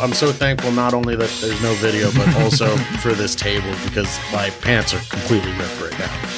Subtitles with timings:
[0.00, 4.18] I'm so thankful not only that there's no video, but also for this table because
[4.32, 6.28] my pants are completely ripped right now.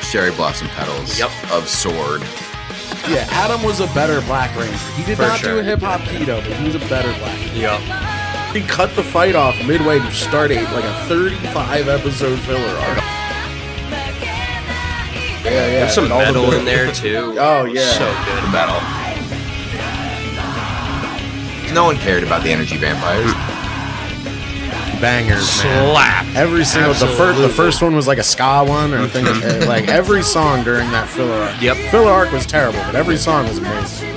[0.00, 1.30] Cherry blossom petals Yep.
[1.52, 2.22] of sword.
[3.08, 4.76] Yeah, Adam was a better Black Ranger.
[4.96, 5.52] He did For not sure.
[5.54, 7.56] do a hip hop keto, but he was a better Black Ranger.
[7.60, 7.80] Yep.
[8.54, 12.98] He cut the fight off midway to start a like a 35 episode filler arc.
[15.44, 15.66] Yeah, yeah.
[15.80, 17.34] There's some and all the metal in there too.
[17.38, 17.92] Oh yeah.
[17.92, 18.44] So good.
[18.44, 18.80] The metal.
[21.72, 23.32] No one cared about the energy vampires.
[25.00, 25.92] bangers, man.
[25.92, 26.26] Slap.
[26.36, 29.28] Every single the first the first one was like a ska one, or I think
[29.28, 31.62] uh, like every song during that filler arc.
[31.62, 31.76] Yep.
[31.90, 34.08] Filler arc was terrible, but every song was amazing.
[34.08, 34.14] You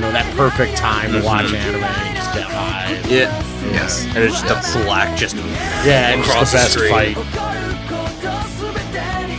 [0.00, 2.90] know that perfect time to watch anime and just get high.
[3.08, 3.42] Yeah.
[3.72, 4.04] Yes.
[4.06, 4.74] And it's just Yes.
[4.76, 5.34] a black just
[5.84, 7.14] Yeah, and Across just the the best screen.
[7.14, 7.16] fight.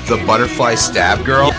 [0.07, 1.51] The butterfly stab girl.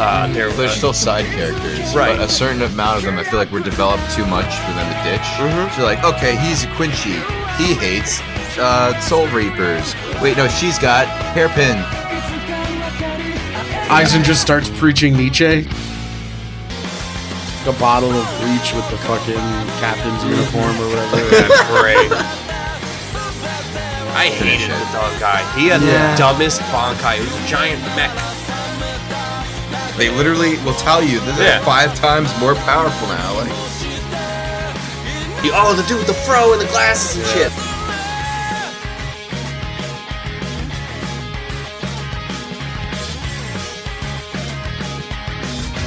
[0.00, 2.16] Uh there They're still side characters, Right.
[2.16, 4.86] But a certain amount of them, I feel like were developed too much for them
[4.88, 5.28] to ditch.
[5.38, 5.70] Mhm.
[5.72, 7.20] So you're like, okay, he's a Quincy.
[7.60, 8.20] He hates
[8.58, 9.94] uh, Soul Reapers.
[10.22, 11.76] Wait, no, she's got hairpin.
[13.90, 15.66] Aizen just starts preaching Nietzsche.
[17.66, 19.34] A bottle of bleach with the fucking
[19.84, 21.28] captain's uniform or whatever.
[21.30, 22.10] That's great.
[24.16, 24.78] I hated it.
[24.78, 25.42] the dog guy.
[25.58, 26.12] He had Yeah.
[26.12, 27.16] the dumbest Bankai.
[27.16, 28.10] He was a giant mech.
[29.96, 31.64] They literally will tell you that they're Yeah.
[31.64, 33.34] five times more powerful now.
[33.36, 33.52] Like,
[35.42, 37.52] He, oh, the dude with the fro and the glasses and shit.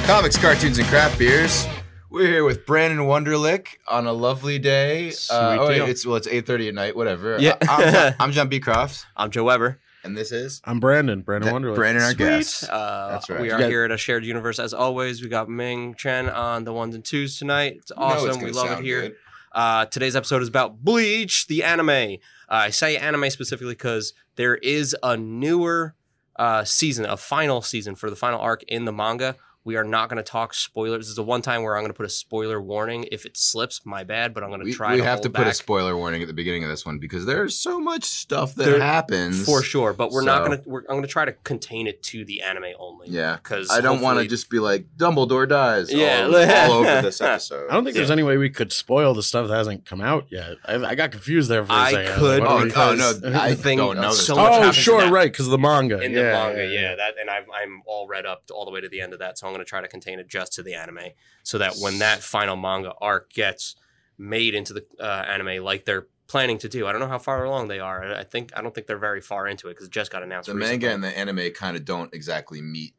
[0.06, 1.66] comics, cartoons, and craft beers.
[2.10, 5.10] We're here with Brandon Wunderlich on a lovely day.
[5.32, 5.86] Uh, oh, wait, deal.
[5.88, 6.96] it's well, it's eight thirty at night.
[6.96, 7.38] Whatever.
[7.40, 7.56] Yeah.
[7.68, 9.80] I- I'm, John- I'm John Beecroft, I'm Joe Weber.
[10.04, 11.78] And this is I'm Brandon, Brandon That- Wonderland.
[11.78, 12.18] Brandon, our Sweet.
[12.18, 12.70] guest.
[12.70, 13.42] Uh, That's right.
[13.42, 15.22] We are got- here at a shared universe as always.
[15.22, 17.78] We got Ming Chen on the ones and twos tonight.
[17.78, 18.42] It's You know it's awesome.
[18.44, 19.02] we love it here.
[19.02, 19.16] good.
[19.52, 21.90] Uh, today's episode is about Bleach, the anime.
[21.90, 22.16] Uh,
[22.50, 25.94] I say anime specifically because there is a newer
[26.38, 29.36] uh, season, a final season for the final arc in the manga.
[29.66, 31.00] We are not going to talk spoilers.
[31.06, 33.06] This is the one time where I'm going to put a spoiler warning.
[33.12, 35.36] If it slips, my bad, but I'm going to try we to have to hold
[35.36, 38.56] put a spoiler warning at the beginning of this one because there's so much stuff
[38.56, 39.94] that There- happens for sure.
[39.94, 40.70] But we're not going to.
[40.70, 43.08] We're, I'm going to try to contain it to the anime only.
[43.10, 43.38] Yeah.
[43.38, 45.94] because I don't want to just be like Dumbledore dies.
[45.94, 46.26] Yeah.
[46.26, 46.36] all,
[46.74, 47.70] all over this episode.
[47.70, 50.26] I don't think there's any way we could spoil the stuff that hasn't come out
[50.30, 50.58] yet.
[50.66, 52.10] I, I got confused there for a I second.
[52.12, 54.12] was could like, what Oh, are we- because oh, no, I the thing- don't know
[54.12, 56.02] so much oh, sure, right, because the manga.
[56.02, 58.82] in yeah, the manga, yeah, that and I'm I'm all read up all the way
[58.82, 60.64] to the end of that, so I'm going to try to contain it just to
[60.64, 61.00] the anime,
[61.44, 63.76] so that when that final manga arc gets
[64.18, 67.44] made into the uh, anime, like they're planning to do, I don't know how far
[67.46, 68.04] along they are.
[68.04, 70.24] I I think I don't think they're very far into it because it just got
[70.24, 70.48] announced.
[70.48, 70.72] The recently.
[70.88, 72.94] manga and the anime kind of don't exactly meet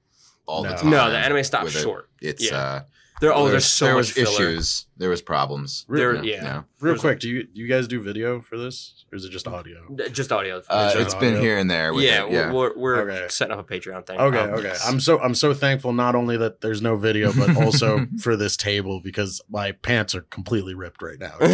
[0.46, 0.76] all the No.
[0.76, 0.90] time.
[0.90, 1.82] no, the anime stops with it.
[1.82, 2.10] short.
[2.20, 2.56] It's Yeah.
[2.58, 2.82] uh,
[3.20, 4.50] There, oh, there there's so there much was filler.
[4.50, 4.86] issues.
[4.96, 5.84] There was problems.
[5.88, 6.62] There, you know, yeah.
[6.80, 9.48] Real quick, do you do you guys do video for this, or is it just
[9.48, 9.80] audio?
[10.12, 10.62] Just audio.
[10.68, 11.92] Uh, just it's been here and there.
[11.92, 12.52] With yeah, it, yeah.
[12.52, 13.26] we're, we're, we're Okay.
[13.28, 14.20] setting up a Patreon thing.
[14.20, 14.62] Okay, Um, okay.
[14.68, 14.86] yes.
[14.86, 18.56] I'm so I'm so thankful not only that there's no video, but also for this
[18.56, 21.34] table because my pants are completely ripped right now.
[21.40, 21.50] They're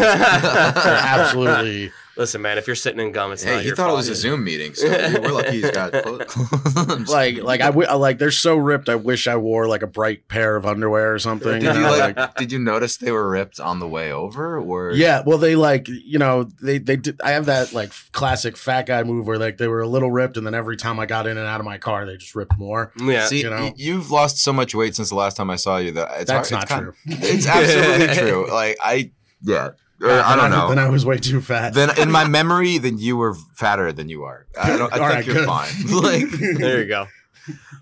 [0.75, 1.93] absolutely.
[2.17, 4.09] Listen, man, if you're sitting in gum, it's Hey, not he your thought it was
[4.11, 7.09] a Zoom meeting, so we're lucky he's got clothes.
[7.09, 8.89] like like I w- like they're so ripped.
[8.91, 11.61] I wish I wore like a bright pair of underwear or something.
[11.61, 12.35] Did you know, like?
[12.37, 14.59] Did you notice they were ripped on the way over?
[14.59, 17.21] Or Yeah, well, they like you know they they did.
[17.23, 20.37] I have that like classic fat guy move where like they were a little ripped,
[20.37, 22.59] and then every time I got in and out of my car, they just ripped
[22.59, 22.93] more.
[23.01, 23.27] Yeah.
[23.27, 23.63] See, you know.
[23.63, 26.31] y- you've lost so much weight since the last time I saw you that it's
[26.31, 26.95] That's hard, not it's kind- true.
[27.31, 28.51] It's absolutely true.
[28.51, 29.11] Like I,
[29.43, 29.71] yeah,
[30.03, 30.69] Or, I don't Then know.
[30.69, 31.75] Then I was way too fat.
[31.75, 34.47] Then in my memory, then you were fatter than you are.
[34.61, 35.47] I, don't, I think right, you're good.
[35.47, 36.03] fine.
[36.03, 37.07] like, there you go.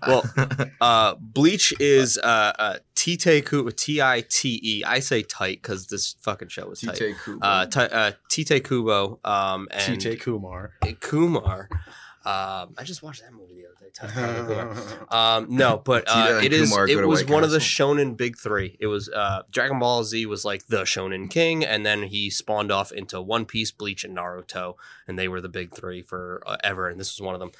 [0.07, 0.23] Well,
[0.79, 4.83] uh, Bleach is uh, uh, Tite Kubo, T I T E.
[4.83, 6.95] I say tight because this fucking show was tight.
[6.95, 7.45] TJ Kubo.
[7.47, 10.73] Uh, ti- uh, Tite Kubo um, and TJ Kumar.
[10.99, 11.69] Kumar.
[12.25, 13.89] Um, I just watched that movie the other day.
[13.93, 15.37] Tite Kumar.
[15.37, 16.71] Um, no, but uh, it is.
[16.71, 17.95] Kumar It was White one of the Castle.
[17.95, 18.75] Shonen Big Three.
[18.81, 22.69] It was uh, Dragon Ball Z was like the Shonen King, and then he spawned
[22.69, 24.73] off into One Piece, Bleach, and Naruto,
[25.07, 26.89] and they were the big three for uh, ever.
[26.89, 27.51] And this was one of them.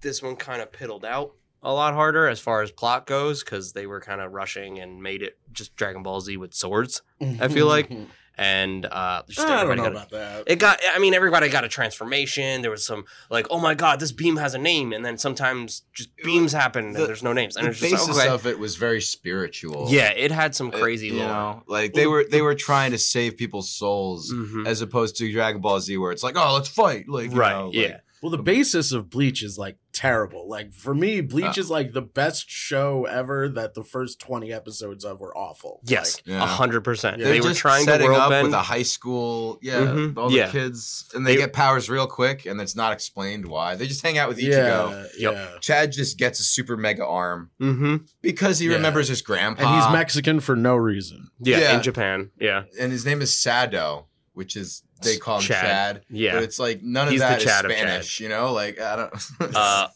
[0.00, 3.72] This one kind of piddled out a lot harder as far as plot goes because
[3.72, 7.48] they were kind of rushing and made it just Dragon Ball Z with swords, I
[7.48, 7.90] feel like
[8.36, 10.42] and uh, just I don't know got a- about that.
[10.48, 14.00] it got i mean everybody got a transformation there was some like oh my god
[14.00, 17.32] this beam has a name and then sometimes just beams happen and The- there's no
[17.32, 18.28] names and the it's just basis okay.
[18.28, 19.86] of it was very spiritual.
[19.88, 22.98] yeah it had some crazy you lore know, like they were they were trying to
[22.98, 24.66] save people's souls Mhm.
[24.66, 27.52] as opposed to Dragon Ball Z, where it's like, oh, let's fight, like you right
[27.52, 30.48] know, like- yeah Well, the basis of Bleach is like terrible.
[30.48, 31.60] Like for me, Bleach Uh.
[31.60, 33.50] is like the best show ever.
[33.50, 35.80] That the first twenty episodes of were awful.
[35.84, 36.46] Yes, Like, a Yeah.
[36.46, 37.18] hundred percent.
[37.18, 37.24] Yeah.
[37.26, 38.44] They They're were just trying to setting world up bend.
[38.46, 40.16] with a high school, yeah, Mhm.
[40.16, 40.46] all Yeah.
[40.46, 43.74] the kids, and they, They- get powers real quick, and it's not explained why.
[43.76, 44.48] They just hang out with Ichigo.
[44.48, 45.32] yeah, Yep.
[45.34, 45.48] yeah.
[45.60, 47.96] Chad just gets a super mega arm mm-hmm.
[48.22, 48.76] because he Yeah.
[48.76, 51.28] remembers his grandpa, And he's Mexican for no reason.
[51.40, 51.76] Yeah, Yeah.
[51.76, 52.30] in Japan.
[52.40, 55.62] Yeah, and his name is Sado, which is they call him Chad.
[55.96, 56.02] Chad.
[56.10, 56.34] yeah.
[56.34, 58.52] But it's like none of He's the that is Chad of Spanish, you know?
[58.52, 59.14] Like I don't.
[59.56, 59.88] Uh,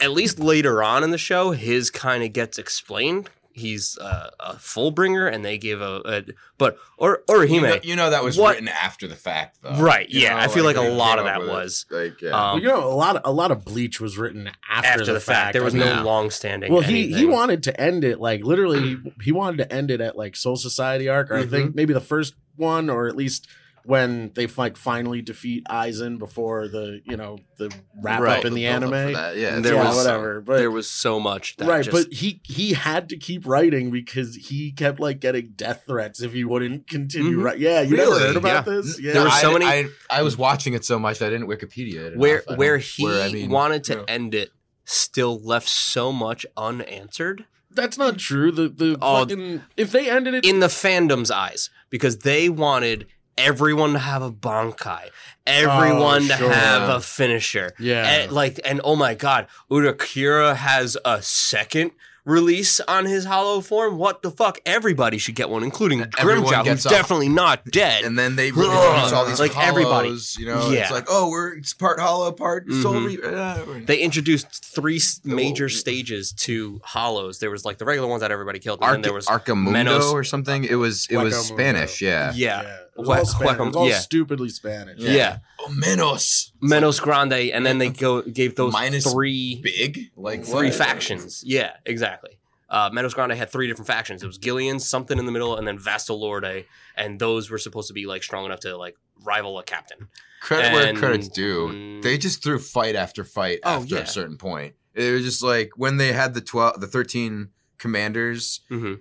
[0.00, 3.30] At least later on in the show, his kind of gets explained.
[3.56, 6.24] He's uh, a Fullbringer, and they give a, a
[6.58, 7.70] but or or you, Hime.
[7.70, 9.76] know, you know that was What- written after the fact, though.
[9.76, 11.48] Right, You yeah, know, I feel like a they lot came of up that with
[11.50, 11.52] it.
[11.52, 12.30] was, like yeah.
[12.30, 15.12] um, Well, you know, a lot, of, a lot of Bleach was written after, after
[15.12, 15.52] the, fact.
[15.52, 16.02] There I was mean, no Yeah.
[16.02, 16.72] long standing.
[16.72, 17.30] Well, he he anything.
[17.30, 18.96] wanted to end it like literally.
[19.22, 21.50] he wanted to end it at like Soul Society arc, or I Mm-hmm.
[21.50, 23.46] think maybe the first one, or at least
[23.86, 27.70] when they like finally defeat Aizen before the you know the
[28.02, 28.38] wrap Right.
[28.38, 29.12] up in the Build anime.
[29.12, 30.40] that, Yeah, There yeah, was- whatever.
[30.40, 33.90] But there was so much that right, just, but he he had to keep writing
[33.90, 37.38] because he kept like getting death threats if he wouldn't continue.
[37.38, 37.44] Mhm.
[37.44, 37.58] Right?
[37.58, 38.72] Yeah, you never heard about Yeah.
[38.74, 39.00] this?
[39.00, 41.30] Yeah, There were I, so many- I, I was watching it so much that I
[41.30, 42.16] didn't Wikipedia it.
[42.16, 42.44] where enough.
[42.50, 44.04] I where he where, I mean, wanted to you know.
[44.08, 44.50] end it
[44.86, 48.52] still left so much unanswered that's not true.
[48.52, 53.06] The the Oh, fucking if they ended it, in the fandom's eyes because they wanted
[53.38, 55.10] everyone to have a bankai,
[55.46, 56.52] everyone Oh, to sure.
[56.52, 57.72] have a finisher.
[57.78, 61.92] yeah, And like and oh my god, Ulquiorra has a second
[62.26, 63.98] release on his hollow form.
[63.98, 64.58] What the fuck?
[64.64, 68.02] Everybody should get one, including Everyone Grimmjow, who's gets definitely not dead.
[68.04, 68.56] And then they Ugh.
[68.56, 70.16] release all these Like everybody.
[70.38, 70.80] You know, Yeah.
[70.82, 72.94] it's like oh, we're it's part hollow, part soul.
[72.94, 73.06] Mhm.
[73.06, 73.34] Reaper.
[73.36, 75.68] Uh, they introduced three s- major Whoa.
[75.68, 77.40] stages to hollows.
[77.40, 80.10] There was like the regular ones that everybody killed, and then there was Arcamundo Menos-
[80.12, 80.64] or something.
[80.64, 82.00] It was it was Spanish.
[82.00, 82.32] Yeah.
[82.34, 83.58] yeah, It was Hue- all, Spanish.
[83.58, 83.98] It was all yeah.
[83.98, 84.98] stupidly Spanish.
[85.00, 86.50] yeah, Oh, Menos.
[86.62, 90.10] Menos Grande, and then they go gave those Minus three Big.
[90.16, 90.74] Like three what?
[90.74, 91.42] factions.
[91.46, 92.38] Yeah, exactly.
[92.68, 94.22] Uh, Menos Grande had three different factions.
[94.22, 96.64] It was Gillian, something in the middle, and then Vasto Lorde,
[96.96, 100.08] and those were supposed to be like strong enough to like rival a captain.
[100.40, 101.68] Credit where credit's due.
[101.68, 102.02] Mm.
[102.02, 104.00] They just threw fight after fight Oh, after yeah.
[104.02, 104.74] a certain point.
[104.94, 107.48] It was just like when they had the twelve, the thirteen
[107.78, 108.60] commanders.
[108.68, 108.94] hmm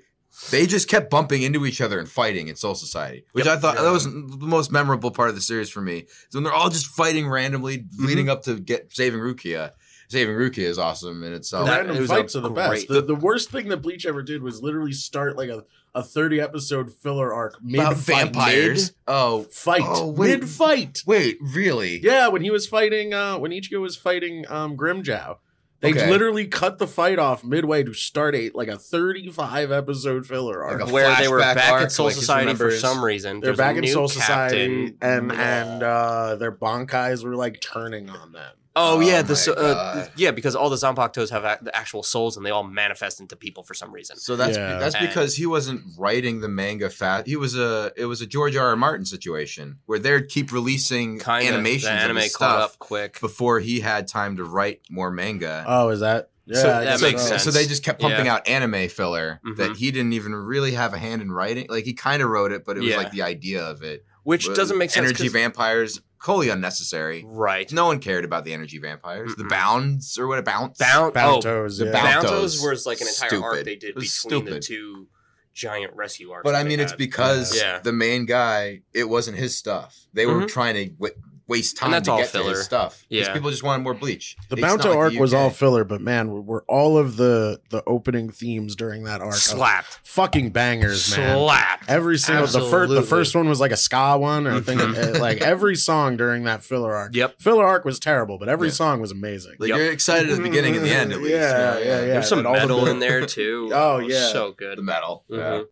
[0.51, 3.57] They just kept bumping into each other and fighting in Soul Society, which Yep.
[3.57, 3.83] I thought Yeah.
[3.83, 6.00] that was the most memorable part of the series for me.
[6.30, 8.06] Is when they're all just fighting randomly, Mm-hmm.
[8.06, 9.71] leading up to get saving Rukia.
[10.09, 11.65] Saving Rukia is awesome in The itself.
[11.68, 12.88] That- random it was a fights are the best.
[12.88, 15.63] The, the worst thing that Bleach ever did was literally start like a,
[15.95, 18.94] a 30 episode filler arc mid About vampires.
[19.07, 19.81] Oh, fight.
[19.86, 20.39] Oh, wait.
[20.41, 21.03] mid fight.
[21.06, 22.00] wait, really?
[22.00, 25.38] Yeah, when he was fighting, uh, when Ichigo was fighting um, Grimmjow,
[25.83, 26.09] they Okay.
[26.09, 30.81] literally cut the fight off midway to start a like a 35 episode filler arc.
[30.81, 33.39] Like Where they were back arc, at Soul like, Society for some reason.
[33.41, 34.97] They're There's back a in new Soul Society, captain.
[35.01, 38.56] and and uh, their bankais were like turning on them.
[38.75, 42.02] Oh, Oh yeah, the so- uh, yeah, because all the Zanpakutos have a- the actual
[42.02, 44.18] souls, and they all manifest into people for some reason.
[44.18, 44.80] So that's Yeah.
[44.80, 47.28] that's And- because he wasn't writing the manga fast.
[47.28, 48.70] He was a it was a George R.
[48.70, 48.75] R.
[48.75, 52.80] Martin situation where they'd keep releasing Kind of animations the anime his caught stuff up
[52.80, 53.20] quick.
[53.22, 55.64] before he had time to write more manga.
[55.68, 56.30] Oh, is that?
[56.46, 57.28] Yeah, so, I that guess so, makes so.
[57.30, 57.44] sense.
[57.44, 58.34] so they just kept pumping Yeah.
[58.34, 59.78] out anime filler that Mhm.
[59.78, 61.68] he didn't even really have a hand in writing.
[61.70, 62.98] Like he kind of wrote it, but it was Yeah.
[62.98, 65.06] like the idea of it, Which was doesn't make sense.
[65.06, 67.24] Energy 'cause- vampires, wholly unnecessary.
[67.28, 67.72] right?
[67.72, 69.36] No one cared about the energy vampires.
[69.36, 69.50] The Mm-mm.
[69.50, 70.78] bounds or what a bounce.
[70.78, 71.40] Bound, oh,
[71.70, 71.92] the yeah.
[71.92, 72.24] Bountos.
[72.24, 74.64] Bountos was like an entire arc they did It was between the stupid.
[74.64, 75.08] two
[75.54, 76.44] giant rescue arcs.
[76.44, 76.98] But I mean, it's had.
[76.98, 77.80] because Yeah.
[77.80, 79.96] the main guy, it wasn't his stuff.
[80.13, 80.48] They were Mhm.
[80.48, 81.13] trying to w-
[81.47, 82.50] waste time And that's to all get to filler.
[82.51, 83.03] his stuff.
[83.09, 83.33] Because Yeah.
[83.33, 84.38] people just wanted more bleach.
[84.50, 87.17] The It's not Bounto like arc was all filler, but man, were, were all of
[87.17, 91.38] the the opening themes during that arc slapped, fucking bangers, man.
[91.38, 91.89] slapped.
[91.89, 94.79] Every single the first the first one was like a ska one, and I think
[94.81, 95.15] Mhm.
[95.15, 97.15] uh, like every song during that filler arc.
[97.15, 97.41] Yep.
[97.41, 98.73] Filler arc was terrible, but every Yeah.
[98.75, 99.55] song was amazing.
[99.59, 99.77] Like Yep.
[99.77, 101.31] you're excited at the beginning and the end at least.
[101.31, 102.00] Yeah, yeah, yeah.
[102.05, 103.69] There's some and all the metal in there too.
[103.73, 104.31] Oh, yeah.
[104.31, 104.77] so good.
[104.77, 105.23] The metal.
[105.27, 105.38] Yeah.
[105.38, 105.63] Mhm.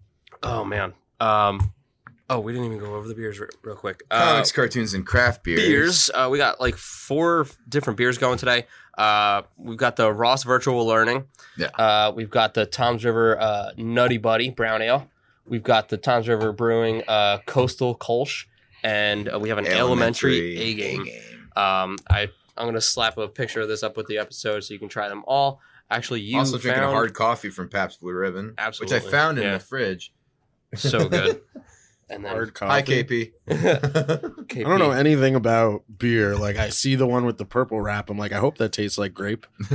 [0.43, 0.93] Oh man.
[1.19, 1.71] Um.
[2.31, 4.03] Oh, we didn't even go over the beers re- real quick.
[4.09, 5.59] Uh, Comics, cartoons, and craft beers.
[5.59, 6.09] beers.
[6.13, 8.67] Uh, we got like four different beers going today.
[8.97, 11.25] Uh, we've got the Ross Virtual Learning.
[11.57, 11.67] Yeah.
[11.77, 15.09] Uh, we've got the Toms River uh, Nutty Buddy Brown Ale.
[15.45, 18.45] We've got the Toms River Brewing uh, Coastal Kolsch,
[18.81, 21.01] and uh, we have an Elementary, A game.
[21.57, 24.79] Um, I I'm gonna slap a picture of this up with the episode so you
[24.79, 25.59] can try them all.
[25.89, 29.37] Actually, you also drinking a hard coffee from Pabst Blue Ribbon, Absolutely, which I found
[29.37, 29.53] in yeah.
[29.57, 30.13] the fridge.
[30.75, 31.41] so good.
[32.11, 33.31] and then Hard Hi, coffee.
[33.49, 34.57] KP.
[34.57, 36.35] I don't know anything about beer.
[36.37, 38.09] Like I see the one with the purple wrap.
[38.09, 39.45] I'm like, I hope that tastes like grape.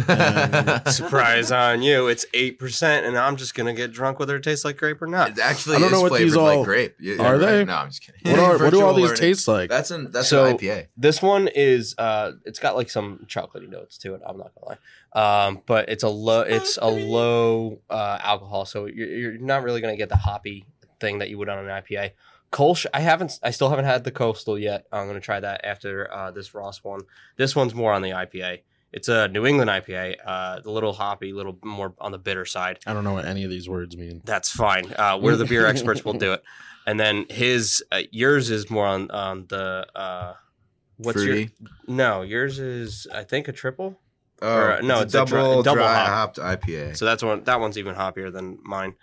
[0.86, 2.08] Surprise on you!
[2.08, 5.06] It's eight percent, and I'm just gonna get drunk whether it tastes like grape or
[5.06, 5.30] not.
[5.30, 6.96] It actually I don't is know what flavored these like all- grape.
[7.00, 7.38] Yeah, Are right.
[7.38, 7.64] they?
[7.64, 8.20] No, I'm just kidding.
[8.32, 9.20] What, are, what do all these learning.
[9.20, 9.70] taste like?
[9.70, 10.86] That's an that's So- an IPA.
[10.96, 14.20] This one is uh it's got like some chocolatey notes to it.
[14.26, 14.78] I'm not gonna lie.
[15.46, 19.80] Um, but it's a low it's a low uh alcohol, so you're, you're not really
[19.80, 20.66] gonna get the hoppy
[21.00, 22.12] thing that you would on an IPA.
[22.52, 24.86] Kolsch, I haven't I still haven't had the coastal yet.
[24.92, 27.00] I'm gonna try that after uh this Ross one.
[27.36, 28.60] This one's more on the IPA.
[28.92, 32.44] It's a New England IPA, uh a little hoppy, a little more on the bitter
[32.44, 32.78] side.
[32.86, 34.22] I don't know what any of these words mean.
[34.24, 34.92] That's fine.
[34.96, 36.04] Uh, we're the beer experts.
[36.04, 36.42] We'll do it.
[36.88, 40.34] And then his, uh, yours is more on on the uh,
[40.98, 41.50] what's Fruity.
[41.60, 41.70] your?
[41.88, 43.98] No, yours is I think a triple.
[44.40, 46.36] Oh, or, uh, no, a it's a dry- double double dry hop.
[46.36, 46.96] hopped IPA.
[46.96, 47.42] So that's one.
[47.42, 48.94] That one's even hoppier than mine.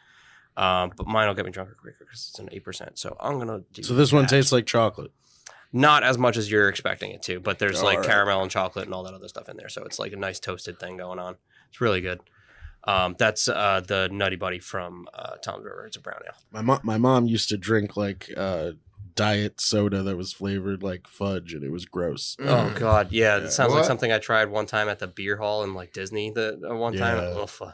[0.56, 3.00] Um, but mine will get me drunker quicker because it's an eight percent.
[3.00, 3.84] So I'm gonna do.
[3.84, 5.12] So this one tastes like chocolate.
[5.72, 8.10] not as much as you're expecting it to, but there's like Alright.
[8.10, 9.70] caramel and chocolate and all that other stuff in there.
[9.70, 11.36] So it's like a nice toasted thing going on.
[11.70, 12.20] It's really good.
[12.86, 15.86] Um, that's uh, the Nutty Buddy from uh, Toms River.
[15.88, 16.34] It's a brown ale.
[16.52, 18.72] My mom, my mom used to drink like uh,
[19.16, 22.36] diet soda that was flavored like fudge, and it was gross.
[22.40, 22.46] Mm.
[22.76, 23.46] Oh God, yeah, Yeah.
[23.46, 26.30] it sounds like something I tried one time at the beer hall in like Disney.
[26.32, 27.24] The uh, one time, Yeah.
[27.24, 27.74] Ugh, I don't know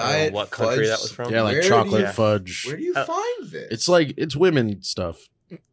[0.00, 0.86] Diet what country fudge.
[0.88, 1.32] that was from?
[1.32, 2.64] Yeah, like Where do chocolate you- fudge.
[2.66, 3.68] Where do you Uh, find this?
[3.70, 5.18] It's like it's women stuff.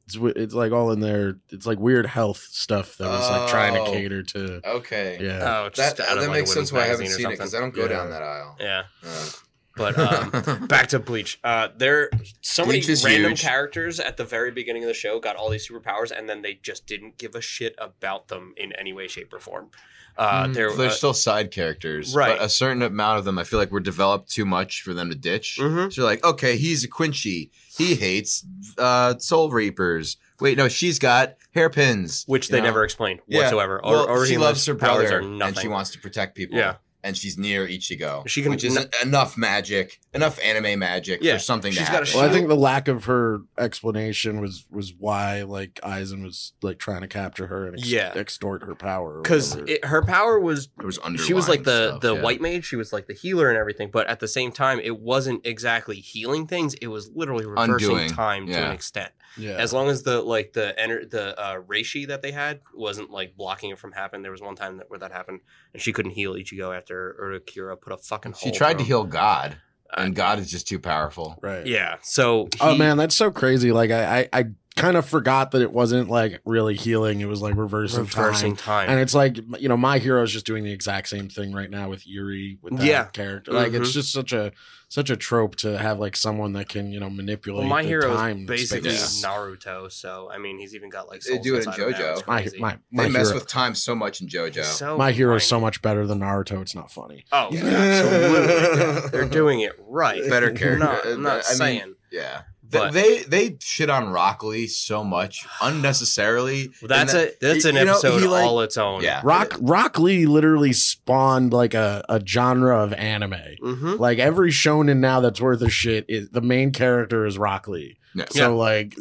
[0.05, 1.37] It's wi- it's like all in there.
[1.49, 3.91] It's like weird health stuff that was like trying to Oh.
[3.91, 4.61] cater to.
[4.71, 5.17] okay.
[5.21, 7.15] Yeah, Oh, just That out of, that like, a makes sense why I haven't magazine
[7.15, 7.79] or seen it because I something.
[7.79, 7.99] don't go Yeah.
[7.99, 8.57] down that aisle.
[8.59, 9.29] Yeah, Uh,
[9.77, 11.39] but um, back to Bleach.
[11.43, 12.09] Uh, there,
[12.41, 13.41] so many Bleach is random huge.
[13.41, 16.55] characters at the very beginning of the show got all these superpowers, and then they
[16.55, 19.71] just didn't give a shit about them in any way, shape, or form.
[20.17, 22.37] Uh, Mm, there, they're uh, still side characters, Right.
[22.37, 25.09] But a certain amount of them, I feel like, were developed too much for them
[25.09, 25.57] to ditch.
[25.59, 25.91] mhm.
[25.91, 27.51] So you're like, okay, he's a Quincy.
[27.75, 28.45] He hates
[28.77, 30.17] uh, Soul Reapers.
[30.39, 32.65] Wait, no, she's got hairpins, which they know?
[32.65, 33.39] never explained Yeah.
[33.41, 33.77] whatsoever.
[33.83, 35.41] Or, Well, or she he loves her powers brother, are nothing.
[35.55, 36.57] and she wants to protect people.
[36.57, 36.75] Yeah.
[37.03, 38.25] And she's near Ichigo.
[38.27, 41.91] She can- which is no- enough magic, enough anime magic Yeah, for something she's to
[41.91, 42.21] got a happen.
[42.21, 46.77] Well, I think the lack of her explanation was was why like Aizen was like
[46.79, 48.13] trying to capture her and ex- Yeah.
[48.15, 49.21] extort her power.
[49.21, 52.21] because her power was it was under she was like the stuff, the yeah.
[52.21, 54.99] white mage she was like the healer and everything but at the same time it
[54.99, 59.73] wasn't exactly healing things it was literally reversing Undoing, time to an extent yeah, as
[59.73, 63.69] long as the like the ener- the uh reishi that they had wasn't like blocking
[63.71, 65.39] it from happening there was one time that, where that happened
[65.73, 68.87] and she couldn't heal ichigo after Ulquiorra put a fucking She hole tried to him.
[68.87, 69.57] heal God,
[69.91, 71.37] Uh, and God is just too powerful.
[71.41, 71.65] right.
[71.65, 73.71] yeah so Oh man, that's so crazy.
[73.71, 77.19] Like I, I, I kind of forgot that it wasn't like really healing.
[77.21, 78.87] It was like reversing, reversing time.
[78.87, 81.53] time, And it's like you know, my hero is just doing the exact same thing
[81.53, 83.03] right now with Yuri with that Yeah.
[83.05, 83.51] character.
[83.51, 83.93] Like it's Mhm.
[83.93, 84.51] just such a
[84.89, 87.61] such a trope to have like someone that can you know manipulate.
[87.61, 89.25] well, my the hero time is basically space.
[89.25, 91.97] Naruto so i mean he's even got like They do it in inside him now.
[91.97, 92.27] JoJo.
[92.27, 94.63] My my my They mess hero, with time so much in JoJo.
[94.63, 96.61] So my hero is so much better than Naruto.
[96.61, 97.25] It's not funny.
[97.31, 97.63] Oh, Yeah.
[97.65, 99.09] absolutely.
[99.11, 100.21] They're doing it right.
[100.29, 100.79] Better I'm character.
[100.85, 101.95] not, I'm not I mean, saying.
[102.11, 102.41] Yeah.
[102.79, 106.69] But- they they shit on Rock Lee so much unnecessarily.
[106.81, 109.03] Well, that's And a that's an you know, episode like- all its own.
[109.03, 109.21] Yeah.
[109.23, 113.35] Rock Rock Lee literally spawned like a, a genre of anime.
[113.61, 117.67] hmm Like every shonen now that's worth a shit is the main character is Rock
[117.67, 117.97] Lee.
[118.15, 118.25] Yeah.
[118.29, 118.95] So like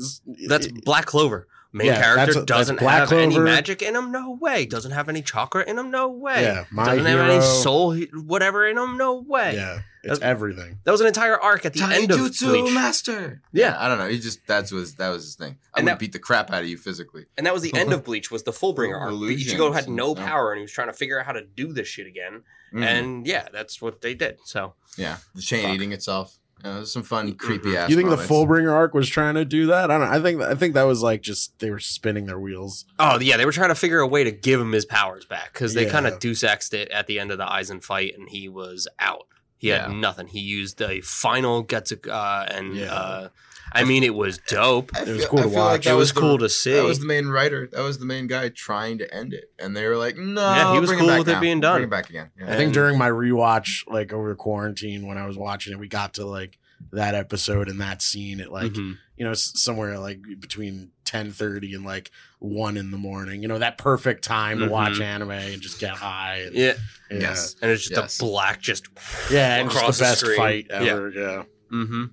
[0.48, 1.48] That's it- Black Clover.
[1.74, 3.44] Main Yeah, character that's- that's doesn't Black have any Clover.
[3.46, 4.12] magic in him.
[4.12, 4.66] No way.
[4.66, 5.90] Doesn't have any chakra in him.
[5.90, 6.42] No way.
[6.42, 7.22] yeah, my doesn't hero.
[7.22, 8.98] have any soul, whatever in him.
[8.98, 9.54] No way.
[9.54, 10.78] Yeah, it's That's- everything.
[10.84, 13.40] That was an entire arc at the end of Taijutsu Bleach, master.
[13.52, 13.76] Yeah.
[13.78, 14.08] I don't know.
[14.08, 15.56] He just that's was that was his thing.
[15.74, 17.26] I And would that- beat the crap out of you physically.
[17.38, 18.30] and that was the end of Bleach.
[18.30, 19.10] Was the Fullbringer arc?
[19.12, 20.26] Illusions Ichigo had no and- yeah.
[20.26, 22.42] power, and he was trying to figure out how to do this shit again.
[22.74, 22.82] Mhm.
[22.84, 24.38] And yeah, that's what they did.
[24.44, 25.74] So yeah, the chain Fuck.
[25.74, 26.38] eating itself.
[26.64, 27.38] Uh, there's some fun, Mhm.
[27.38, 27.90] creepy ass.
[27.90, 28.28] You think moments.
[28.28, 29.90] the Fullbringer arc was trying to do that?
[29.90, 30.08] I don't.
[30.08, 30.16] know.
[30.16, 32.84] I think I think that was like just they were spinning their wheels.
[33.00, 35.52] Oh yeah, they were trying to figure a way to give him his powers back
[35.52, 35.90] because they Yeah.
[35.92, 38.86] kind of Deus Exed it at the end of the Aizen fight, and he was
[39.00, 39.26] out.
[39.62, 39.94] He had Yeah.
[39.96, 40.26] nothing.
[40.26, 42.92] He used the final Getsu, uh, and Yeah.
[42.92, 43.28] uh,
[43.74, 44.90] I mean, it was dope.
[44.94, 45.86] I It was cool I to feel like watch.
[45.86, 46.72] It was the- cool to see.
[46.72, 47.68] That was the main writer.
[47.72, 50.72] That was the main guy trying to end it, and they were like, "No, Yeah,
[50.74, 51.74] he was bring cool it back with it being done.
[51.76, 52.52] Bring it back again." Yeah.
[52.52, 56.12] I think during my rewatch, like over quarantine, when I was watching it, we got
[56.14, 56.58] to like
[56.92, 58.98] that episode and that scene at like Mhm.
[59.16, 63.42] you know somewhere like between ten thirty and like one in the morning.
[63.42, 65.02] You know that perfect time to watch Mhm.
[65.02, 66.38] anime and just get high.
[66.46, 66.74] And, yeah,
[67.10, 67.18] yeah.
[67.20, 67.56] Yes.
[67.62, 68.20] and it's just Yes.
[68.20, 68.88] a black, just
[69.30, 70.36] yeah, and just across the the best screen.
[70.36, 71.10] fight ever.
[71.10, 71.44] Yeah.
[71.72, 72.04] Mm hmm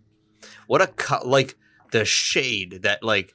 [0.68, 1.26] What a cut!
[1.28, 1.56] Like
[1.92, 3.34] the shade that like.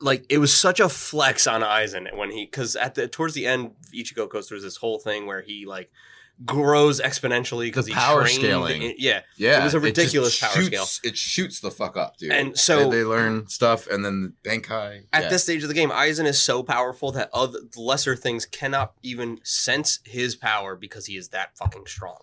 [0.00, 3.46] Like it was such a flex on Aizen when he because at the towards the
[3.46, 5.90] end Ichigo goes through this whole thing where he like
[6.44, 8.82] grows exponentially because The he power trained scaling.
[8.82, 12.30] in- yeah, Yeah, It was a ridiculous power shoots- It shoots the fuck up, dude.
[12.32, 15.04] And so- they, they learn stuff, and then Bankai.
[15.12, 15.28] at yeah.
[15.28, 19.40] this stage of the game, Aizen is so powerful that other lesser things cannot even
[19.42, 22.18] sense his power because he is that fucking strong.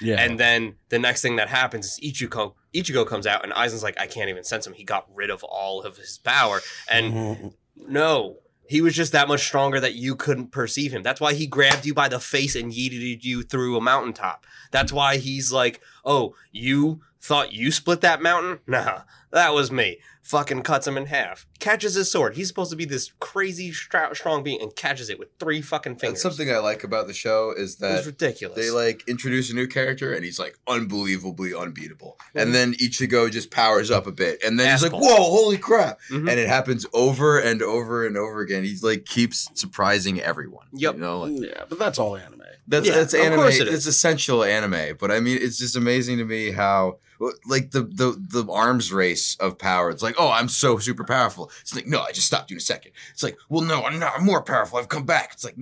[0.00, 0.20] Yeah.
[0.20, 3.98] And then the next thing that happens is Ichigo Ichigo comes out and Aizen's like,
[4.00, 4.72] I can't even sense him.
[4.72, 6.60] He got rid of all of his power.
[6.90, 7.54] And Mhm.
[7.76, 11.02] no, he was just that much stronger that you couldn't perceive him.
[11.02, 14.46] That's why he grabbed you by the face and yeeted you through a mountaintop.
[14.70, 18.60] That's why he's like, oh, you thought you split that mountain?
[18.66, 19.98] Nah, that was me.
[20.24, 21.46] Fucking cuts him in half.
[21.60, 22.34] Catches his sword.
[22.34, 25.96] He's supposed to be this crazy stra- strong being and catches it with three fucking
[25.96, 26.22] fingers.
[26.22, 28.56] That's something I like about the show is it was that ridiculous.
[28.56, 32.42] they like introduce a new character and he's like unbelievably unbeatable, Mhm.
[32.42, 36.00] and then Ichigo just powers up a bit, and then he's like, "Whoa, holy crap!"
[36.10, 36.30] Mhm.
[36.30, 38.64] And it happens over and over and over again.
[38.64, 40.66] He's like keeps surprising everyone.
[40.72, 40.94] Yep.
[40.94, 42.40] You know, like, yeah, but that's all anime.
[42.66, 43.40] That's Yeah, that's of anime.
[43.40, 43.74] course it is.
[43.74, 44.96] It's essential anime.
[44.98, 46.98] But I mean, it's just amazing to me how
[47.46, 49.90] like the the the arms race of power.
[49.90, 51.50] It's like, oh, I'm so super powerful.
[51.60, 52.92] It's like, no, I just stopped you in a second.
[53.12, 54.12] It's like, well, no, I'm not.
[54.16, 54.78] I'm more powerful.
[54.78, 55.30] I've come back.
[55.32, 55.56] It's like,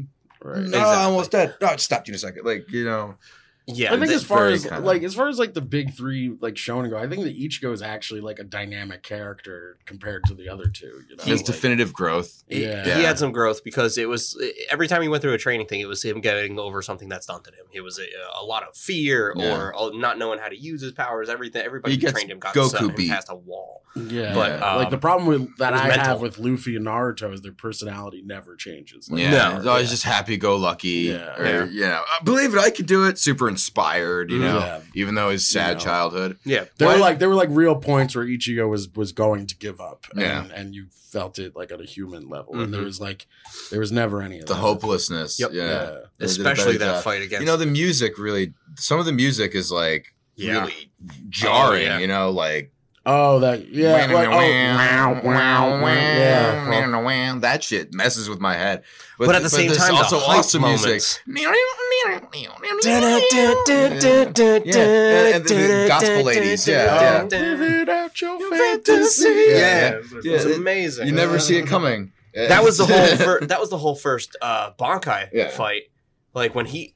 [0.44, 0.56] Right.
[0.56, 0.80] no, Exactly.
[0.90, 1.54] I'm almost dead.
[1.60, 2.44] No, I just stopped you in a second.
[2.44, 3.14] Like you know,
[3.66, 6.36] yeah, I think as far as kinda- like as far as like the big three
[6.40, 10.34] like shonen go, I think that Ichigo is actually like a dynamic character compared to
[10.34, 11.02] the other two.
[11.08, 12.42] You know, his Like, definitive growth.
[12.48, 12.84] He, Yeah.
[12.96, 14.36] he had some growth because it was
[14.70, 17.22] every time he went through a training thing, it was him getting over something that
[17.22, 17.66] stunted him.
[17.72, 18.06] It was a,
[18.40, 19.56] a lot of fear Yeah.
[19.56, 21.28] or uh, not knowing how to use his powers.
[21.28, 23.10] Everything, everybody who trained him got Goku set him beat.
[23.10, 23.82] past a wall.
[23.94, 26.04] yeah, But, like um, the problem with that I mental.
[26.06, 29.10] have with Luffy and Naruto is their personality never changes.
[29.10, 29.56] Like, Yeah, No.
[29.56, 29.90] he's always yeah.
[29.90, 30.88] just happy go lucky.
[31.12, 31.36] Yeah.
[31.38, 31.64] or Yeah.
[31.66, 33.18] you know, "I believe it, I could do it.
[33.18, 34.58] Super inspired, you know.
[34.58, 34.80] Yeah.
[34.94, 35.80] Even though his sad You know.
[35.80, 36.38] childhood.
[36.44, 39.56] Yeah, There were like there were like real points where Ichigo was was going to
[39.56, 40.46] give up, and, Yeah.
[40.54, 42.64] and you felt it like at a human level, Mhm.
[42.64, 43.26] and there was like
[43.70, 44.60] there was never any of The that.
[44.60, 45.38] hopelessness.
[45.38, 45.50] Yep.
[45.52, 45.62] Yeah.
[45.64, 45.84] Yeah.
[45.86, 47.04] They did a especially that job.
[47.04, 47.40] fight against.
[47.40, 48.54] You know, the music really.
[48.76, 50.60] Some of the music is like Yeah.
[50.62, 50.90] really
[51.28, 51.82] jarring.
[51.82, 51.98] Oh, yeah.
[51.98, 52.71] You know, like
[53.04, 57.00] Oh, that yeah, like, oh, wow, wow, wow, yeah.
[57.00, 58.84] well, that shit messes with my head.
[59.18, 61.02] But at the same there's time, the also hype awesome music.
[64.64, 67.22] Yeah, and the gospel ladies, yeah, yeah.
[67.24, 69.24] Live it out your Your fantasy.
[69.24, 69.28] fantasy.
[69.28, 69.96] Yeah, Yeah, yeah.
[70.14, 71.06] was Yeah, it- amazing.
[71.06, 72.12] You never see it coming.
[72.34, 75.48] that was the whole fir- that was the whole first uh Bankai Yeah.
[75.48, 75.82] fight.
[76.34, 76.94] Like when he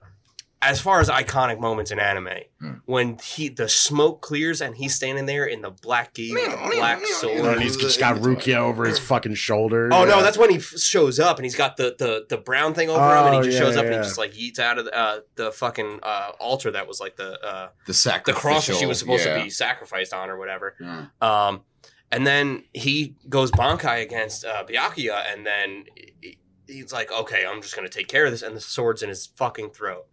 [0.63, 2.29] as far as iconic moments in anime,
[2.61, 2.73] Hmm.
[2.87, 6.71] when he the smoke clears and he's standing there in the black gi with the
[6.77, 7.45] black sword.
[7.55, 9.91] and he's just got Rukia over his fucking shoulder.
[9.93, 12.73] Oh no, that's when he f- shows up and he's got the the, the brown
[12.73, 14.59] thing over him and he Oh, just yeah, shows up and he just like eats
[14.59, 18.33] out of the, uh, the fucking uh, altar that was like the uh, the the
[18.33, 19.37] cross that she was supposed yeah.
[19.37, 20.75] to be sacrificed on or whatever.
[20.81, 21.07] Yeah.
[21.21, 21.63] Um,
[22.11, 25.85] and then he goes Bankai against uh, Byakuya, and then
[26.23, 29.09] he- he's like, "Okay, I'm just gonna take care of this," and the sword's in
[29.11, 30.07] his fucking throat.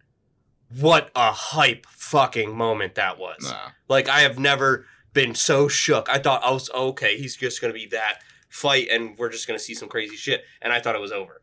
[0.68, 3.50] What a hype fucking moment that was!
[3.50, 3.70] Nah.
[3.88, 6.08] Like I have never been so shook.
[6.08, 7.16] I thought I was oh, okay.
[7.16, 10.42] He's just gonna be that fight, and we're just gonna see some crazy shit.
[10.60, 11.42] And I thought it was over.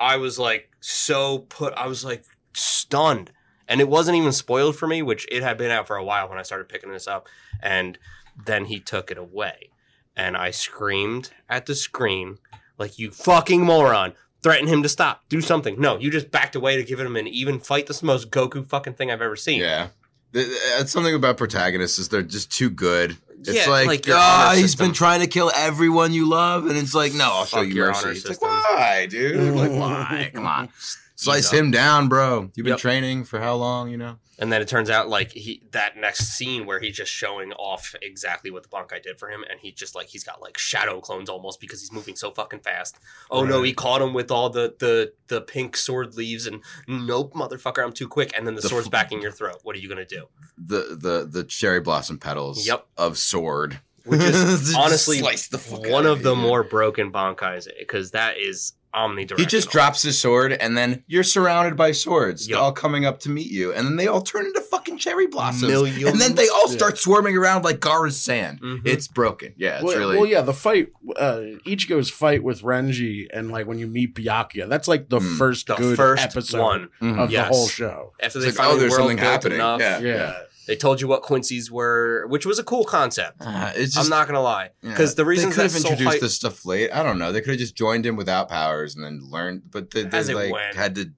[0.00, 1.74] I was like so put.
[1.74, 3.32] I was like stunned,
[3.66, 6.28] and it wasn't even spoiled for me, which it had been out for a while
[6.28, 7.28] when I started picking this up.
[7.62, 7.98] And
[8.46, 9.70] then he took it away,
[10.16, 12.38] and I screamed at the screen
[12.78, 15.80] like, "You fucking moron!" Threaten him to stop, do something.
[15.80, 17.86] No, you just backed away to give him an even fight.
[17.88, 19.60] This is the most Goku fucking thing I've ever seen.
[19.60, 19.88] Yeah.
[20.32, 23.16] Th- th- It's something about protagonists is they're just too good.
[23.40, 24.86] It's Yeah, like, like honor ah, he's system.
[24.88, 27.74] been trying to kill everyone you love, and it's like, no, I'll show Fuck you
[27.76, 28.08] mercy.
[28.10, 29.54] It's like, why, dude?
[29.54, 30.30] Like, why?
[30.34, 30.68] Come on,
[31.18, 32.50] slice him down, bro.
[32.54, 32.78] You've been Yep.
[32.78, 33.90] training for how long?
[33.90, 34.18] You know?
[34.40, 37.96] And then it turns out like he that next scene where he's just showing off
[38.00, 41.00] exactly what the Bankai did for him, and he just like he's got like shadow
[41.00, 42.98] clones almost because he's moving so fucking fast.
[43.32, 47.34] Oh no, he caught him with all the the the pink sword leaves, and nope,
[47.34, 48.32] motherfucker, I'm too quick.
[48.36, 49.58] And then the, The sword's f- back in your throat.
[49.64, 50.26] What are you gonna do?
[50.56, 52.64] The the the cherry blossom petals.
[52.64, 52.86] Yep.
[52.96, 53.80] Of sword.
[54.04, 55.58] Which is honestly slice the
[55.90, 58.72] one of the more broken Bankais because that is
[59.06, 59.38] omnidirectional.
[59.38, 62.60] He just drops his sword, and then you're surrounded by swords, Yup.
[62.60, 65.70] all coming up to meet you, and then they all turn into fucking cherry blossoms,
[65.70, 66.02] Millions.
[66.04, 66.76] and then they all Yeah.
[66.76, 68.60] start swarming around like Gaara's sand.
[68.60, 68.80] Mhm.
[68.84, 69.54] It's broken.
[69.56, 70.16] Yeah, it's well, really.
[70.16, 74.68] well, yeah, the fight, uh, Ichigo's fight with Renji, and like when you meet Byakuya,
[74.68, 75.38] that's like the Mm.
[75.38, 76.88] first the good first episode one.
[77.00, 77.18] Mhm.
[77.18, 77.48] of Yes.
[77.48, 78.12] the whole show.
[78.20, 79.58] After It's they like, oh, finally there's world something happening.
[79.58, 79.98] enough, Yeah.
[80.00, 80.32] Yeah,
[80.68, 83.38] they told you what Quincy's were, which was a cool concept.
[83.40, 84.90] Uh, it's just, I'm not gonna lie, yeah.
[84.90, 86.90] because the reason they could have introduced hype- this stuff late.
[86.92, 87.32] I don't know.
[87.32, 90.52] They could have just joined him without powers and then learned, but they, they like
[90.52, 90.76] went.
[90.76, 91.10] had to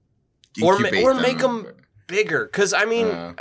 [0.63, 1.21] Or ma- incubate or them.
[1.21, 1.67] make 'em-
[2.07, 2.45] bigger.
[2.45, 3.33] Because I mean, Uh.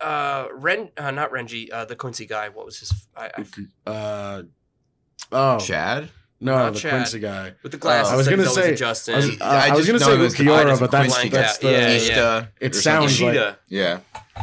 [0.00, 2.50] uh, uh, Ren, uh, not Renji, uh, the Quincy guy.
[2.50, 2.92] What was his?
[3.16, 3.30] I,
[3.86, 4.42] I, Uh,
[5.32, 6.10] oh Chad.
[6.42, 6.90] No, Not the Chad.
[6.92, 7.52] Quincy guy.
[7.62, 8.12] with the glasses.
[8.12, 9.14] I was gonna say- Justin.
[9.14, 11.14] I was, uh, I was gonna know say him as the- I Ulquiorra, but that's
[11.14, 11.70] blanked that's the.
[11.70, 12.66] Yeah, Ishida yeah.
[12.66, 13.36] It sounds something.
[13.36, 13.98] like yeah.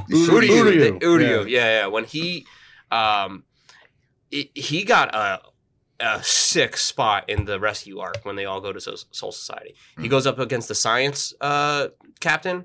[0.09, 0.27] Uryu.
[0.27, 0.99] Uryu, Uryu.
[0.99, 1.59] the- Uryu, Yeah.
[1.65, 1.85] yeah, yeah.
[1.87, 2.45] When he,
[2.91, 3.43] um,
[4.31, 5.41] it, he got a
[6.01, 9.75] a sick spot in the rescue arc when they all go to Soul, Soul Society.
[9.97, 10.09] He Hmm.
[10.09, 11.89] goes up against the science uh,
[12.21, 12.63] captain,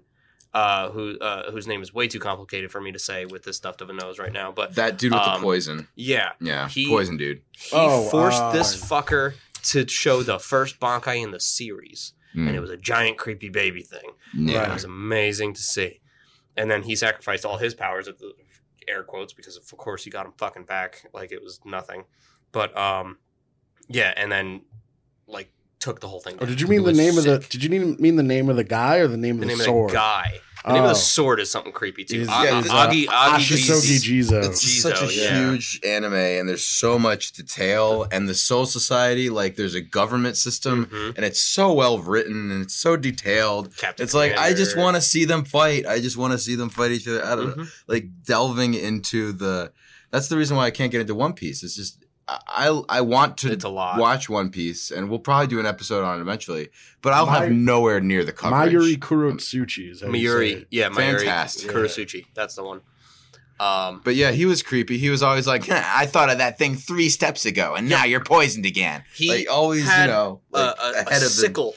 [0.54, 3.56] uh, who uh, whose name is way too complicated for me to say with this
[3.56, 4.52] stuff of a nose right now.
[4.52, 5.88] But That dude with Um, the poison.
[5.96, 7.42] yeah, Yeah, he- poison dude.
[7.52, 12.46] he Oh, forced uh, this fucker to show the first Bankai in the series, Mm.
[12.48, 14.10] and it was a giant creepy baby thing.
[14.34, 14.68] yeah.
[14.70, 16.00] It was amazing to see.
[16.56, 18.32] And then he sacrificed all his powers at the
[18.86, 22.04] air quotes because of course he got him fucking back like it was nothing.
[22.52, 23.18] But um
[23.88, 24.62] yeah, and then
[25.26, 25.50] like
[25.85, 26.35] took the whole thing.
[26.37, 26.49] Oh, down.
[26.49, 27.38] did you It mean the was name of the?
[27.38, 29.57] Did you mean mean the name of the guy or the name the of the,
[29.57, 29.90] name sword?
[29.90, 30.40] of the guy?
[30.66, 30.94] The name of Oh.
[30.94, 32.23] the sword is something creepy too.
[32.23, 34.31] Is- A- yeah, it's, uh, Agi Agi Ashisogi Jizo.
[34.40, 34.44] Jizo.
[34.49, 35.38] It's Jizo, such a yeah.
[35.51, 38.07] huge anime, and there's so much detail.
[38.11, 41.16] And the Soul Society, like, there's a government system, Mhm.
[41.16, 43.77] and it's so well written and it's so detailed.
[43.77, 45.85] Captain It's like I just want to see them fight.
[45.87, 47.23] I just want to see them fight each other.
[47.23, 47.68] I don't know, Mhm.
[47.87, 49.70] like delving into the.
[50.12, 51.62] That's the reason why I can't get into One Piece.
[51.62, 53.98] It's just I I, I want to It's a lot.
[53.98, 56.68] watch One Piece, and we'll probably do an episode on it eventually.
[57.02, 58.72] But I'll My- have nowhere near the coverage.
[58.72, 61.70] Mayuri Kurotsuchi is how Mayuri, yeah, Mayuri Fantastic.
[61.70, 62.26] Kurotsuchi.
[62.34, 62.80] That's the one.
[63.60, 64.98] Um, But yeah, he was creepy.
[64.98, 68.24] He was always like, I thought of that thing three steps ago, and now you're
[68.24, 69.04] poisoned again.
[69.14, 71.74] He like always, had you know, a, like, a, a ahead of the sickle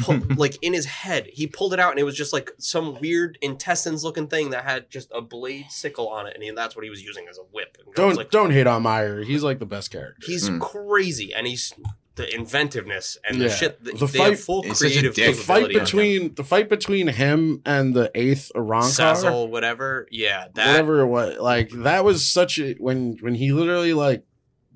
[0.00, 1.28] pull, like in his head.
[1.32, 4.64] He pulled it out and it was just like some weird intestines looking thing that
[4.64, 7.38] had just a blade sickle on it, and he, that's what he was using as
[7.38, 7.76] a whip.
[7.84, 9.22] And Don't like, don't hate on Meyer.
[9.22, 10.22] He's like the best character.
[10.26, 10.60] he's Mm.
[10.60, 11.72] crazy, and he's
[12.16, 13.54] the inventiveness and the Yeah.
[13.54, 13.84] shit.
[13.84, 15.84] The, The they fight- have full He's such a creative the fight capability on him.
[15.84, 20.08] between the fight between him and the eighth Arrancar, Sazzle, whatever.
[20.10, 24.24] Yeah, that whatever it was, like that was such a when when he literally like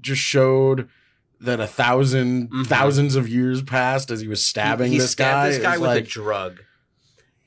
[0.00, 0.88] just showed
[1.42, 2.66] that a 1000 Mhm.
[2.66, 5.48] thousands of years passed as he was stabbing he, he this stabbed guy.
[5.50, 6.61] this guy It's with like, a drug,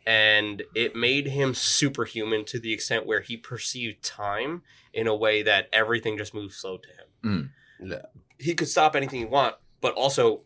[0.05, 4.62] and it made him superhuman to the extent where he perceived time
[4.93, 7.51] in a way that everything just moved slow to him.
[7.81, 7.89] Mm.
[7.91, 8.05] Yeah.
[8.38, 10.41] He could stop anything he want, but also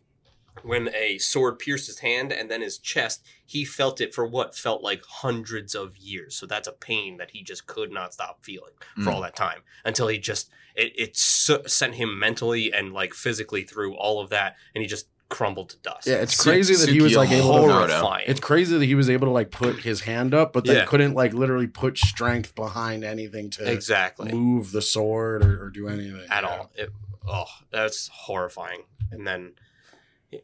[0.63, 4.55] when a sword pierced his hand and then his chest, he felt it for what
[4.55, 6.35] felt like hundreds of years.
[6.35, 9.13] So that's a pain that he just could not stop feeling for Mm.
[9.13, 13.63] all that time until he just it, it su- sent him mentally and like physically
[13.63, 16.07] through all of that, and he just crumbled to dust.
[16.07, 17.59] yeah, it's Su- crazy that he was like Tsukiyomi able to.
[17.59, 17.67] Naruto.
[17.89, 18.25] horrifying.
[18.27, 20.85] It's crazy that he was able to like put his hand up, but then Yeah.
[20.85, 25.87] couldn't like literally put strength behind anything to exactly move the sword or, or do
[25.87, 26.49] anything at Yeah.
[26.49, 26.71] all.
[26.75, 26.89] It,
[27.27, 28.83] oh, that's horrifying.
[29.11, 29.53] And then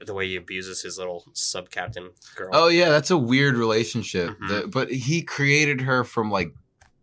[0.06, 2.50] the way he abuses his little sub captain girl.
[2.54, 4.38] Oh yeah, that's a weird relationship.
[4.40, 4.48] Mhm.
[4.48, 6.54] The- but he created her from like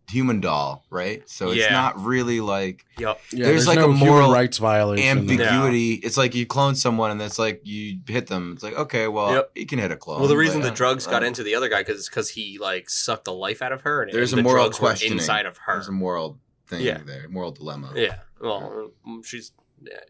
[0.09, 1.27] human doll, right?
[1.27, 1.71] So it's Yeah.
[1.71, 3.19] not really like yep.
[3.31, 5.25] Yeah, There's there's, like no a moral rights violation.
[5.25, 5.47] there.
[5.47, 5.93] ambiguity.
[5.93, 8.51] It's like you clone someone and it's like you hit them.
[8.53, 9.51] It's like okay, well, Yep.
[9.55, 10.19] you can hit a clone.
[10.19, 12.89] Well, the reason but, the drugs got into the other guy because because he like
[12.89, 15.57] sucked the life out of her, and, There's and a the moral question inside of
[15.59, 15.73] her.
[15.75, 16.99] There's a moral thing Yeah.
[17.03, 17.93] there, moral dilemma.
[17.95, 18.17] Yeah.
[18.41, 19.53] Well, mm, she's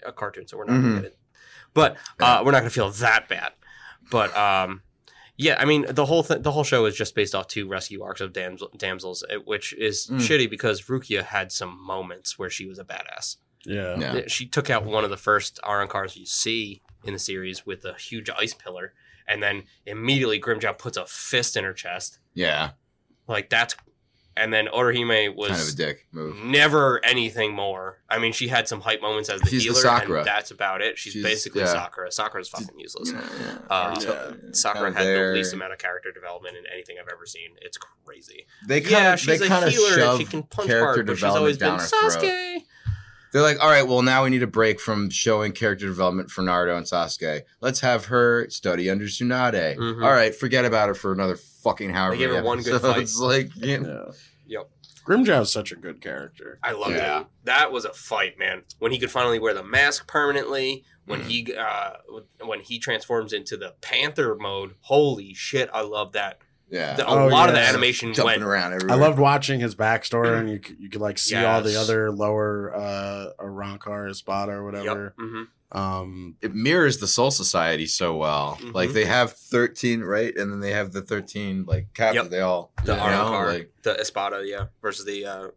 [0.05, 0.81] a cartoon, so we're not Mhm.
[0.81, 1.17] gonna get it.
[1.73, 3.51] But uh, we're not gonna feel that bad.
[4.11, 4.81] But um,
[5.37, 8.03] yeah, I mean the whole th- the whole show is just based off two rescue
[8.03, 10.17] arcs of damsel- damsels, eh, which is Mm.
[10.17, 13.37] shitty because Rukia had some moments where she was a badass.
[13.65, 13.97] Yeah.
[13.97, 14.21] Yeah.
[14.27, 17.93] She took out one of the first Arrancars you see in the series with a
[17.93, 18.93] huge ice pillar,
[19.27, 22.19] and then immediately Grimmjow puts a fist in her chest.
[22.33, 22.71] Yeah,
[23.27, 23.75] Like that's,
[24.35, 26.37] and then Orihime was kind of a dick move.
[26.43, 27.99] never anything more.
[28.09, 30.19] I mean, she had some hype moments as the She's the healer, Sakura.
[30.19, 30.97] and that's about it.
[30.97, 31.67] She's, She's- basically yeah.
[31.67, 32.11] Sakura.
[32.11, 33.11] Sakura's fucking useless.
[33.11, 33.57] Know, yeah.
[33.69, 35.31] Uh, Sakura had there.
[35.31, 37.51] the least amount of character development in anything I've ever seen.
[37.61, 38.45] It's crazy.
[38.67, 40.17] They kind yeah, of she's they a kind healer.
[40.17, 42.11] She can punch hard, but she's always been throat.
[42.13, 42.63] Sasuke.
[43.31, 46.43] They're like, all right, well, now we need a break from showing character development for
[46.43, 47.41] Naruto and Sasuke.
[47.61, 49.75] Let's have her study under Tsunade.
[49.77, 50.03] Mhm.
[50.05, 52.15] All right, forget about it for another fucking however.
[52.15, 53.17] They gave her one good episodes.
[53.17, 53.25] fight.
[53.25, 54.11] like, you know,
[54.45, 54.59] Yeah.
[54.59, 54.69] Yep.
[55.05, 56.59] Grimmjow's such a good character.
[56.63, 57.21] I loved Yeah.
[57.21, 57.27] it.
[57.43, 58.63] That was a fight, man.
[58.79, 61.25] When he could finally wear the mask permanently, when Mhm.
[61.25, 61.91] he uh,
[62.45, 65.69] when he transforms into the Panther mode, holy shit!
[65.73, 66.39] I love that.
[66.69, 69.75] yeah, The- a Oh, lot of the animation jumping went around I loved watching his
[69.75, 74.63] backstory, and you you could like see all the other lower uh Arrancar, Espada, or
[74.63, 75.13] whatever.
[75.19, 75.29] Yep.
[75.29, 78.59] hmm Um, it mirrors the Soul Society so well.
[78.61, 78.73] Mhm.
[78.73, 82.25] Like they have thirteen, right, and then they have the thirteen like captains.
[82.25, 82.31] Yep.
[82.31, 85.47] They all The you know, Arrancar, like the Espada, yeah, versus the uh,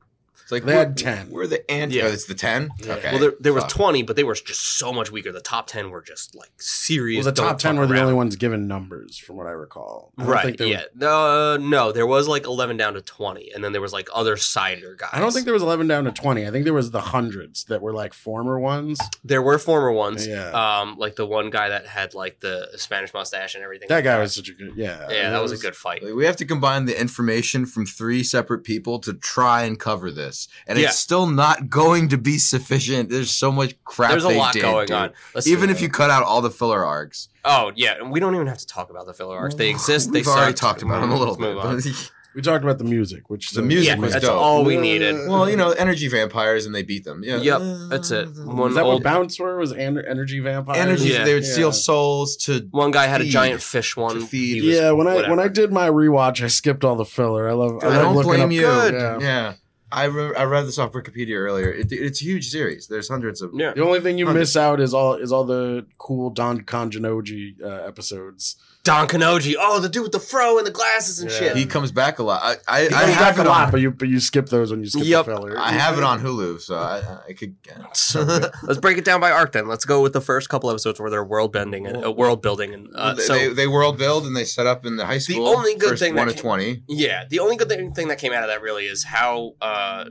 [0.47, 1.31] It's like They had 10.
[1.31, 1.97] We're the anti.
[1.97, 2.05] Yeah.
[2.05, 2.71] Oh, it's the ten.
[2.79, 2.93] Yeah.
[2.95, 3.11] Okay.
[3.11, 3.73] Well, there, there was Fuck.
[3.73, 5.33] 20, but they were just so much weaker.
[5.33, 7.25] The top 10 were just like serious.
[7.25, 10.13] Well, the top ten fuck were the only ones given numbers, from what I recall.
[10.17, 10.57] I Right.
[10.57, 10.85] think Yeah.
[10.95, 14.09] Was, Uh, no, there was like 11 down to 20, and then there was like
[14.15, 15.11] other cider guys.
[15.13, 16.47] I don't think there was eleven down to twenty.
[16.47, 19.01] I think there was the hundreds that were like former ones.
[19.25, 20.27] there were former ones.
[20.29, 20.51] Yeah.
[20.53, 23.89] Um, like the one guy that had like the Spanish mustache and everything.
[23.89, 24.75] That like guy was such a good.
[24.77, 25.09] Yeah.
[25.11, 26.05] Yeah, that it was a good fight.
[26.05, 30.11] Like, we have to combine the information from three separate people to try and cover
[30.13, 30.36] this,
[30.67, 30.87] and Yeah.
[30.89, 33.11] it's still not going to be sufficient.
[33.11, 34.11] There's so much crap.
[34.11, 34.97] There's a they lot did, going dude.
[34.97, 35.11] on.
[35.35, 38.35] Let's Even if you cut out all the filler arcs, Oh yeah, and we don't
[38.35, 39.55] even have to talk about the filler arcs.
[39.55, 40.11] They exist.
[40.11, 40.59] We've they already sucked.
[40.59, 41.55] talked about them a little Let's bit.
[41.55, 41.81] move on.
[42.37, 44.39] We talked about the music, which The music Yeah, was that's dope.
[44.39, 45.27] all we needed.
[45.27, 47.23] well, you know, energy vampires, and they beat them.
[47.25, 47.39] Yeah.
[47.39, 48.29] Yep, that's it.
[48.45, 49.57] One Was that old what Bounce were?
[49.57, 50.77] Was en- energy vampires?
[50.79, 51.05] Energy.
[51.15, 51.25] Yeah.
[51.25, 51.53] They would Yeah.
[51.53, 52.69] steal souls to.
[52.73, 54.17] one guy had a giant fish one.
[54.21, 54.63] To feed.
[54.65, 57.49] Was Yeah, when I when I did my rewatch, I skipped all the filler.
[57.49, 57.79] I love.
[57.83, 58.61] I, I love don't looking blame up- you.
[58.61, 58.95] Good.
[58.95, 59.19] Yeah.
[59.19, 59.53] Yeah.
[59.93, 61.71] I, re- I read this off Wikipedia earlier.
[61.71, 62.89] It, it's a huge series.
[62.89, 63.53] There's hundreds of.
[63.55, 63.73] Yeah.
[63.73, 64.41] The only thing you Hundred.
[64.41, 68.57] miss out is all is all the cool Don Kanonji uh, episodes.
[68.87, 69.55] Don Kanonji.
[69.59, 71.39] Oh, the dude with the fro and the glasses and Yeah.
[71.39, 71.57] shit.
[71.57, 72.41] He comes back a lot.
[72.43, 73.71] I I, He I comes have back it a lot, on.
[73.73, 75.27] but you but you skip those when you skip Yep.
[75.27, 75.59] the filler.
[75.59, 77.57] I have it on Hulu, so I, I could.
[77.95, 78.51] So good.
[78.63, 79.67] Let's break it down by arc then.
[79.69, 82.73] Let's go with the first couple episodes where they're world bending and uh, world building
[82.73, 85.19] and uh, they, so they, they world build and they set up in the high
[85.19, 85.49] school.
[85.49, 86.83] only good first thing that one of came- twenty.
[86.89, 90.05] yeah, the only good thing, thing that came out of that really is how uh,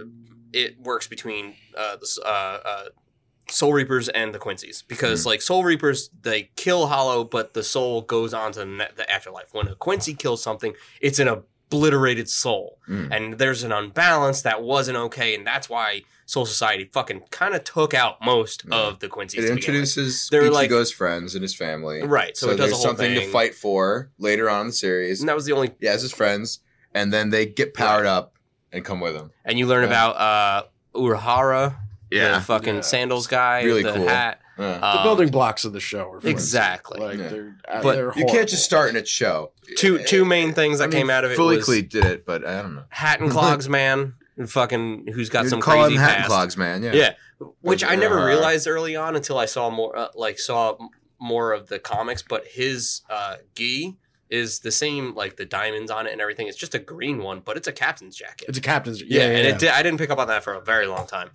[0.54, 2.84] it works between uh, the s- uh, uh,
[3.50, 5.30] Soul Reapers and the Quincy's because Hmm.
[5.30, 9.54] like Soul Reapers they kill Hollow, but the soul goes on to the, the afterlife.
[9.54, 13.10] When a Quincy kills something, it's an obliterated soul, Mm.
[13.12, 17.64] and there's an unbalance that wasn't okay, and that's why Soul Society fucking kind of
[17.64, 18.78] took out most Yeah.
[18.78, 19.44] of the Quincy's.
[19.44, 19.66] It to begin with.
[19.82, 22.02] introduces They're like- Ichigo's friends and his family.
[22.04, 23.26] right, so, So, it does there's a whole something thing.
[23.28, 25.20] to fight for later on in the series.
[25.20, 25.72] and that was the only.
[25.80, 26.60] yeah, his friends,
[26.94, 28.34] and then they get powered up
[28.72, 29.32] and come with him.
[29.44, 29.90] And you learn Yeah.
[29.90, 30.64] about uh,
[32.23, 32.82] Urahara, the fucking Yeah.
[32.82, 34.08] sandals guy, Really the cool.
[34.08, 34.41] hat.
[34.58, 34.78] Yeah.
[34.78, 36.12] the Um, building blocks of the show.
[36.13, 36.19] Are.
[36.23, 36.99] Exactly.
[36.99, 37.28] Like Yeah.
[37.28, 39.51] they're, uh, But they're you can't just start in a show.
[39.78, 42.06] two two main things that I mean, came out of it Fully was Cleat did
[42.06, 42.84] it, but I don't know.
[42.89, 46.28] Hat and Clogs man, and fucking who's got You'd some call crazy him Hat past.
[46.30, 46.84] Clogs, man.
[46.84, 46.93] Yeah.
[46.93, 47.13] Yeah,
[47.62, 50.78] which I never Uh, realized early on until I saw more uh, like saw
[51.19, 52.21] more of the comics.
[52.21, 53.97] But his uh, gi
[54.30, 56.47] is the same, like the diamonds on it and everything.
[56.47, 58.45] It's just a green one, but it's a captain's jacket.
[58.47, 59.01] It's a captain's.
[59.01, 59.54] yeah, Yeah, yeah, and yeah.
[59.56, 61.32] it did, I didn't pick up on that for a very long time.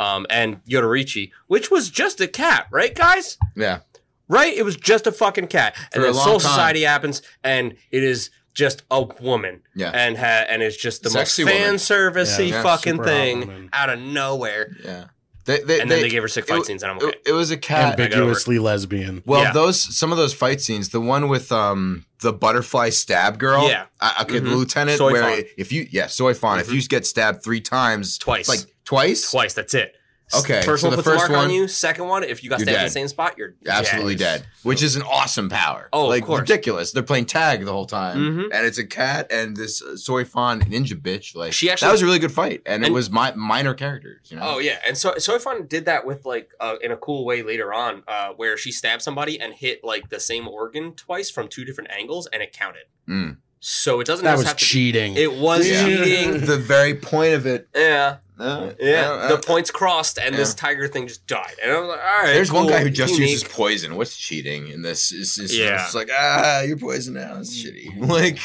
[0.00, 3.36] Um, and Yoruichi, which was just a cat, right, guys?
[3.56, 3.80] Yeah.
[4.28, 4.54] Right?
[4.56, 5.76] It was just a fucking cat.
[5.76, 6.50] For and a then long Soul time.
[6.50, 9.62] Society happens, and it is just a woman.
[9.74, 9.90] Yeah.
[9.92, 11.68] And ha- and it's just the Sexy most woman.
[11.68, 13.68] fan servicey Yeah, fucking super thing woman.
[13.72, 14.74] out of nowhere.
[14.84, 15.04] Yeah.
[15.46, 17.08] They, they, And then they gave her sick fight it- scenes, and I'm okay.
[17.08, 17.98] it, it was a cat.
[17.98, 19.22] ambiguously lesbian.
[19.26, 19.52] Well, Yeah.
[19.52, 23.66] those some of those fight scenes, the one with um the butterfly stab girl.
[23.68, 23.86] Yeah.
[24.00, 24.56] Uh, okay, the Mhm.
[24.56, 25.42] lieutenant Soy where Fawn.
[25.56, 28.48] if you yeah, Soifon, if you get stabbed three times Twice.
[28.48, 29.30] like twice?
[29.30, 29.94] Twice, that's it.
[30.32, 31.66] Okay, First so one the puts a first mark on you.
[31.66, 32.86] Second one, if you got You're stabbed in dead.
[32.86, 34.46] the same spot, you're Absolutely dead.
[34.62, 35.88] Which is an awesome power.
[35.92, 36.38] Oh, of like course.
[36.42, 36.92] ridiculous.
[36.92, 38.44] They're playing tag the whole time, Mhm.
[38.54, 41.34] and it's a cat and this uh, Soifon ninja bitch.
[41.34, 43.74] Like She actually- that was a really good fight, and, it And- was my minor
[43.74, 44.28] characters.
[44.30, 44.42] You know?
[44.54, 47.74] Oh yeah, and so Soifon did that with like uh, in a cool way later
[47.74, 51.64] on, uh, where she stabbed somebody and hit like the same organ twice from two
[51.64, 52.84] different angles, and it counted.
[53.08, 53.38] Mm.
[53.60, 54.64] So it doesn't That just was have to.
[54.64, 55.16] cheating.
[55.16, 55.84] It was Yeah.
[55.84, 56.46] cheating.
[56.46, 57.68] the very point of it.
[57.76, 59.10] yeah, Uh, yeah.
[59.10, 61.56] uh, the points crossed, and this tiger thing just died.
[61.62, 62.32] And I was like, all right.
[62.32, 63.32] There's one guy who just unique.
[63.32, 63.96] uses poison.
[63.96, 65.12] What's cheating in this?
[65.12, 65.84] It's, it's, Yeah.
[65.84, 67.36] it's like ah, you're poison now.
[67.38, 67.98] It's shitty.
[68.08, 68.38] Like.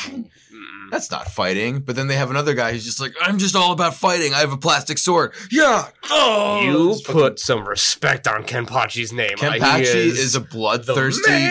[0.96, 1.80] That's not fighting.
[1.80, 4.34] But then they have another guy who's just like, I'm just all about fighting.
[4.34, 5.34] I have a plastic sword.
[5.52, 5.90] Yeah.
[6.10, 9.38] Oh, You It's put some respect on Kenpachi's name.
[9.38, 11.50] fucking- Uh, Kenpachi is, a bloodthirsty,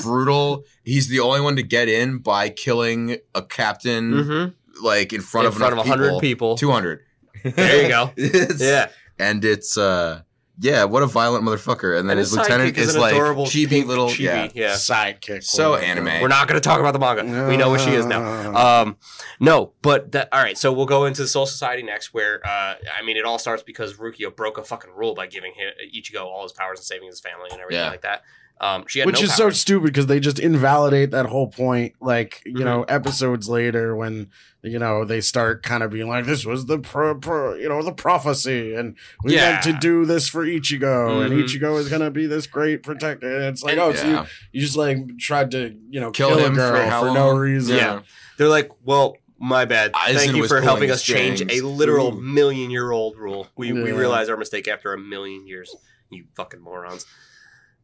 [0.00, 0.64] brutal.
[0.84, 4.54] He's the only one to get in by killing a captain Mhm.
[4.82, 6.56] like in front in of front of enough hundred people.
[6.56, 7.00] Two hundred.
[7.44, 8.12] There you go.
[8.58, 10.22] Yeah, and it's uh
[10.60, 11.98] yeah, what a violent motherfucker.
[11.98, 14.20] And then and his, his lieutenant is is like adorable chibi pink little chibi.
[14.20, 14.48] yeah.
[14.54, 14.72] yeah.
[14.72, 15.42] sidekick.
[15.44, 16.20] So anime.
[16.22, 17.48] We're not going to talk about the manga.
[17.48, 18.82] We know what she is now.
[18.82, 18.96] Um,
[19.40, 20.56] no, but that all right.
[20.56, 23.62] So we'll go into the Soul Society next, where uh, I mean, it all starts
[23.62, 27.08] because Rukia broke a fucking rule by giving him, Ichigo all his powers and saving
[27.08, 27.90] his family and everything Yeah.
[27.90, 28.22] like that.
[28.60, 31.94] Um, she had Which no is so stupid because they just invalidate that whole point.
[32.00, 32.64] Like you Mm-hmm.
[32.64, 34.30] know, episodes later when
[34.62, 37.82] you know they start kind of being like, "This was the pro, pro you know,
[37.82, 39.50] the prophecy, and we Yeah.
[39.50, 41.42] meant to do this for Ichigo, and Mhm.
[41.44, 44.20] Ichigo is gonna be this great protector." And it's like, And- oh, so you,
[44.52, 47.12] you just like tried to you know Kill kill, him a for girl how for,
[47.14, 47.76] no reason.
[47.76, 48.00] Yeah.
[48.38, 49.92] They're like, well, my bad.
[49.92, 53.48] Aizen Thank you for helping us change a literal million year old rule.
[53.56, 53.96] We we Yeah.
[53.98, 55.74] realized our mistake after a million years.
[56.10, 57.04] You fucking morons.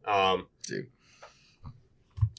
[0.06, 0.86] Um, Dude.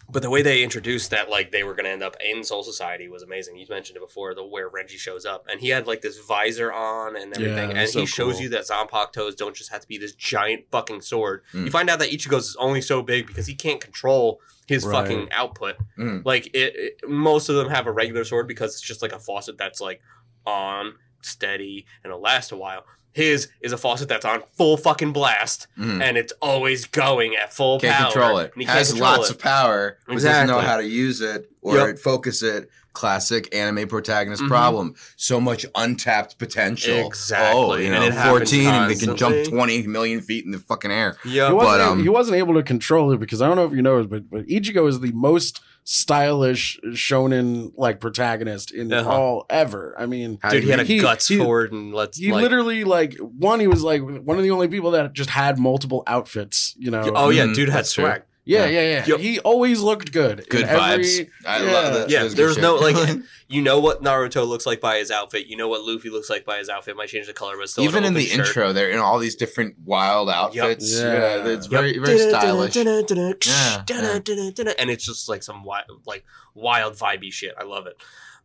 [0.10, 2.64] But the way they introduced that, like they were going to end up in Soul
[2.64, 3.56] Society, was amazing.
[3.56, 6.70] You mentioned it before, the where Renji shows up, and he had like this visor
[6.74, 8.44] on and everything, Yeah, and so he shows cool.
[8.44, 11.44] you that Zanpakutos don't just have to be this giant fucking sword.
[11.54, 11.64] Mm.
[11.66, 15.02] You find out that Ichigo's is only so big because he can't control his Right.
[15.08, 15.78] fucking output.
[15.98, 16.26] Mm.
[16.26, 19.20] Like it, it, most of them have a regular sword because it's just like a
[19.20, 20.02] faucet that's like
[20.46, 22.84] on, steady, and it'll last a while.
[23.14, 26.02] His is a faucet that's on full fucking blast, Mhm.
[26.02, 28.12] and it's always going at full Can't power.
[28.12, 28.52] control it.
[28.54, 29.36] and he Has control lots it.
[29.36, 32.00] of power, but doesn't know how to use it or Yep.
[32.00, 32.70] focus it.
[32.94, 34.50] Classic anime protagonist Mhm.
[34.50, 34.96] problem.
[35.16, 37.08] So much untapped potential.
[37.08, 40.52] Exactly, Oh, you and know, it 14 and they can jump 20 million feet in
[40.52, 41.16] the fucking air.
[41.24, 43.72] He wasn't, But, um, he wasn't able to control it because I don't know if
[43.72, 49.10] you know, but but Ichigo is the most stylish shonen like protagonist in Uh-huh.
[49.10, 49.96] all ever.
[49.98, 52.42] I mean, Dude, do he had a he- guts he- forward and let's he like,
[52.44, 53.60] literally like one.
[53.60, 56.76] He was like one of the only people that just had multiple outfits.
[56.78, 57.12] You know.
[57.16, 58.04] Oh yeah, Mhm, dude had that's true.
[58.06, 58.24] swag.
[58.52, 58.70] Yeah, yeah.
[58.82, 59.06] yeah, yeah.
[59.08, 59.20] Yep.
[59.20, 60.48] He always looked good.
[60.50, 61.30] Good every- vibes.
[61.46, 61.72] I yeah.
[61.72, 62.10] love that.
[62.10, 62.96] Yeah, That there's no shit.
[62.96, 65.48] like you know what Naruto looks like by his outfit.
[65.48, 66.96] You know what Luffy looks like by his outfit.
[66.96, 68.48] Might change the color, but still Even in the shirt.
[68.48, 71.00] intro, they're in all these different wild outfits.
[71.00, 71.14] Yeah.
[71.14, 71.72] Yeah, it's Yep.
[71.72, 72.76] very very stylish.
[72.76, 77.54] Yeah, And it's just like some wild, like wild vibey shit.
[77.58, 77.96] I love it.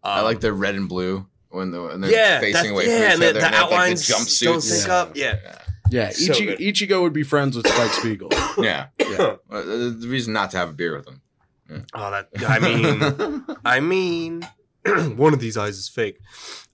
[0.02, 2.96] Um, I like the red and blue when, the, when they're yeah, facing away yeah,
[2.96, 4.42] from each and the, the and they have, like, outlines jumpsuits.
[4.44, 4.94] don't sync Yeah.
[4.94, 5.16] up.
[5.16, 5.58] Yeah,
[5.90, 6.58] Yeah, So Ichi- good.
[6.58, 8.28] Ichigo would be friends with Spike Spiegel.
[8.58, 8.86] Yeah.
[9.10, 9.36] Yeah.
[9.50, 11.22] Uh, the reason not to have a beer with them.
[11.94, 14.46] Oh, that I mean, I mean,
[15.16, 16.18] one of these eyes is fake.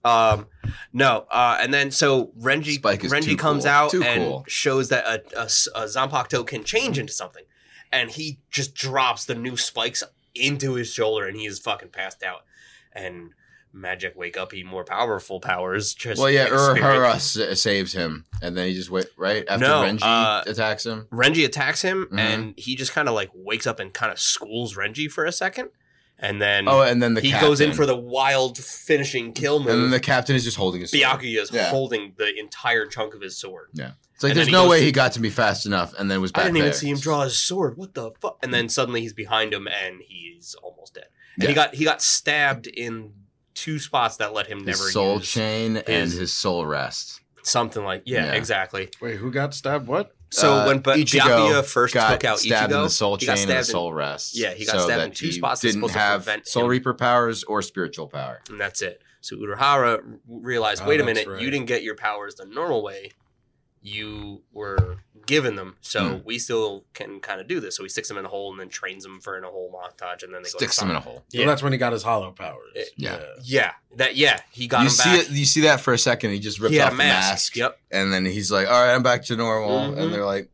[0.05, 0.47] Um,
[0.93, 3.73] no, uh, and then so Renji Spike is Renji too comes cool.
[3.73, 4.45] out Too and cool.
[4.49, 5.05] shows that
[5.37, 7.45] a Zanpakuto can change into something,
[7.93, 10.03] and he just drops the new spikes
[10.35, 12.45] into his shoulder, and he is fucking passed out.
[12.93, 13.31] And
[13.75, 15.95] Magic wake up, he more powerful powers.
[15.95, 19.83] Just well, yeah, Urahara s- saves him, and then he just wait right after No,
[19.83, 21.07] Renji uh, attacks him.
[21.11, 22.19] Renji attacks him, Mhm.
[22.19, 25.33] and he just kind of like wakes up and kind of schools Renji for a
[25.33, 25.71] second,
[26.19, 27.49] and then Oh, and then the he captain.
[27.49, 29.69] goes in for the wild finishing kill move.
[29.73, 30.91] and then the captain is just holding his.
[30.91, 31.03] sword.
[31.03, 31.71] Byakuya is Yeah.
[31.71, 33.69] holding the entire chunk of his sword.
[33.73, 36.21] Yeah, it's like and there's no way he got to me fast enough, and then
[36.21, 37.79] was back I didn't even see him draw his sword.
[37.79, 38.37] What the fuck?
[38.43, 41.07] And then suddenly he's behind him and he's almost dead.
[41.37, 41.49] And Yeah.
[41.49, 43.15] he got he got stabbed in
[43.55, 47.21] two spots that let him His never soul use chain and his- his soul rest.
[47.43, 48.33] something like yeah, Yeah.
[48.35, 48.89] exactly.
[49.01, 49.87] Wait, who got stabbed?
[49.89, 50.15] What?
[50.31, 53.19] So Uh, when but Ichigo Byakuya first got took out stabbed Ichigo, in the soul
[53.19, 54.35] chain and the stabbed in- soul rest.
[54.37, 56.71] Yeah, he got so stabbed in two spots Didn't supposed to have prevent soul him.
[56.71, 58.41] reaper powers or spiritual power.
[58.49, 59.03] and that's it.
[59.21, 61.41] So Urahara r- realized, Oh, wait a minute, right.
[61.41, 63.11] you didn't get your powers the normal way.
[63.83, 66.25] You were given them, so Hmm.
[66.25, 67.77] we still can kind of do this.
[67.77, 69.71] So he sticks them in a hole and then trains them for in a hole
[69.73, 71.13] montage, and then they Sticks go him in a Sonic.
[71.17, 71.25] hole.
[71.29, 71.47] So Yeah.
[71.47, 72.73] that's when he got his hollow powers.
[72.75, 73.21] It- yeah.
[73.43, 75.21] Yeah, that yeah, he got you him see back.
[75.21, 75.31] it.
[75.31, 76.33] You see that for a second.
[76.33, 77.31] He just rips he off a the mask.
[77.31, 77.79] mask, Yep.
[77.91, 79.99] and then he's like, "All right, I'm back to normal." Mhm.
[79.99, 80.51] And they're like,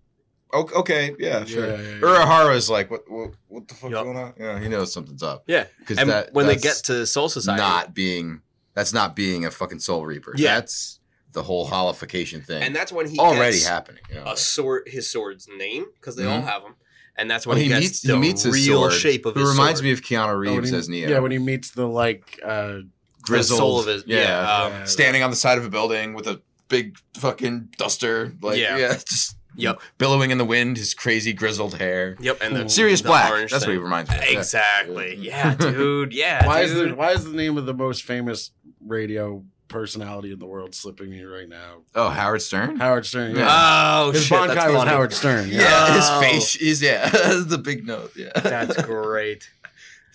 [0.53, 2.01] "O- "Okay, yeah, sure." Yeah, yeah, yeah.
[2.01, 3.11] Urahara's like, "What?
[3.11, 4.05] What, what the fuck's Yup.
[4.05, 5.45] going on?" Yeah, he knows something's up.
[5.47, 8.43] Yeah, because and when they get to Soul Society, not being
[8.75, 10.33] that's not being a fucking soul reaper.
[10.37, 10.55] Yeah.
[10.61, 10.98] that's
[11.33, 12.63] the whole holification thing.
[12.63, 14.03] and that's when he already gets happening.
[14.11, 14.33] You know?
[14.33, 16.47] a sword, his sword's name because they all Mhm.
[16.49, 16.75] have them,
[17.17, 19.27] and that's when Well, he, he gets meets the he meets his real sword, shape
[19.27, 19.85] of who his reminds sword.
[19.87, 21.09] me of Keanu Oh, when Reeves he- as Neo.
[21.09, 22.79] Yeah, when he meets the like uh
[23.23, 26.15] grizzled, soul of his- yeah, yeah, um, yeah, standing on the side of a building
[26.15, 28.77] with a big fucking duster, like Yeah.
[28.79, 29.81] yeah, just Yep.
[29.99, 32.17] billowing in the wind, his crazy grizzled hair.
[32.21, 33.31] Yep, and the serious Black.
[33.31, 34.17] orange That's what he reminds me.
[34.17, 34.23] of.
[34.25, 35.17] Exactly.
[35.17, 36.13] Yeah, dude.
[36.15, 38.53] Yeah, why is the why is the name of the most famous
[38.87, 41.83] radio personality in the world slipping me right now?
[41.95, 42.77] Oh, Howard Stern.
[42.77, 43.37] Howard Stern.
[43.37, 43.47] Yeah.
[43.51, 44.85] Oh His shit, Bankai that's was.
[44.85, 45.49] Howard Stern.
[45.49, 45.87] Yeah, Yeah.
[45.89, 45.93] Oh.
[45.95, 48.11] his face is yeah, the big nose.
[48.17, 49.49] Yeah, That's great.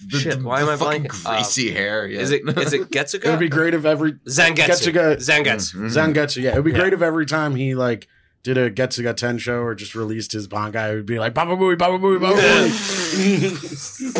[0.05, 1.25] The, Shit, the- why the am I fucking blanking?
[1.25, 2.05] Uh, Greasy hair.
[2.07, 2.19] Yeah.
[2.19, 3.23] Is it is it Getsuga?
[3.25, 4.91] It would be great if every Zangetsu.
[4.91, 5.75] Getsuga- Zangetsu.
[5.75, 6.13] Mhm.
[6.13, 6.79] Zangetsu, yeah, it would be Yeah.
[6.79, 8.07] great if every time he like
[8.43, 11.77] did a Getsuga Tensho or just released his Bankai, it would be like Baba Booey,
[11.77, 14.13] Baba Booey, Baba Booey.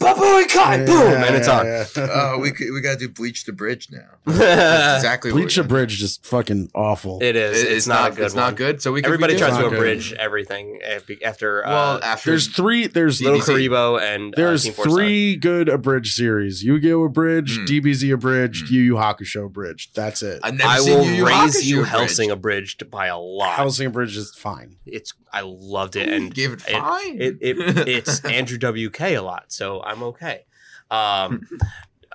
[0.00, 1.66] Bob, Babu Kai, boom, and it's on.
[1.66, 1.84] yeah.
[1.96, 3.98] Oh, we could, we gotta do Bleach the Bridge now.
[4.26, 5.30] That's exactly.
[5.30, 7.18] Bleach what the Bridge just fucking awful.
[7.22, 7.62] It is.
[7.62, 8.44] It- it's, not, a good It's one.
[8.44, 8.80] not good.
[8.82, 9.78] So we could Everybody we tries to not good.
[9.78, 12.86] abridge everything af- after uh, Well, after There's three.
[12.86, 13.68] There's Little DBZ.
[13.68, 14.94] Kuriboh and uh, there's Team Four Star.
[14.96, 17.66] three good abridged series: Yu-Gi-Oh abridged, Mm.
[17.82, 18.70] DBZ abridged, Mm.
[18.70, 19.94] Yu Yu Hakusho abridged.
[19.94, 20.40] That's it.
[20.42, 21.90] I've never I seen will Yu Yu raise Hakusho you abridged.
[21.90, 23.56] Hellsing abridged by a lot.
[23.56, 24.76] Hellsing abridged is fine.
[24.86, 26.74] It's I loved it and gave it it-
[27.20, 30.44] it, it it's Andrew WK a lot, so I'm okay.
[30.90, 31.58] Um, Yu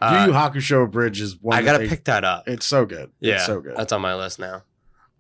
[0.02, 1.58] uh, Yu Hakusho abridged is one.
[1.58, 2.48] I gotta they- pick that up.
[2.48, 3.12] It's so good.
[3.20, 3.76] Yeah, it's so good.
[3.78, 4.64] That's on my list now.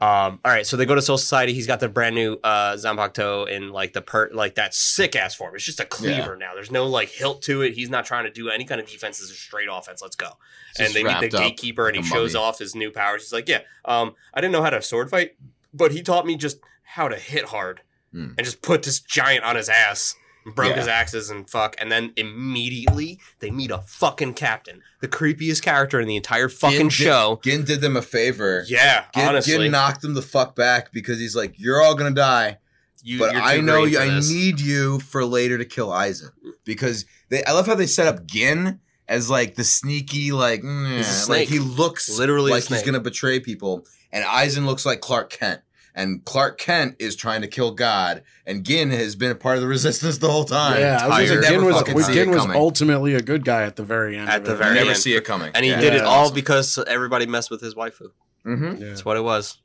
[0.01, 1.53] Um, all right, so they go to Soul Society.
[1.53, 5.33] He's got the brand new uh, Zanpakuto in like the per like that sick ass
[5.33, 5.55] form.
[5.55, 6.53] It's just a cleaver now.
[6.53, 7.73] There's no like hilt to it.
[7.73, 9.21] He's not trying to do any kind of defense.
[9.21, 10.01] It's a straight offense.
[10.01, 10.31] Let's go.
[10.71, 13.21] It's and they meet the gatekeeper, and he shows off his new powers.
[13.23, 15.35] He's like, "Yeah, um, I didn't know how to sword fight,
[15.73, 17.81] but he taught me just how to hit hard
[18.13, 18.29] Hmm.
[18.37, 20.15] and just put this giant on his ass."
[20.55, 20.75] broke Yeah.
[20.77, 25.99] his axes and fuck, and then immediately they meet a fucking captain, the creepiest character
[25.99, 27.39] in the entire fucking Gin did- show.
[27.43, 28.63] Gin did them a favor.
[28.67, 32.11] Yeah, Gin, honestly, Gin knocked them the fuck back because he's like, "You're all gonna
[32.11, 32.59] die,
[33.01, 36.29] you, but I know you, I need you for later to kill Aizen
[36.63, 37.43] because they.
[37.43, 41.57] I love how they set up Gin as like the sneaky, like, mm, like he
[41.57, 45.61] looks Literally like he's gonna betray people, and Aizen looks like Clark Kent.
[45.97, 49.61] And Clark Kent is trying to kill God, and Gin has been a part of
[49.61, 50.79] the resistance the whole time.
[50.81, 51.43] Yeah, I was gonna Tired.
[51.43, 54.17] say, Gin Never was, fucking see Gin was ultimately a good guy at the very
[54.17, 54.29] end.
[54.29, 54.57] At of the it.
[54.57, 54.99] very never end.
[54.99, 55.79] see it coming, and he Yeah.
[55.79, 58.09] did it all because everybody messed with his waifu.
[58.45, 58.81] Mm-hmm.
[58.81, 58.89] Yeah.
[58.89, 59.57] That's what it was.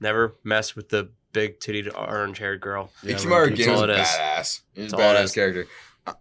[0.00, 2.90] Never mess with the big titted orange haired girl.
[3.04, 3.56] Yeah, Ichimaru Ruki.
[3.56, 4.06] Gin all was it is.
[4.08, 4.60] badass.
[4.74, 5.32] He's a That's all badass is.
[5.32, 5.66] character.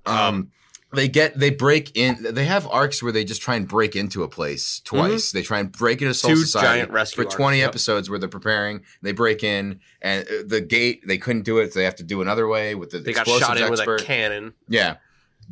[0.05, 0.51] Um,
[0.93, 2.17] they get they break in.
[2.33, 5.31] They have arcs where they just try and break into a place twice.
[5.31, 6.39] They try and break into Soul Mm-hmm.
[6.39, 7.69] Two Society giant rescue for arcs, twenty yep.
[7.69, 8.81] episodes where they're preparing.
[9.01, 11.07] They break in and uh, the gate.
[11.07, 11.73] They couldn't do it.
[11.73, 13.93] So they have to do another way with the They got shot in expert.
[13.93, 14.53] with a cannon.
[14.67, 14.97] yeah.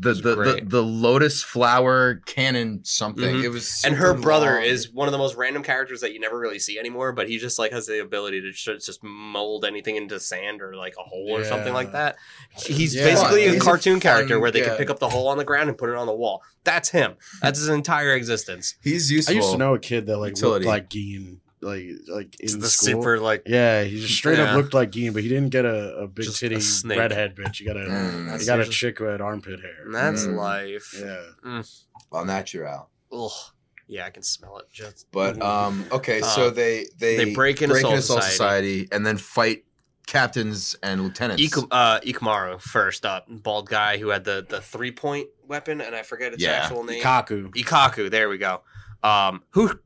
[0.02, 3.36] The the, the the lotus flower cannon something.
[3.36, 3.44] Mhm.
[3.44, 4.64] It was and her super brother long.
[4.64, 7.38] is one of the most random characters that you never really see anymore but he
[7.38, 11.36] just like has the ability to just mold anything into sand or like a hole
[11.36, 12.16] or something like that
[12.66, 13.04] he's Yeah.
[13.04, 13.50] basically Fun.
[13.50, 14.68] a He's a cartoon fun- character where they yeah.
[14.70, 16.90] can pick up the hole on the ground and put it on the wall that's
[16.90, 19.34] him that's his entire existence He's useful.
[19.34, 20.64] I used to know a kid that like Utility.
[20.66, 23.02] looked like Gin, like like in It's the school.
[23.02, 24.52] super like Yeah, he just straight Yeah.
[24.52, 26.98] up looked like Gin, but he didn't get a, a big Just titty snake.
[27.00, 27.60] redhead bitch.
[27.60, 28.40] You got a Mm.
[28.40, 29.86] you got a chick who had armpit hair.
[29.92, 30.36] that's Mm.
[30.38, 31.62] life Yeah,
[32.12, 32.90] Well, natural.
[33.12, 33.32] Ugh.
[33.88, 37.62] yeah i can smell it just But um, okay, so Uh, they they they break
[37.62, 38.32] into Soul Society.
[38.32, 39.66] Society and then fight
[40.08, 41.42] captains and lieutenants.
[41.44, 45.96] Ik- uh, Ikamaru first up, bald guy who had the the three point weapon, and
[45.96, 46.54] I forget its Yeah.
[46.64, 47.02] actual name.
[47.04, 47.52] Ikkaku.
[47.56, 48.62] Ikkaku, there we go.
[49.04, 49.80] Um, who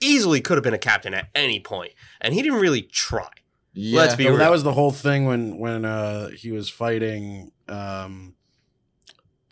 [0.00, 3.28] easily could have been a captain at any point, and he didn't really try.
[3.72, 3.98] yeah.
[4.00, 4.36] Let's be real.
[4.38, 8.34] that was the whole thing when when uh he was fighting um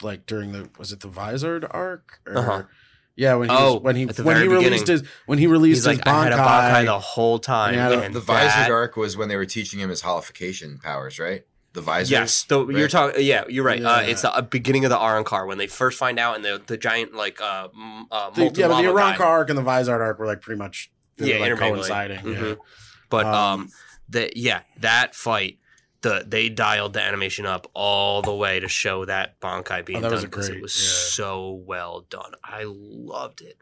[0.03, 2.20] like during the was it the Vizard arc?
[2.26, 2.62] Or, Uh-huh.
[3.18, 5.86] Yeah, when he Oh, was, when he when he released his when he released He's
[5.86, 6.82] his like, I had a Bankai.
[6.82, 7.74] Bankai the whole time.
[7.74, 11.18] Yeah, the, and the that- arc was when they were teaching him his holification powers,
[11.18, 11.44] right?
[11.77, 12.11] The visor.
[12.11, 13.22] Yes, the, you're talking.
[13.22, 13.83] Yeah, you're right.
[13.85, 16.61] Uh, it's the uh, beginning of the Arrancar when they first find out, and the
[16.66, 19.62] the giant like uh, m- uh The- molten yeah, but the lava arc and the
[19.62, 21.81] Vizard arc were like pretty much Yeah, were, like intermingling.
[21.83, 22.18] coinciding.
[22.20, 22.49] Mhm.
[22.49, 22.55] Yeah.
[23.11, 23.68] But um, Um,
[24.09, 25.59] the yeah that fight.
[26.03, 30.03] The, they dialed the animation up all the way to show that Bankai being Oh,
[30.03, 31.11] that done because it was yeah.
[31.24, 32.33] so well done.
[32.45, 33.57] I loved it.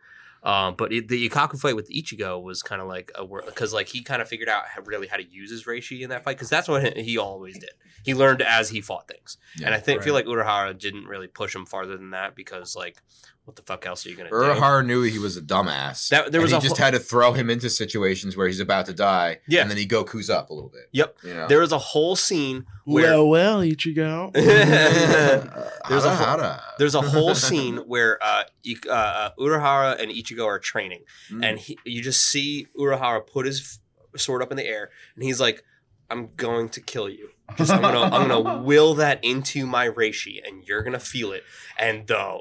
[0.45, 3.89] Um, but it, the Ikkaku fight with Ichigo was kind of like a because like
[3.89, 6.37] he kind of figured out how, really how to use his reishi in that fight
[6.37, 7.71] because that's what he, always did.
[8.05, 10.27] He learned as he fought things, Yeah, and I think feel like.
[10.27, 12.99] Urahara didn't really push him farther than that because like
[13.45, 14.35] what the fuck else are you gonna do?
[14.37, 16.09] Urahara knew he was a dumbass.
[16.09, 18.47] That- there and was he a just whole- had to throw him into situations where
[18.47, 19.41] he's about to die.
[19.47, 19.61] Yeah.
[19.63, 20.89] And then he Goku's up a little bit.
[20.93, 21.17] Yep.
[21.25, 21.47] You know?
[21.49, 24.33] There was a whole scene where well, well, Ichigo.
[25.89, 28.45] There's a whole- There's a whole scene where uh,
[28.89, 31.45] uh, uh, Urahara and Ichigo are training, Mm.
[31.45, 33.79] and he, you just see Urahara put his
[34.17, 35.63] sword up in the air, and he's like,
[36.11, 37.29] "I'm going to kill you.
[37.57, 41.45] Just I'm gonna I'm gonna will that into my reishi, and you're gonna feel it."
[41.79, 42.41] And the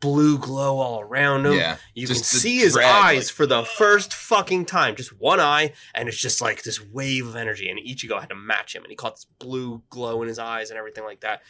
[0.00, 1.54] blue glow all around him.
[1.54, 1.76] yeah.
[1.94, 5.72] You can see his dread, eyes like- for the first fucking time, just one eye,
[5.94, 7.68] and it's just like this wave of energy.
[7.68, 10.70] And Ichigo had to match him, and he caught this blue glow in his eyes
[10.70, 11.42] and everything like that.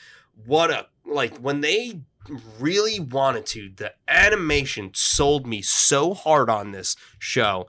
[0.47, 2.01] What a like when they
[2.59, 3.70] really wanted to.
[3.77, 7.68] The animation sold me so hard on this show,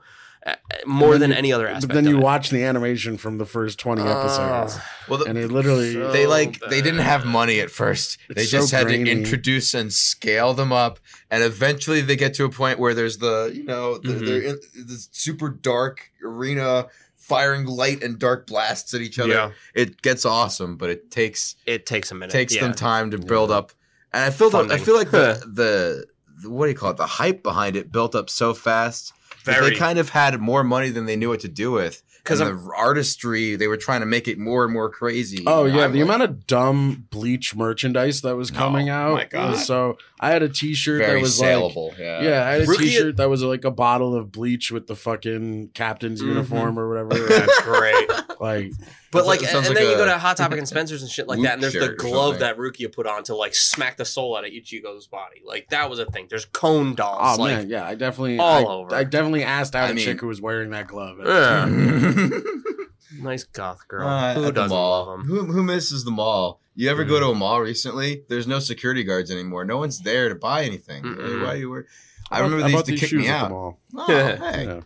[0.86, 1.88] more then than you- any other aspect.
[1.88, 2.22] But then of you it.
[2.22, 4.78] watch the animation from the first twenty episodes,
[5.08, 6.70] Well, the, and it literally So- they like bad.
[6.70, 8.18] they didn't have money at first.
[8.28, 9.04] It's they so just had grainy.
[9.04, 10.98] to introduce and scale them up,
[11.30, 14.26] and eventually they get to a point where there's the you know the, Mhm.
[14.26, 16.86] they're in this super dark arena
[17.16, 19.32] firing light and dark blasts at each other.
[19.32, 22.30] Yeah, It gets awesome, but it takes it takes a minute.
[22.30, 22.60] takes yeah.
[22.62, 23.24] them time to Yeah.
[23.26, 23.72] build up.
[24.12, 26.06] And I feel the, I feel like the, the
[26.42, 26.98] the what do you call it?
[26.98, 29.12] The hype behind it built up so fast.
[29.46, 32.02] Very They kind of had more money than they knew what to do with.
[32.26, 35.44] 'Cause Because the artistry, they were trying to make it more and more crazy.
[35.46, 38.58] Oh You know, yeah, I'm the like- amount of dumb bleach merchandise that was No,
[38.58, 39.14] coming out.
[39.14, 39.56] my God.
[39.58, 41.94] so I had a T-shirt very that was like saleable.
[41.98, 42.22] yeah.
[42.22, 44.96] yeah, I had a Rukia- shirt that was like a bottle of bleach with the
[44.96, 46.26] fucking captain's Mhm.
[46.28, 47.14] uniform or whatever.
[47.28, 48.08] That's great.
[48.40, 48.72] like
[49.12, 51.10] But like, like- and, sounds then like you go to Hot Topic and Spencer's and
[51.10, 54.04] shit like that, and there's the glove that Rukia put on to like smack the
[54.04, 55.42] soul out of Ichigo's body.
[55.46, 56.26] Like that was a thing.
[56.28, 57.38] There's cone dolls.
[57.38, 58.94] oh like, man, yeah, I definitely all I, over.
[58.94, 61.18] I definitely asked out I a mean- chick who was wearing that glove.
[61.24, 61.66] Yeah.
[62.16, 62.40] Uh,
[63.22, 64.08] nice goth girl.
[64.08, 65.06] at Who doesn't mall.
[65.06, 65.26] love him?
[65.26, 66.60] Who, who misses the mall?
[66.74, 68.22] You ever go to a mall recently?
[68.28, 69.64] There's no security guards anymore.
[69.64, 71.04] No one's there to buy anything.
[71.04, 71.86] Why you were?
[72.30, 73.50] I bought- remember they used to kick me out.
[73.52, 74.64] Oh, hey.
[74.66, 74.80] Yeah.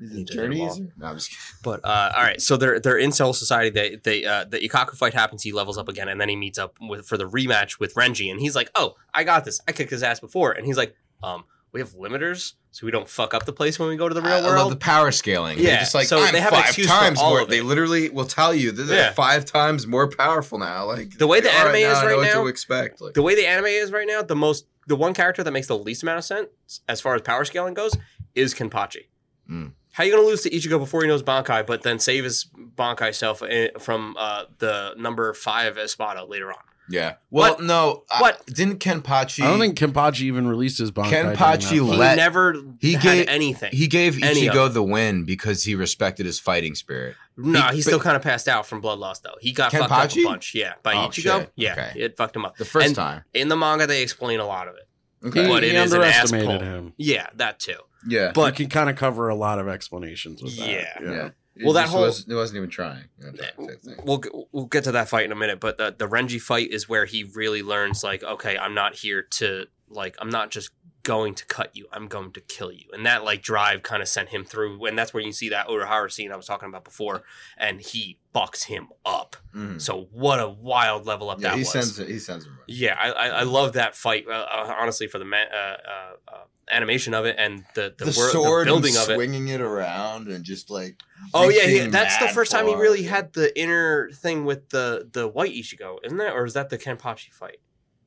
[0.00, 0.92] Need to Journey hit 'em easier?
[0.98, 1.42] No, I'm just kidding.
[1.62, 3.70] But uh, all right, so they're they're in Cell Society.
[3.70, 5.42] They they uh, the Ikkaku fight happens.
[5.44, 8.28] He levels up again, and then he meets up with for the rematch with Renji,
[8.28, 9.60] and he's like, "Oh, I got this.
[9.68, 13.08] I kicked his ass before." And he's like, "Um, we have limiters, so we don't
[13.08, 15.12] fuck up the place when we go to the real I love world." the power
[15.12, 15.58] scaling.
[15.58, 17.44] Yeah, They're just like so I'm they have five times more.
[17.44, 19.12] They literally will tell you that they're Yeah.
[19.12, 20.86] five times more powerful now.
[20.86, 23.00] Like The way the anime is now I know right what now- to expect.
[23.00, 25.68] Like, the way the anime is right now, the most the one character that makes
[25.68, 26.48] the least amount of sense
[26.88, 27.96] as far as power scaling goes
[28.34, 29.06] is Kenpachi.
[29.48, 29.72] Mm.
[29.92, 32.46] How you gonna lose to Ichigo before he knows Bankai, but then save his
[32.76, 36.58] Bankai self eh, from uh, the number five Espada later on?
[36.88, 37.14] Yeah.
[37.30, 37.62] Well, What?
[37.62, 38.04] no.
[38.10, 38.46] I- What?
[38.46, 39.42] didn't Kenpachi?
[39.44, 41.10] I don't think Kenpachi even released his Bankai.
[41.10, 41.70] during Kenpachi fight.
[41.72, 43.70] He Let- never he had gave- anything.
[43.72, 47.16] he gave Any of Ichigo the win because he respected his fighting spirit.
[47.36, 49.34] no, he- he still kind of passed out from blood loss though.
[49.40, 50.54] He got fucked up a bunch.
[50.54, 51.40] Yeah, by Oh, Ichigo.
[51.40, 51.52] shit.
[51.56, 51.92] Yeah, Okay.
[51.96, 52.56] it fucked him up.
[52.56, 53.24] The first And- time.
[53.34, 54.88] In the manga, they explain a lot of it.
[55.22, 55.48] He, Okay.
[55.48, 56.68] But he it is an ass underestimated pull.
[56.68, 56.92] him.
[56.98, 57.76] Yeah, that too.
[58.06, 58.26] Yeah.
[58.26, 60.68] But But you can kind of cover a lot of explanations with that.
[60.68, 60.84] Yeah.
[61.02, 61.26] yeah.
[61.26, 61.32] It
[61.62, 63.04] Well, that whole- was, it wasn't even trying.
[63.18, 63.96] You know, type- type thing.
[64.04, 66.88] we'll we'll get to that fight in a minute, but the the Renji fight is
[66.88, 70.70] where he really learns like, okay, I'm not here to like, I'm not just
[71.04, 74.08] going to cut you, I'm going to kill you, and that like drive kind of
[74.08, 76.82] sent him through, and that's where you see that Urahara scene I was talking about
[76.82, 77.22] before,
[77.58, 79.36] and he bucks him up.
[79.54, 79.80] Mhm.
[79.80, 81.70] So what a wild level up Yeah, that he was.
[81.70, 82.58] sends he sends him.
[82.66, 84.24] yeah, I, I I love that fight.
[84.26, 88.04] Uh, uh, honestly, for the ma- uh, uh, uh, animation of it and the the,
[88.06, 89.14] The, wor- the sword building and of it.
[89.14, 91.00] swinging it around and just like
[91.32, 92.80] Oh yeah, he, reaching that's the first time he far.
[92.82, 96.70] really had the inner thing with the the white Ichigo, isn't that, or is that
[96.70, 97.58] the Kenpachi fight?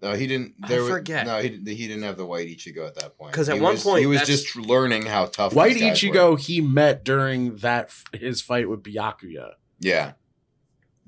[0.02, 0.54] No, he didn't.
[0.62, 1.26] I There was- forget.
[1.26, 1.68] No, he didn't.
[1.68, 3.32] He didn't have the white Ichigo at that point.
[3.32, 5.54] Because at He one was- point, he was just learning how tough.
[5.56, 6.10] White these guys were.
[6.12, 9.54] Ichigo he met during that his fight with Byakuya.
[9.80, 10.14] Yeah.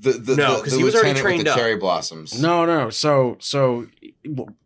[0.01, 1.57] The, the, No, 'cause he was already lieutenant with trained the up.
[1.57, 2.41] cherry blossoms.
[2.41, 2.89] No, no.
[2.89, 3.87] So so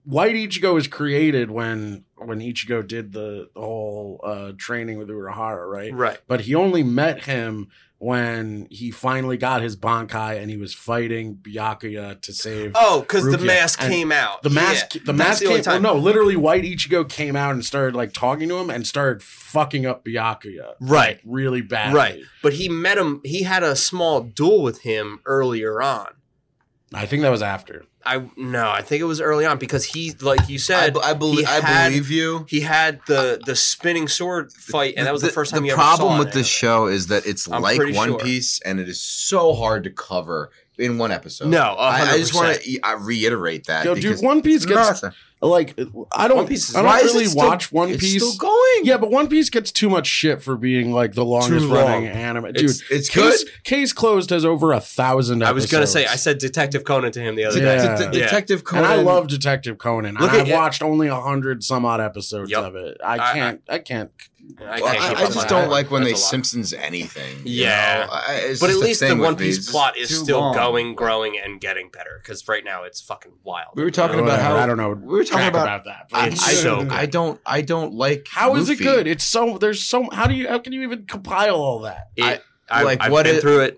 [0.05, 5.69] White Ichigo was created when when Ichigo did the, the whole uh, training with Urahara,
[5.69, 5.93] right?
[5.93, 6.19] Right.
[6.27, 7.67] But he only met him
[8.03, 13.23] when he finally got his Bankai and he was fighting Byakuya to save Oh, because
[13.23, 14.43] the mask And came out.
[14.43, 14.95] the mask.
[14.95, 15.63] Yeah, the mask the came.
[15.65, 19.23] Well, no, literally, White Ichigo came out and started like talking to him and started
[19.23, 21.19] fucking up Byakuya, Right.
[21.23, 21.93] really bad.
[21.93, 22.19] Right.
[22.41, 23.21] But he met him.
[23.23, 26.07] He had a small duel with him earlier on.
[26.93, 27.85] I think that was after.
[28.05, 31.13] I no, I think it was early on because he, like you said, be- I,
[31.13, 32.45] belie- he I had- believe you.
[32.49, 35.63] he had the the spinning sword fight, and that was the, first time.
[35.63, 35.97] The you problem ever saw that.
[35.97, 38.19] The problem with an this show is that it's I'm like One sure.
[38.19, 41.47] Piece, and it is so hard to cover in one episode.
[41.49, 43.85] No, I, I just want to reiterate that.
[43.85, 45.17] Yo, because dude, One Piece gets Nothing.
[45.47, 45.77] Like
[46.11, 46.37] I don't.
[46.37, 48.23] One Piece is- I Why don't is it really still- watch One it's Piece.
[48.23, 48.85] still going.
[48.85, 51.77] Yeah, but One Piece gets too much shit for being like the longest long.
[51.77, 52.53] running anime.
[52.53, 53.31] Dude, it's, it's good.
[53.31, 55.43] Case, Case Closed has over a thousand.
[55.43, 57.75] I was gonna say, I said Detective Conan to him the other Yeah.
[57.75, 57.87] day.
[58.05, 58.25] Det- det- Yeah.
[58.25, 58.85] Detective Conan.
[58.85, 60.15] and I love Detective Conan.
[60.15, 60.53] Look and at I've it.
[60.53, 62.65] watched only a hundred some odd episodes Yup.
[62.65, 62.97] of it.
[63.03, 63.61] I I- can't.
[63.69, 64.11] I, can't.
[64.59, 66.27] I Well, I, I just don't like when That's they.
[66.29, 67.37] Simpsons anything.
[67.45, 68.05] you Yeah.
[68.05, 68.11] know?
[68.13, 69.35] I- it's But at least the One.
[69.35, 70.53] Piece plot is still long.
[70.55, 72.19] going, growing, and getting better.
[72.21, 73.69] Because right now it's fucking wild.
[73.75, 74.89] We were talking about Whatever, how I don't know.
[74.91, 75.85] We were talking crap about.
[75.85, 76.07] that.
[76.11, 76.97] I, It's I, so don't- good.
[76.97, 77.39] I don't.
[77.45, 78.27] I don't like.
[78.29, 79.07] How is it good?
[79.07, 82.09] It's so there's so how do you how can you even compile all that?
[82.15, 82.39] It, I-
[82.69, 83.77] I, like, I've what been it- through it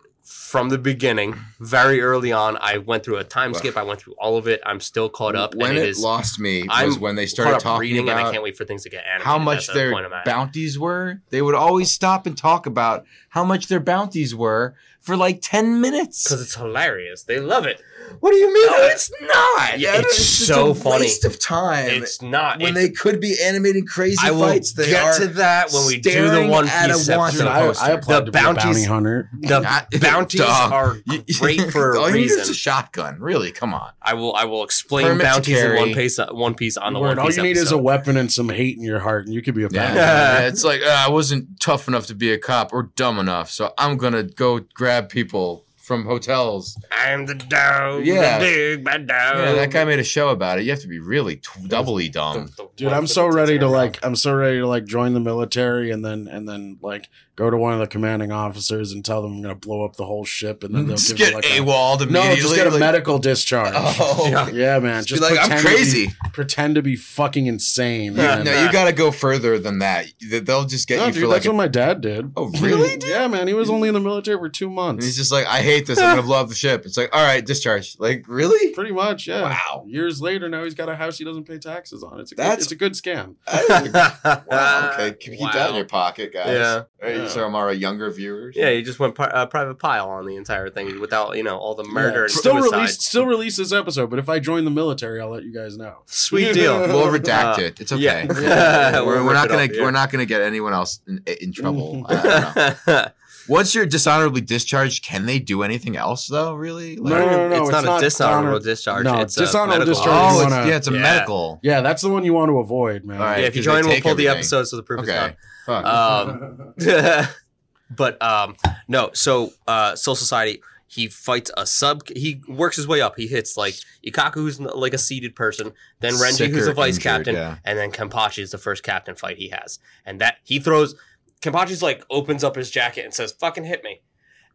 [0.56, 2.58] from the beginning, very early on.
[2.62, 3.76] I went through a time skip.
[3.76, 4.62] I went through all of it.
[4.66, 5.54] I'm still caught up.
[5.54, 8.18] When and it, it is lost me was I'm when they started talking reading, and
[8.18, 9.26] I can't wait for things to get animated.
[9.26, 10.24] how much their point I'm at.
[10.24, 11.22] bounties were.
[11.30, 15.82] They would always stop and talk about how much their bounties were for like ten
[15.82, 16.24] minutes.
[16.24, 17.24] because it's hilarious.
[17.24, 17.82] They love it.
[18.20, 18.68] What do you mean?
[18.68, 19.80] no, it's not.
[19.80, 21.02] Yeah, it's just so a funny.
[21.06, 21.90] waste of time.
[21.90, 22.60] It's not.
[22.60, 25.72] when It- they could be animating crazy I will fights, they get are to that
[25.72, 27.48] when we do the staring One at Piece want- episode.
[27.48, 27.84] I, poster.
[27.86, 29.30] I applied The to be a bounty bounties- hunter.
[29.42, 30.98] The Not- bounties are
[31.40, 33.18] great for all a you need is a shotgun.
[33.20, 33.92] Really, come on.
[34.02, 34.34] I will.
[34.36, 35.76] I will explain Permit bounties in.
[35.76, 36.18] One Piece.
[36.32, 38.50] One Piece on the Word, One all Piece you need is a weapon and some
[38.50, 40.00] hate in your heart, and you could be a bounty hunter.
[40.02, 43.52] Yeah, it's like uh, I wasn't tough enough to be a cop or dumb enough,
[43.52, 46.78] so I'm gonna go grab people from hotels.
[46.92, 48.06] I'm the dog.
[48.06, 48.40] Yeah.
[48.40, 49.38] the big bad dog.
[49.38, 50.64] Yeah, that guy made a show about it.
[50.66, 52.48] You have to be really t- doubly dumb.
[52.48, 55.20] The- the Dude, I'm so ready to like I'm so ready to like join the
[55.22, 57.08] military and then and then like
[57.38, 60.06] go to one of the commanding officers and tell them I'm gonna blow up the
[60.06, 62.30] whole ship and then they'll Just give get me like a, AWOL'd immediately.
[62.30, 63.74] No, just get a like- medical discharge.
[63.76, 64.50] Oh, Yeah.
[64.50, 65.04] Yeah, man.
[65.06, 66.14] Just Just be like I'm pretend to be- crazy.
[66.34, 68.16] pretend to be fucking insane.
[68.16, 70.08] Yeah, no, you got to go further than that.
[70.22, 71.36] They- They'll just get No, you dude, for like.
[71.38, 72.32] that's A, what my dad did.
[72.38, 73.48] Oh, really, yeah, man.
[73.48, 75.06] He was only in the military for two and months.
[75.06, 76.00] he's just like, I hate hate this.
[76.00, 76.86] I'm gonna blow up the ship.
[76.86, 77.96] It's like, all right, discharge.
[78.00, 78.74] Like, really?
[78.74, 79.44] Pretty much, yeah.
[79.44, 79.84] Wow.
[79.88, 82.20] Years later, now he's got a house he doesn't pay taxes on.
[82.20, 83.36] It's a good, it's a good scam.
[84.50, 84.92] wow.
[84.94, 86.48] Okay, keep keep that in your pocket, guys.
[86.50, 86.84] Yeah.
[87.02, 87.28] Right, Yeah.
[87.28, 88.56] So, I'm our younger viewers.
[88.56, 91.58] Yeah, he just went pri- uh, private pile on the entire thing without, you know,
[91.58, 92.22] all the murder Yeah.
[92.24, 92.76] and still suicide.
[92.78, 95.78] release still release this episode, but if I join the military, I'll let you guys
[95.78, 95.98] know.
[96.06, 96.80] Sweet deal.
[96.80, 97.82] We'll redact Uh, it.
[97.82, 98.04] It's okay.
[98.04, 98.26] yeah.
[98.42, 98.92] Yeah.
[99.00, 99.82] We'll we're, we're rip not it gonna up, yeah.
[99.82, 102.06] we're not gonna get anyone else in, in trouble.
[102.08, 103.06] I don't know.
[103.48, 106.54] Once you're dishonorably discharged, can they do anything else though?
[106.56, 106.96] Really?
[106.96, 109.04] No, no, no, no, it's, it's not a dishonorable honor- discharge.
[109.04, 111.00] No, it's dishonorable a medical discharge Oh, it's, wanna- yeah, it's a Yeah.
[111.02, 111.60] medical.
[111.64, 113.18] Yeah, that's the one you want to avoid, man.
[113.18, 113.42] All right.
[113.42, 114.40] Yeah, if you join, we'll take pull the everything.
[114.40, 115.30] episode so the proof is done.
[115.32, 115.38] Okay.
[115.66, 115.86] Fuck.
[115.86, 116.74] Um,
[117.96, 118.56] but um,
[118.88, 119.12] no.
[119.14, 122.08] So uh, Soul Society, he fights a sub.
[122.08, 123.16] He works his way up.
[123.18, 123.76] He hits like
[124.06, 127.58] Ikkaku, who's like a seated person, then Renji, Sick who's a vice injured, captain, yeah.
[127.66, 129.80] and then Kenpachi is the first captain fight he has.
[130.06, 130.96] And that he throws.
[131.42, 134.02] Kenpachi's like opens up his jacket and says, "Fucking hit me."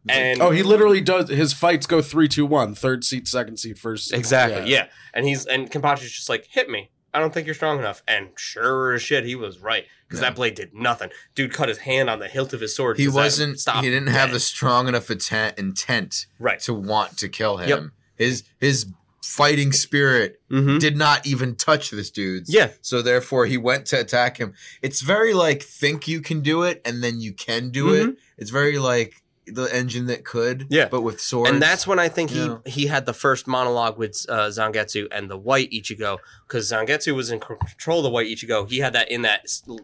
[0.09, 1.29] And Oh, he literally does.
[1.29, 2.73] His fights go three, two, one.
[2.73, 4.07] Third seat, second seat, first.
[4.09, 4.17] Seat.
[4.17, 4.71] Exactly.
[4.71, 4.87] Yeah.
[5.13, 6.89] And he's and Kenpachi's just like, hit me.
[7.13, 8.01] I don't think you're strong enough.
[8.07, 10.29] And sure as shit, he was right because Yeah.
[10.29, 11.09] that blade did nothing.
[11.35, 12.97] Dude cut his hand on the hilt of his sword.
[12.97, 13.59] He wasn't.
[13.59, 14.35] stopped He didn't have dead.
[14.35, 16.59] the strong enough intent, intent right.
[16.61, 17.69] to want to kill him.
[17.69, 17.83] Yep.
[18.15, 18.87] His his
[19.23, 20.79] fighting spirit Mm-hmm.
[20.79, 22.53] did not even touch this dude's.
[22.53, 22.71] Yeah.
[22.81, 24.53] So therefore, he went to attack him.
[24.81, 28.09] It's very like think you can do it, and then you can do Mhm.
[28.09, 28.17] it.
[28.37, 29.21] It's very like
[29.55, 30.67] the engine that could.
[30.69, 30.87] Yeah.
[30.89, 31.49] But with swords.
[31.51, 32.57] And that's when I think Yeah.
[32.65, 37.13] he he had the first monologue with uh, Zangetsu and the white Ichigo because Zangetsu
[37.15, 38.67] was in control of the white Ichigo.
[38.69, 39.41] He had that in that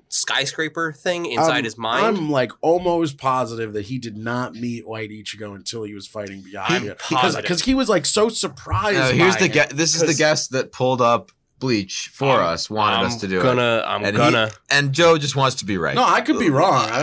[0.09, 2.05] skyscraper thing inside I'm- his mind.
[2.05, 6.41] I'm like almost positive that he did not meet White Ichigo until he was fighting
[6.41, 6.73] beyond.
[6.73, 8.97] I'm because he was like so surprised.
[8.99, 9.51] Uh, here's by the him.
[9.51, 9.77] guest.
[9.77, 12.69] This is the guest that pulled up Bleach for I'm- us.
[12.69, 13.83] Wanted I'm us to do gonna, it.
[13.87, 14.51] I'm And gonna.
[14.69, 15.95] And Joe just wants to be right.
[15.95, 16.87] No, I could be wrong.
[16.89, 17.01] I,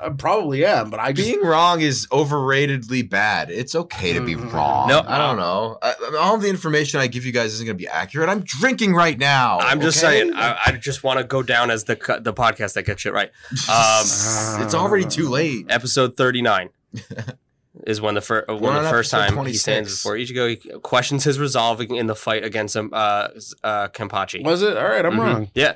[0.00, 3.50] I, I probably am, but I just Being wrong is overratedly bad.
[3.50, 4.52] It's okay to be Mm.
[4.52, 4.88] wrong.
[4.88, 5.00] No.
[5.06, 5.78] I don't know.
[5.80, 8.28] I, I- all the information I give you guys isn't going to be accurate.
[8.28, 9.60] I'm drinking right now.
[9.60, 10.20] I'm just okay?
[10.20, 10.34] saying.
[10.34, 13.30] I, I just want to go down as the the podcast that gets shit right.
[13.70, 15.66] Um, it's already too late.
[15.70, 16.68] episode 39
[17.86, 19.62] is when the first when We're the first episode time he 26.
[19.62, 20.48] stands before Ichigo.
[20.50, 23.28] He questions his resolving in the fight against him, uh,
[23.64, 24.44] uh, Kenpachi.
[24.44, 25.04] was it all right.
[25.06, 25.18] I'm Mhm.
[25.18, 25.50] wrong.
[25.54, 25.74] Yeah.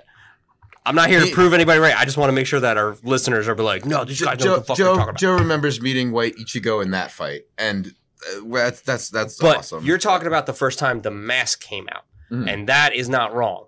[0.87, 1.95] I'm not here to prove anybody right.
[1.95, 4.45] I just want to make sure that our listeners are like, no, these guys know
[4.45, 5.19] Joe, what the fuck they're Joe, talking about.
[5.21, 7.95] Joe remembers meeting White Ichigo in that fight, and
[8.27, 9.85] uh, that's that's that's but awesome.
[9.85, 12.51] you're talking about the first time the mask came out, Mhm.
[12.53, 13.67] and that is not wrong.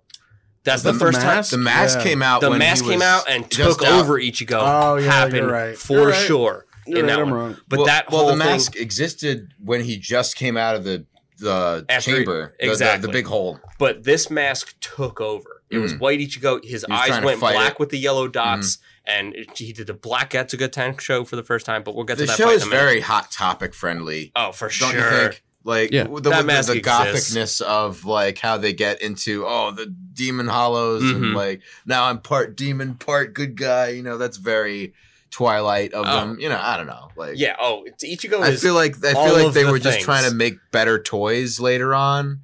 [0.64, 2.05] That's Was the first the time the mask Yeah.
[2.05, 2.40] came out.
[2.40, 4.01] the when he mask came was out and just took out.
[4.01, 4.59] over Ichigo.
[4.62, 5.76] Oh, yeah, happened you're right.
[5.78, 6.26] for You're right.
[6.26, 7.39] sure You're in right, that I'm one.
[7.39, 7.57] wrong.
[7.68, 10.85] But well, that well, whole the thing, mask existed when he just came out of
[10.85, 11.07] the
[11.39, 13.07] the After he- chamber, the- the, exactly.
[13.07, 13.59] the big hole.
[13.78, 15.62] but this mask took over.
[15.70, 16.01] It was Mm.
[16.01, 16.62] White Ichigo.
[16.64, 17.59] His eyes went black it.
[17.74, 17.76] Mm-hmm.
[17.83, 21.83] with the yellow dots, and he did the Black Getsuga Tensho for the first time.
[21.83, 22.26] But we'll get to that.
[22.26, 22.83] The that show fight is in a minute.
[22.85, 24.33] very hot topic friendly.
[24.37, 25.01] oh for Don't sure.
[25.01, 25.43] you think?
[25.64, 26.05] Like Yeah.
[26.05, 26.85] the, That the, mask the exists.
[27.33, 31.14] gothicness of like how they get into oh the demon hollows Mhm.
[31.16, 33.89] and like now I'm part demon, part good guy.
[33.91, 34.93] You know that's very
[35.33, 36.14] Twilight of Oh.
[36.20, 36.39] them.
[36.39, 37.09] You know I don't know.
[37.16, 37.57] Like Yeah.
[37.59, 40.35] Oh, it's- Ichigo I feel like I feel like they the were just trying to
[40.37, 42.43] make better toys later on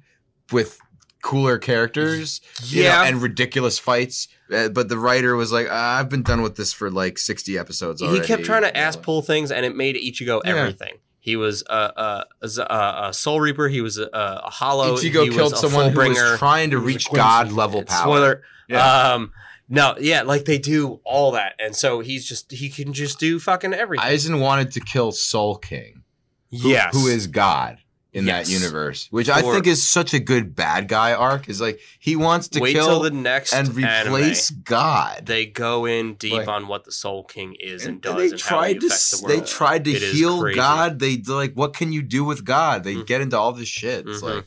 [0.51, 0.77] with
[1.21, 3.03] cooler characters, you know, yeah.
[3.05, 4.27] and ridiculous fights.
[4.53, 7.57] Uh, but the writer was like, "Ah, "I've been done with this for like sixty
[7.57, 10.55] episodes he kept trying to ass pull things, and it made Ichigo Yeah.
[10.55, 10.95] everything.
[11.19, 13.67] He was a, a, a, a Soul Reaper.
[13.67, 14.95] He was a, a Hollow.
[14.95, 18.01] Ichigo he killed someone who was trying to He was a reach God level power.
[18.01, 18.41] Spoiler.
[18.67, 19.11] Yeah.
[19.13, 19.31] Um,
[19.69, 23.39] no, yeah, like they do all that, and so he's just he can just do
[23.39, 24.05] fucking everything.
[24.05, 26.03] Aizen wanted to kill Soul King,
[26.51, 27.77] who, yes, who is God
[28.11, 28.47] in Yes.
[28.47, 31.47] that universe, which I think is such a good bad guy arc.
[31.47, 34.13] Is like he wants to wait kill till the next and anime.
[34.15, 35.27] replace God.
[35.27, 38.23] They go in deep Like- on what the Soul King is and, And does, they
[38.31, 40.41] and how tried to the they tried to It heal.
[40.55, 40.97] God.
[40.97, 42.83] They like, what can you do with God?
[42.83, 43.05] They Mhm.
[43.05, 44.07] get into all this shit.
[44.07, 44.35] It's Mhm.
[44.37, 44.45] like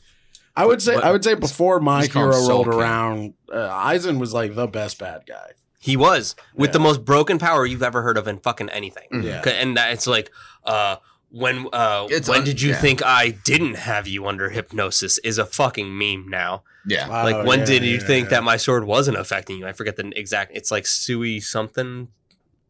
[0.55, 2.73] I would say But- I would say before my Just hero rolled King.
[2.79, 3.55] around, uh,
[3.87, 5.51] Aizen was like the best bad guy.
[5.79, 6.73] He was with Yeah.
[6.73, 9.07] the most broken power you've ever heard of in fucking anything.
[9.11, 9.23] Mhm.
[9.23, 9.41] Yeah.
[9.41, 10.31] 'Cause- And that it's like,
[10.63, 10.97] uh,
[11.29, 12.75] when uh, It's when un- did you yeah.
[12.81, 15.17] think I didn't have you under hypnosis?
[15.19, 16.63] Is a fucking meme now.
[16.85, 18.29] yeah, like Oh, when yeah, did you yeah, think yeah.
[18.31, 19.65] that my sword wasn't affecting you?
[19.65, 20.51] I forget the exact.
[20.53, 22.09] It's like Sui something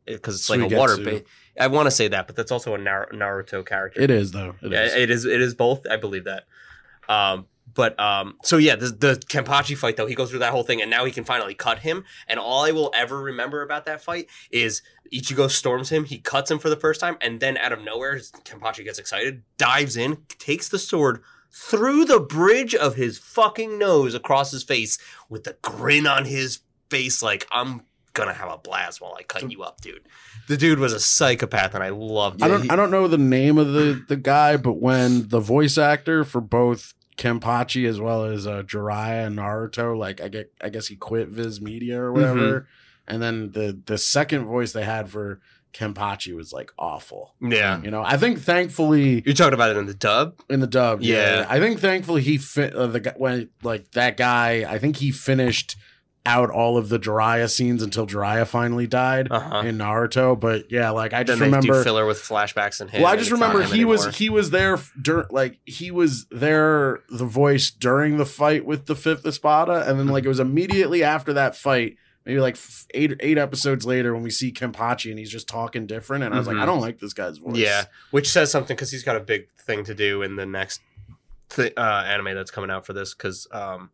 [0.05, 0.97] because it's like a water.
[0.97, 1.23] Ba-
[1.59, 3.99] I want to say that, but that's also a Naruto character.
[4.01, 4.55] It is though.
[4.61, 4.93] It yeah, is.
[4.95, 5.25] it is.
[5.25, 5.85] It is both.
[5.89, 6.45] I believe that.
[7.09, 10.63] Um, but um, so yeah, the, the Kenpachi fight though, he goes through that whole
[10.63, 12.03] thing, and now he can finally cut him.
[12.27, 16.49] And all I will ever remember about that fight is Ichigo storms him, he cuts
[16.49, 20.17] him for the first time, and then out of nowhere, Kenpachi gets excited, dives in,
[20.39, 24.97] takes the sword through the bridge of his fucking nose across his face
[25.29, 26.59] with the grin on his
[26.89, 27.81] face, like I'm
[28.13, 30.01] gonna have a blast while I cut you up, dude.
[30.47, 33.57] The dude was a psychopath, and I loved I don't I don't know the name
[33.57, 38.47] of the the guy, but when the voice actor for both Kenpachi as well as
[38.47, 42.67] uh, Jiraiya and Naruto, like I get I guess he quit Viz Media or whatever,
[43.07, 45.39] and then the the second voice they had for
[45.73, 47.33] Kenpachi was like awful.
[47.41, 50.35] Yeah, You know, I think thankfully you're talking about it in the dub.
[50.49, 51.45] in the dub, yeah, Yeah.
[51.49, 54.65] I think thankfully he fit uh, the guy when like that guy.
[54.71, 55.75] I think he finished
[56.25, 59.57] out all of the Jiraiya scenes until Jiraiya finally died Uh huh.
[59.65, 60.39] in Naruto.
[60.39, 63.01] But yeah, like I Then just they remember do filler with flashbacks and him.
[63.01, 67.25] well, I just remember he was he was there during like he was there the
[67.25, 71.33] voice during the fight with the fifth Espada, and then like it was immediately after
[71.33, 75.29] that fight, maybe like f- eight eight episodes later when we see Kenpachi and he's
[75.31, 76.61] just talking different, and I was like, Mhm.
[76.61, 77.57] I don't like this guy's voice.
[77.57, 80.79] Yeah, which says something because he's got a big thing to do in the next
[81.49, 83.13] th- uh, anime that's coming out for this.
[83.13, 83.89] Because, um,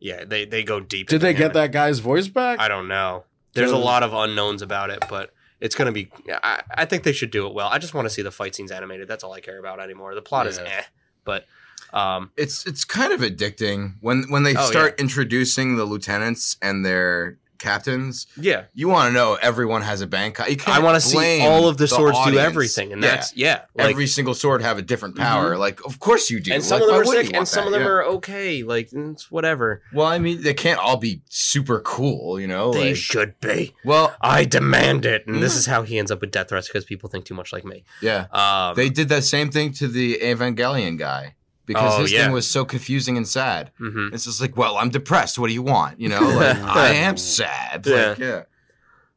[0.00, 1.08] yeah, they they go deep.
[1.08, 2.58] Did they him get that guy's voice back?
[2.58, 3.24] I don't know.
[3.52, 6.10] There's a lot of unknowns about it, but it's gonna be.
[6.42, 7.68] I, I think they should do it well.
[7.68, 9.06] I just want to see the fight scenes animated.
[9.08, 10.14] That's all I care about anymore.
[10.14, 10.64] The plot is Yeah.
[10.78, 10.82] eh,
[11.24, 11.44] but
[11.92, 16.84] um, it's it's kind of addicting when when they Oh, start introducing the lieutenants and
[16.84, 18.26] their captains.
[18.36, 20.38] yeah, You want to know everyone has a bank.
[20.48, 23.10] You can't I want to see all of the swords do everything, and Yeah.
[23.10, 23.62] that's yeah.
[23.74, 25.24] Like, every single sword have a different mm-hmm.
[25.24, 25.56] power.
[25.56, 26.52] Like, of course you do.
[26.52, 27.88] and some Like, of them are sick, and some of them Yeah.
[27.88, 28.62] are okay.
[28.62, 32.72] Like mm, it's whatever Well, I mean, they can't all be super cool, you know.
[32.72, 33.74] they like, should be.
[33.84, 35.58] well, I demand it, and this mm.
[35.58, 37.84] is how he ends up with death threats because people think too much like me.
[38.00, 41.34] yeah, Um, they did that same thing to the Evangelion guy
[41.74, 42.24] because Oh, his yeah.
[42.24, 43.70] thing was so confusing and sad.
[43.80, 44.12] mhm.
[44.12, 45.38] It's just like, well, I'm depressed.
[45.38, 46.00] What do you want?
[46.00, 46.56] You know, like
[46.86, 47.86] I am sad.
[47.86, 48.42] Like, yeah.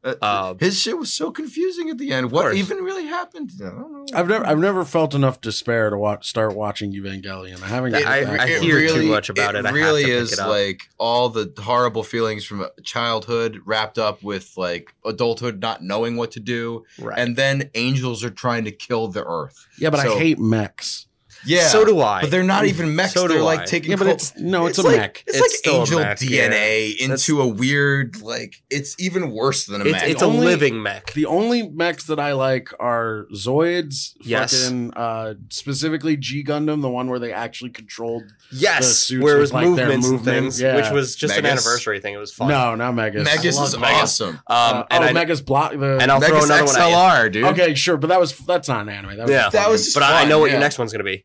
[0.06, 2.30] Uh, Uh, his shit was so confusing at the end.
[2.30, 2.56] What course.
[2.56, 3.50] even really happened?
[3.58, 4.04] I don't know.
[4.12, 7.62] I've never I've never felt enough despair to watch start watching Evangelion.
[7.62, 7.94] I haven't.
[7.94, 8.62] I- gotten back I to it.
[8.62, 9.64] hear too much about it.
[9.64, 10.48] I have really to pick is it up.
[10.48, 16.32] like all the horrible feelings from childhood wrapped up with like adulthood not knowing what
[16.32, 17.18] to do, right.
[17.18, 19.66] and then angels are trying to kill the earth.
[19.78, 21.06] Yeah, but So- I hate mechs.
[21.46, 22.22] Yeah, so do I.
[22.22, 23.12] but they're not even mechs.
[23.14, 23.64] So do they're like I.
[23.64, 23.90] taking.
[23.90, 25.24] Yeah, but it's no, it's, a like, mech.
[25.26, 27.04] It's, It's like still a angel mech, DNA yeah.
[27.06, 28.62] into a weird like.
[28.70, 30.08] It's even worse than a it's, mech.
[30.08, 31.12] it's a living mech.
[31.12, 34.62] The only mechs that I like are Zoids, Yes.
[34.64, 39.34] fucking uh specifically G Gundam, the one where they actually controlled the Yes, suits where
[39.34, 40.76] it with, was like, their movements and things, yeah.
[40.76, 42.14] which was just an anniversary thing.
[42.14, 42.48] It was fun.
[42.48, 43.24] No, not Megas.
[43.24, 44.02] Megas is Megas.
[44.20, 44.28] awesome.
[44.30, 46.88] Um, Uh, and oh, I, Megas block the and I'll throw Megas another one at
[46.88, 46.94] you.
[46.94, 47.44] XLR, dude.
[47.44, 49.16] Okay, sure, but that was that's not an anime.
[49.16, 49.48] That was Yeah.
[49.50, 50.52] That was just but I, I know what yeah.
[50.52, 51.24] your next one's gonna be.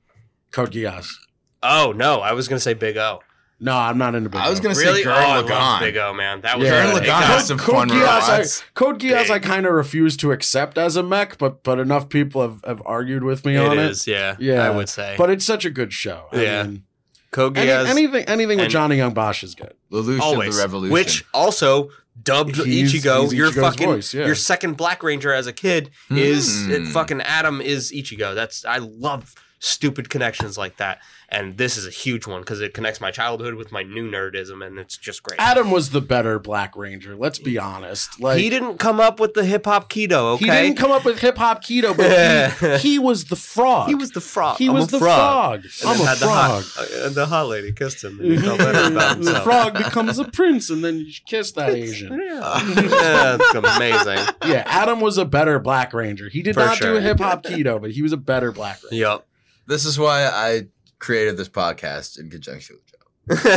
[0.52, 1.14] Code Geass.
[1.62, 3.22] Oh no, I was gonna say Big O.
[3.62, 5.04] No, I'm not into Big I was gonna Really?
[5.04, 5.80] say Oh, Gurren I love Lagann.
[5.82, 6.42] Big O, man.
[6.42, 6.86] That was Yeah.
[6.86, 8.66] Gurren really- Lagann has some Code fun Geass, I.
[8.74, 12.42] Code Geass, I kind of refuse to accept as a mech, but but enough people
[12.42, 14.38] have, have argued with me It on is, yeah.
[14.40, 14.66] Yeah.
[14.66, 15.16] I would say.
[15.18, 16.28] But it's such a good show.
[16.32, 16.64] I Yeah.
[16.64, 16.84] mean,
[17.32, 19.74] Code any- Geass, anything anything with Johnny Young Bosch is good.
[19.92, 20.94] Lelouch always, of the Revolution.
[20.94, 21.90] which also
[22.24, 23.24] dubbed He's- Ichigo.
[23.24, 24.26] he's your Ichigo's fucking voice, yeah.
[24.26, 26.72] your second Black Ranger as a kid is Hmm.
[26.72, 28.34] it, fucking Adam is Ichigo.
[28.36, 31.00] That's I love stupid connections like that,
[31.30, 34.66] and this is a huge one because it connects my childhood with my new nerdism,
[34.66, 35.40] and it's just great.
[35.40, 37.16] Adam was the better Black Ranger.
[37.16, 38.20] Let's be honest.
[38.20, 40.36] Like he didn't come up with the hip hop kido.
[40.36, 43.90] Okay, he didn't come up with hip hop kido, but he, he was the frog.
[43.90, 44.58] He was the frog.
[44.58, 45.64] He I'm was the frog.
[45.64, 45.92] frog.
[45.94, 46.64] And I'm a frog.
[46.64, 48.20] The hot, uh, the hot lady kissed him.
[48.20, 52.14] And he felt about the frog becomes a prince, and then you kiss that Asian.
[52.14, 52.60] Yeah,
[53.40, 54.34] it's amazing.
[54.46, 56.30] Yeah, Adam was a better Black Ranger.
[56.30, 56.92] He did For not sure.
[56.94, 58.96] do a hip hop kido, but he was a better Black Ranger.
[58.96, 59.26] Yep.
[59.70, 60.68] This is why I
[60.98, 62.96] created this podcast in conjunction with Joe.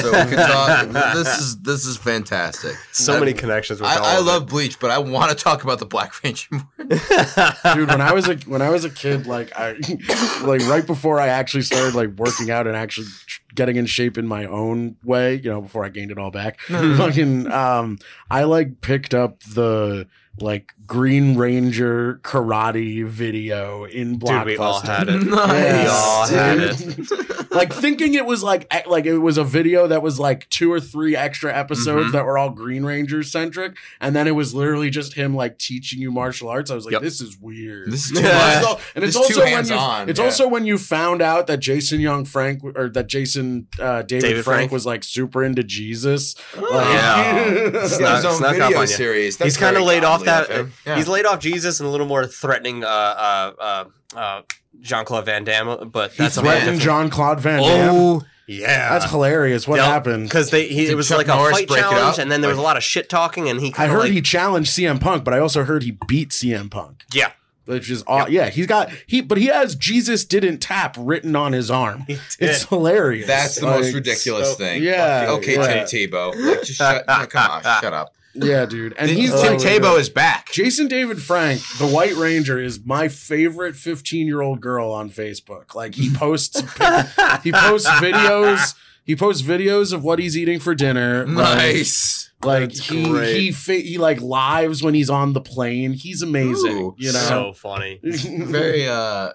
[0.02, 0.88] So we can talk.
[1.14, 2.76] this is this is fantastic.
[2.92, 5.34] so I- many connections with all I, I of love Bleach, but I want to
[5.34, 6.68] talk about the Black Ranger more.
[7.74, 9.72] Dude, when I was a when I was a kid, like I
[10.44, 13.06] like right before I actually started like working out and actually
[13.54, 16.60] getting in shape in my own way, you know, before I gained it all back.
[16.60, 17.98] fucking um
[18.30, 20.06] I like picked up the
[20.40, 24.44] like Green Ranger karate video in Blockbuster.
[24.44, 25.22] Dude, we all had it.
[25.26, 25.82] Nice.
[25.82, 27.38] We all had it.
[27.54, 30.80] like thinking it was like like it was a video that was like two or
[30.80, 32.12] three extra episodes Mhm.
[32.12, 36.00] that were all Green Ranger centric, and then it was literally just him like teaching
[36.00, 36.70] you martial arts.
[36.70, 37.02] I was like, Yep.
[37.02, 37.90] this is weird.
[37.90, 38.60] This is too Yeah.
[38.64, 38.80] much.
[38.94, 40.24] And it's This too also when you, hands-on, it's yeah.
[40.24, 44.44] also when you found out that Jason Young Frank or that Jason uh, David, David
[44.44, 44.72] Frank, Frank.
[44.72, 46.34] was like super into Jesus.
[46.56, 47.48] Like, Yeah.
[47.82, 49.36] He's Snuck- got his own snuck up video on series.
[49.36, 50.50] That's he's kind of laid off that.
[50.50, 50.72] of.
[50.86, 50.96] Yeah.
[50.96, 53.84] He's laid off Jesus and a little more threatening uh, uh,
[54.14, 54.42] uh,
[54.80, 57.94] Jean Claude Van Damme, but he that's a threatened John Claude Van Damme.
[57.94, 59.66] Oh yeah, That's hilarious.
[59.68, 59.84] What Yep.
[59.86, 60.24] happened?
[60.24, 62.18] Because they he, Did it was Chuck like a Norris fight break it challenge, up?
[62.18, 64.04] and then there was a lot of shit talking, and he I kind of heard
[64.04, 67.04] like, he challenged CM Punk, but I also heard he beat CM Punk.
[67.14, 67.30] yeah,
[67.66, 71.52] Which is aw- yeah, he's got he but he has Jesus didn't tap written on
[71.52, 72.04] his arm.
[72.40, 73.26] It's hilarious.
[73.28, 74.82] That's the Like, most ridiculous so- thing.
[74.82, 75.26] Yeah.
[75.30, 75.84] Okay, yeah.
[75.84, 76.34] Tim Tebow.
[76.34, 78.12] Like, just shut, come on, shut up.
[78.34, 78.94] Yeah, dude.
[78.96, 80.50] And he's Tim like, Tebow is back.
[80.52, 85.74] Jason David Frank, the White Ranger, is my favorite 15 year old girl on Facebook.
[85.74, 86.60] Like he posts,
[87.42, 88.74] he posts videos.
[89.04, 91.26] He posts videos of what he's eating for dinner.
[91.26, 92.30] Nice.
[92.44, 93.36] Like, That's he great.
[93.36, 95.92] he fa- he like lives when he's on the plane.
[95.92, 96.76] He's amazing.
[96.78, 97.18] Ooh, you know.
[97.18, 98.00] so funny.
[98.02, 99.30] Very uh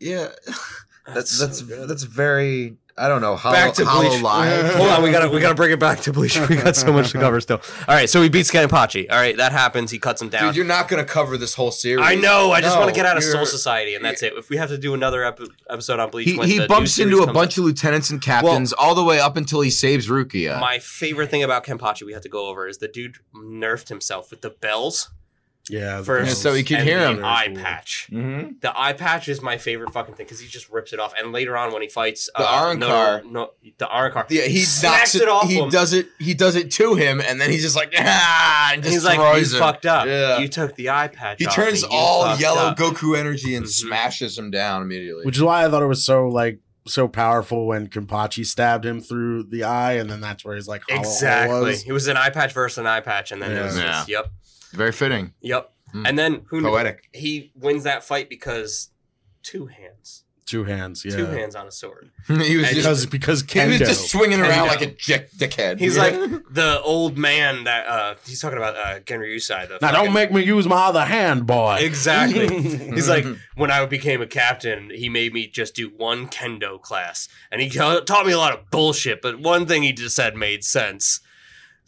[0.00, 0.28] yeah.
[1.14, 1.88] That's so that's good.
[1.88, 2.76] that's very.
[2.98, 3.36] I don't know.
[3.36, 4.20] Hollow, Back to Hollow Bleach.
[4.22, 6.38] Hold on, we gotta we gotta bring it back to Bleach.
[6.48, 7.60] We got so much to cover still.
[7.86, 9.10] All right, so he beats Kenpachi.
[9.10, 9.90] All right, that happens.
[9.90, 10.46] He cuts him down.
[10.46, 12.04] Dude, you're not gonna cover this whole series.
[12.04, 12.52] I know.
[12.52, 14.32] I just No, want to get out of Soul Society, and that's it.
[14.36, 17.32] If we have to do another epi- episode on Bleach, He, he bumps into a
[17.32, 20.58] bunch of lieutenants and captains all the way up until he saves Rukia.
[20.60, 24.30] My favorite thing about Kenpachi we have to go over is the dude nerfed himself
[24.30, 25.10] with the bells
[25.70, 26.02] yeah.
[26.02, 27.24] first, Yeah, so he could and hear the him.
[27.24, 28.08] eye patch.
[28.12, 28.52] mm-hmm.
[28.60, 31.32] The eye patch is my favorite fucking thing because he just rips it off, and
[31.32, 33.24] later on when he fights The uh, Arrancar.
[33.24, 35.68] no, no, the Arrancar, Yeah, he knocks it off He him.
[35.70, 36.08] does it.
[36.18, 39.18] He does it to him, and then he's just like, ah, and And he's like,
[39.18, 39.62] destroys "You him.
[39.62, 40.06] fucked up.
[40.06, 40.38] Yeah.
[40.38, 41.38] You took the eye patch.
[41.38, 41.88] He off turns me.
[41.92, 43.68] All yellow up." Goku energy and Mhm.
[43.70, 45.24] smashes him down immediately.
[45.24, 49.00] Which is why I thought it was so like so powerful when Kenpachi stabbed him
[49.00, 51.60] through the eye, and then that's where he's like Exactly.
[51.60, 51.82] was.
[51.82, 53.84] It was an eye patch versus an eye patch, and then it was Yeah.
[53.84, 54.26] just, yep,
[54.72, 55.32] Very fitting.
[55.40, 55.72] yep.
[55.92, 56.04] Hmm.
[56.06, 56.68] And then who knew?
[56.68, 57.08] Poetic.
[57.12, 58.90] He wins that fight because
[59.42, 61.14] two hands, Two hands, yeah.
[61.16, 62.10] two hands on a sword.
[62.26, 63.86] he was And just Because because he was Kendo.
[63.86, 64.68] just swinging around Kendo.
[64.68, 65.78] like a dick, dickhead.
[65.78, 66.02] He's Yeah.
[66.02, 66.14] like
[66.50, 69.68] the old man that uh he's talking about uh Genryusai.
[69.68, 71.76] The now fucking- don't make me use my other hand, boy.
[71.80, 72.48] Exactly.
[72.94, 73.24] He's like,
[73.56, 77.68] when I became a captain, he made me just do one kendo class, and he
[77.70, 79.20] taught me a lot of bullshit.
[79.22, 81.20] But one thing he just said made sense: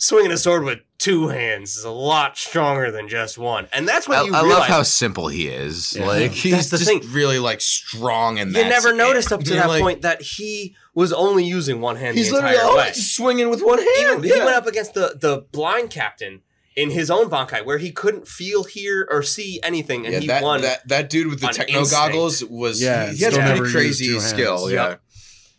[0.00, 4.08] swinging a sword with two hands is a lot stronger than just one, and that's
[4.08, 5.94] when I, you I realize love how simple he is.
[5.96, 6.06] Yeah.
[6.06, 7.12] Like he's That's the just thing.
[7.12, 10.74] really like strong and you never noticed up to You're that like- point that he
[10.94, 12.92] was only using one hand He's the literally entire oh, way.
[12.92, 13.88] swinging with one hand.
[14.00, 16.42] Even he went up against the the blind captain
[16.76, 20.26] in his own Bankai, where he couldn't feel, hear, or see anything, and yeah, he
[20.28, 20.60] that, won.
[20.62, 21.90] that that dude with the techno instinct.
[22.12, 24.24] goggles was Yeah, he, he had a pretty crazy two hands.
[24.26, 24.70] skill.
[24.70, 25.02] Yeah, Yep.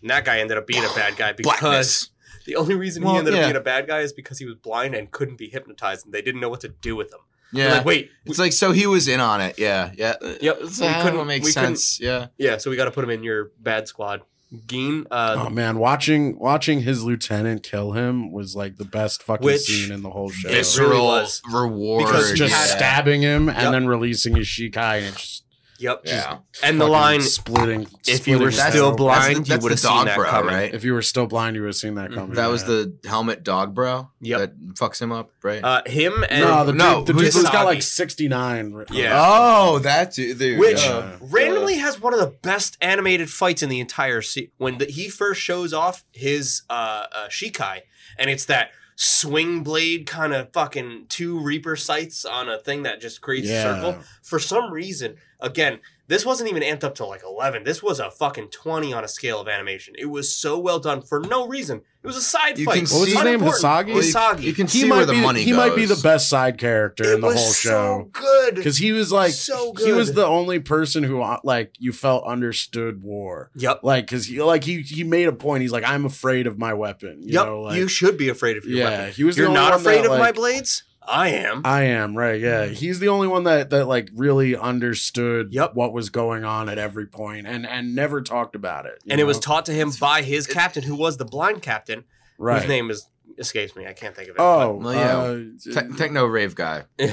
[0.02, 2.10] and that guy ended up being a bad guy because blackness.
[2.46, 3.42] The only reason Well, he ended yeah.
[3.42, 6.14] up being a bad guy is because he was blind and couldn't be hypnotized, and
[6.14, 7.20] they didn't know what to do with him.
[7.54, 9.60] Yeah, like, wait, it's like so he was in on it.
[9.60, 10.16] Yeah, yeah.
[10.42, 12.00] Yep, It's, we uh, couldn't- that makes we couldn't- sense.
[12.00, 14.22] Yeah, yeah, so we got to put him in your bad squad.
[14.68, 19.46] Gin, uh, Oh man, watching watching his lieutenant kill him was like the best fucking
[19.46, 20.50] Which- scene in the whole show.
[20.50, 21.42] It really was.
[21.54, 22.06] reward.
[22.06, 23.56] Because just had- stabbing him Yep.
[23.58, 25.44] and then releasing his Shikai and just
[25.82, 27.88] yep, Yeah, and the fucking line, splitting.
[28.08, 29.98] if you were splitting his still blind, That's the- you that's would have the seen
[29.98, 30.54] dog that bro, coming.
[30.56, 30.74] right?
[30.74, 32.16] If you were still blind, you would have seen that Mhm.
[32.16, 32.36] coming.
[32.36, 32.68] that was yeah.
[32.68, 34.10] the helmet dog bro.
[34.22, 34.40] Yep.
[34.40, 35.64] that fucks him up, right?
[35.64, 37.66] Uh, him and no, the No, dude, the who's dude who's got Misagi.
[37.66, 38.86] like sixty nine.
[38.92, 39.14] Yeah.
[39.16, 41.16] oh, that dude, dude, Which yeah.
[41.20, 45.10] randomly has one of the best animated fights in the entire se When the, he
[45.10, 47.80] first shows off his uh, uh, Shikai,
[48.18, 53.02] and it's that swing blade kind of fucking two Reaper sights on a thing that
[53.02, 54.04] just creates a circle.
[54.22, 55.80] For some reason, again,
[56.12, 57.64] this wasn't even amped up to like 11.
[57.64, 59.96] This was a fucking 20 on a scale of animation.
[59.98, 61.82] It was so well done for no reason.
[62.04, 62.86] It was a side You fight.
[62.88, 63.28] can What was his name?
[63.28, 63.64] Unimportant.
[63.64, 63.88] Hisagi?
[63.94, 64.42] Well, you- Hisagi.
[64.44, 65.22] You can He see might where the be.
[65.22, 65.58] money he goes.
[65.58, 68.10] might be the best side character it in the was whole show.
[68.14, 68.56] so good.
[68.56, 69.86] because he was like So good.
[69.86, 73.80] he was the only person who uh, like you felt understood war Yep.
[73.84, 76.74] like because he like he he made a point he's like i'm afraid of my
[76.74, 77.46] weapon you yep.
[77.46, 79.14] know like you should be afraid of your yeah weapon.
[79.14, 80.84] he was You're only not one afraid that, of my blades?
[81.04, 81.62] I am.
[81.66, 82.74] i am right yeah mm-hmm.
[82.74, 85.74] he's the only one that that like really understood Yep.
[85.76, 89.20] what was going on at every point and and never talked about it you and
[89.22, 92.04] it was taught to him by his captain, who was the blind captain,
[92.38, 93.08] right whose name is
[93.42, 93.86] escapes me.
[93.86, 94.40] I can't think of it.
[94.42, 95.18] oh Well, yeah.
[95.18, 96.84] uh, Te- techno rave guy.
[96.98, 97.10] but,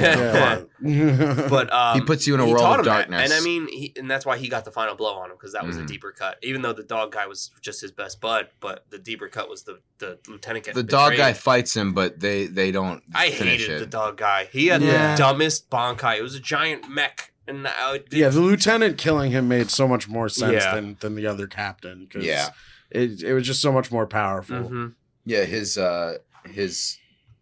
[0.83, 1.47] yeah.
[1.51, 3.09] but um, he puts you in a world of him that.
[3.11, 3.25] darkness.
[3.25, 5.53] and I mean, he, and that's why he got the final blow on him because
[5.55, 5.87] that was a Mhm.
[5.89, 6.39] deeper cut.
[6.43, 9.65] Even though the dog guy was just his best bud, but the deeper cut was
[9.65, 10.65] the the lieutenant.
[10.67, 13.03] the getting dog guy fights him, but they they don't.
[13.15, 13.79] I hated it.
[13.81, 14.45] the dog guy.
[14.53, 15.13] He had Yeah.
[15.17, 16.19] the dumbest bankai.
[16.19, 20.09] It was a giant mech, and it- yeah the lieutenant killing him made so much
[20.09, 20.75] more sense Yeah.
[20.75, 22.51] than than the other captain because Yeah.
[22.91, 24.93] it, it was just so much more powerful Mhm.
[25.29, 26.19] Yeah, his uh
[26.51, 26.99] his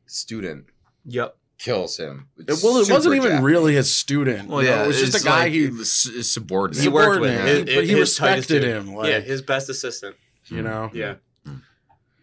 [0.07, 0.66] student
[1.05, 1.37] Yep.
[1.59, 2.28] kills him.
[2.37, 3.45] It- well, it Super wasn't even jacked.
[3.45, 4.49] really his student.
[4.49, 6.82] Well, you know, yeah, it was just a guy like he, s- s- subordinate.
[6.82, 8.76] He worked with subordinate, his- but he his tightest respected dude.
[8.89, 8.95] him.
[8.95, 10.16] Like, yeah, his best assistant.
[10.49, 11.14] you know, Yeah.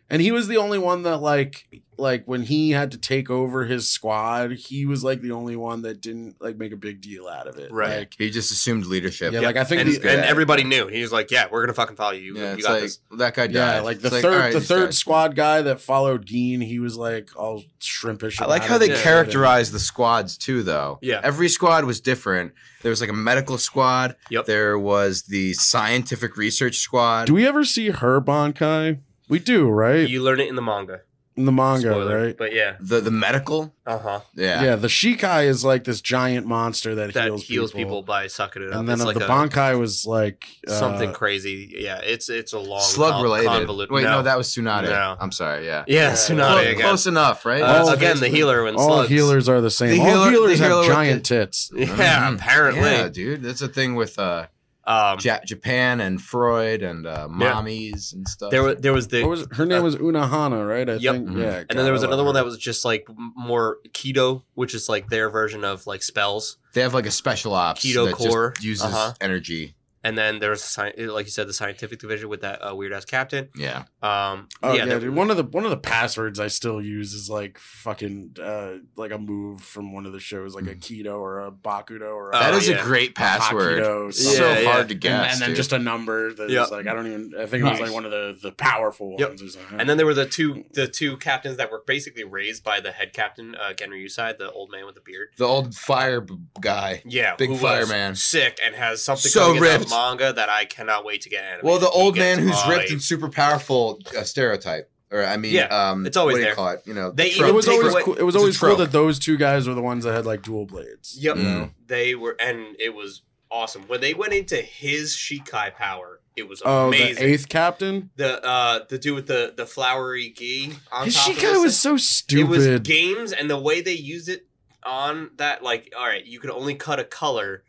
[0.10, 3.66] and he was the only one that like like when he had to take over
[3.66, 7.28] his squad, he was like the only one that didn't like make a big deal
[7.28, 7.72] out of it.
[7.72, 8.00] Right.
[8.00, 9.34] Like, he just assumed leadership.
[9.34, 10.88] Yeah, like I think and, the- good and everybody knew.
[10.88, 12.22] He was like, "Yeah, we're gonna fucking follow you.
[12.36, 13.54] You, Yeah, you it's got like this." that guy died.
[13.54, 14.94] yeah, like the It's third all right, the third dead.
[14.96, 18.42] squad guy that followed Gin, he was like all shrimpish.
[18.42, 19.04] I like how they and shit.
[19.04, 21.00] characterize the squads too, though.
[21.02, 21.22] Yeah.
[21.24, 22.54] Every squad was different.
[22.82, 24.16] There was like a medical squad.
[24.30, 24.46] Yep.
[24.46, 27.26] There was the scientific research squad.
[27.28, 29.00] Do we ever see her Bankai?
[29.30, 30.08] We do, right?
[30.08, 31.02] You learn it in the manga.
[31.36, 32.38] In the manga, Spoiler, right?
[32.38, 34.20] But yeah, The the medical, uh huh.
[34.36, 34.64] yeah.
[34.64, 34.76] Yeah.
[34.76, 38.02] the Shikai is like this giant monster that, That heals, heals people.
[38.04, 38.80] by sucking it up.
[38.80, 41.74] And then it's the like a, Bankai was like uh, something crazy.
[41.78, 43.50] Yeah, it's it's a long Slug con- related.
[43.50, 44.12] convolute- Wait, no.
[44.18, 44.84] no, that was Tsunade.
[44.84, 45.18] No.
[45.20, 45.66] I'm sorry.
[45.66, 45.84] Yeah.
[45.88, 46.12] yeah, Yeah.
[46.14, 46.82] Tsunade Close, again.
[46.82, 47.62] close enough, right?
[47.62, 49.10] Uh, All again, the healers- healer and All slugs.
[49.10, 49.92] healers are the same.
[49.98, 51.72] The all healer- healers the have healer with giant the- tits.
[51.76, 51.88] Yeah,
[52.30, 52.36] Mhm.
[52.36, 52.82] apparently.
[52.92, 53.42] Yeah, dude.
[53.44, 54.48] That's a thing with uh,
[54.86, 58.52] Um, Ja- Japan and Freud and uh, mommies and stuff.
[58.52, 59.82] there was there was the was her name?
[59.82, 60.90] Was Unohana, right?
[60.90, 61.16] I Yep.
[61.16, 61.30] think.
[61.30, 61.42] Mhm.
[61.42, 61.58] Yeah.
[61.70, 64.90] and then there was another love one that was just like more kido, which is
[64.90, 66.58] like their version of like spells.
[66.74, 68.52] they have like a special ops Kido that core.
[68.56, 69.14] just uses Uh-huh.
[69.22, 69.76] energy.
[70.06, 73.06] And then there's sci- like you said, the scientific division with that uh, weird ass
[73.06, 73.50] captain.
[73.56, 73.84] Yeah.
[74.02, 75.16] Um, Oh yeah, there- dude.
[75.16, 79.12] One of the one of the passwords I still use is like fucking uh like
[79.12, 82.36] a move from one of the shows, like a kido or a bakudo or a
[82.36, 82.82] Oh, that is yeah.
[82.82, 83.82] a great password.
[83.82, 84.72] Hakido, so Yeah, yeah.
[84.74, 85.34] hard to guess.
[85.34, 85.56] and then dude.
[85.58, 86.72] just a number that is Yep.
[86.72, 89.30] like I don't even I think it was like one of the the powerful Yep.
[89.30, 89.80] ones or something.
[89.80, 92.92] And then there were the two the two captains that were basically raised by the
[92.92, 95.30] head captain, uh, Genryusai, the old man with the beard.
[95.38, 96.26] the old fire
[96.60, 97.02] guy.
[97.06, 98.16] Yeah, Big who was fireman.
[98.16, 99.93] sick, and has something So ripped.
[99.94, 101.64] The manga that I cannot wait to get animated.
[101.66, 104.90] Well, the old man who's ripped and super powerful uh, stereotype.
[105.12, 106.56] Or I mean, Yeah, um, it's always what do you there.
[106.56, 106.82] call it?
[106.86, 108.44] You know, They the even it was take always away- cool, it was it's a
[108.44, 108.80] always cool trope.
[108.80, 111.16] that those two guys were the ones that had like dual blades.
[111.20, 111.70] Yep, Mm.
[111.86, 113.22] they were, and it was
[113.52, 116.20] awesome when they went into his Shikai power.
[116.36, 117.16] It was Oh, amazing.
[117.24, 118.10] the eighth captain.
[118.16, 121.60] the uh the dude with the the flowery gi on His top of Shikai his
[121.64, 122.84] was so it was stupid.
[122.84, 124.48] games and the way they used it
[124.84, 127.64] on that like all right you could only cut a color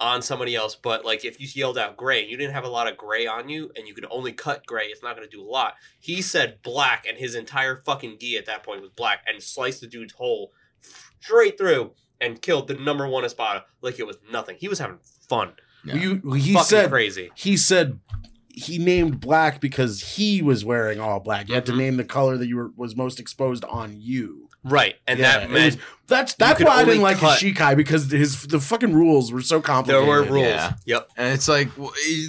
[0.00, 2.68] on somebody else but like if you yelled out gray and you didn't have a
[2.68, 5.36] lot of gray on you and you could only cut gray it's not going to
[5.36, 8.90] do a lot he said black and his entire fucking gi at that point was
[8.96, 10.52] black and sliced the dude's hole
[11.20, 11.90] straight through
[12.20, 15.52] and killed the number one espada like it was nothing he was having fun
[15.84, 15.94] Yeah.
[15.96, 17.98] You, he fucking said crazy he said
[18.50, 21.48] he named black because he was wearing all black.
[21.48, 21.78] You had to Mhm.
[21.78, 24.47] name the color that you were was most exposed on you.
[24.68, 27.76] Right and Yeah, that meant was- That's that's why I didn't like cut- his Shikai
[27.76, 30.08] because his the fucking rules were so complicated.
[30.08, 30.72] there were rules Yeah.
[30.86, 31.68] yep And it's like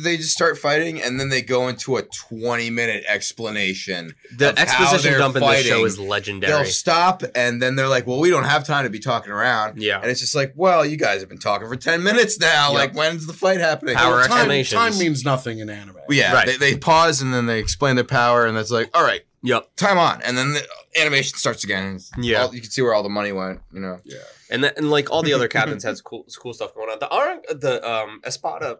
[0.04, 4.16] they just start fighting, and then they go into a twenty-minute explanation.
[4.36, 6.52] the Of exposition they're dump in this show is legendary.
[6.52, 9.82] They'll stop, and then they're like, "Well, we don't have time to be talking around."
[9.82, 12.72] yeah And it's just like, "Well, you guys have been talking for ten minutes now.
[12.72, 12.76] Yep.
[12.80, 15.96] Like, when's the fight happening?" Power Well, time, time means nothing in anime.
[16.10, 16.48] Yeah, Right.
[16.48, 19.68] they, they pause and then they explain their power, and that's like, "All right, yep
[19.76, 20.68] time on," and then the
[21.00, 22.00] animation starts again.
[22.18, 22.44] Yeah.
[22.44, 23.62] all- you can see where all the money went.
[23.74, 24.18] You know, Yeah.
[24.52, 27.00] and then, and like all the other captains had cool cool stuff going on.
[27.00, 28.80] The Ar- the um Espada,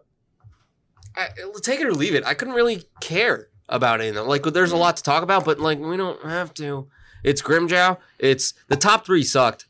[1.16, 1.28] I,
[1.62, 2.24] take it or leave it.
[2.24, 4.26] I couldn't really care about anything.
[4.26, 6.88] Like there's a lot to talk about, but like we don't have to.
[7.22, 7.98] It's Grimmjow.
[8.18, 9.66] It's the top three sucked.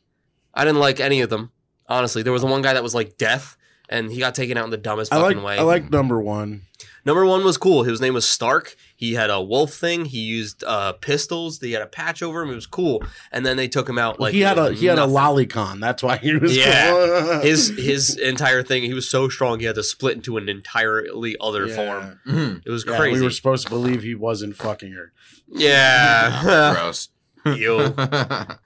[0.53, 1.51] I didn't like any of them.
[1.87, 3.57] Honestly, there was the one guy that was like death,
[3.89, 5.57] and he got taken out in the dumbest I like fucking way.
[5.57, 6.61] I like number one.
[7.05, 7.83] Number one was cool.
[7.83, 8.75] His name was Stark.
[8.95, 10.05] He had a wolf thing.
[10.05, 11.59] He used uh, pistols.
[11.59, 12.51] He had a patch over him.
[12.51, 13.03] It was cool.
[13.31, 15.15] And then they took him out like he had a he had a nothing.
[15.47, 15.79] lolicon.
[15.81, 16.55] That's why he was.
[16.55, 16.91] Yeah.
[16.91, 17.39] cool.
[17.41, 18.83] his his entire thing.
[18.83, 19.59] He was so strong.
[19.59, 21.75] He had to split into an entirely other Yeah.
[21.75, 22.19] form.
[22.27, 22.61] Mhm.
[22.65, 23.19] It was Yeah, crazy.
[23.19, 25.11] we were supposed to believe he wasn't fucking her.
[25.47, 26.41] yeah,
[26.75, 27.09] gross.
[27.45, 27.93] You,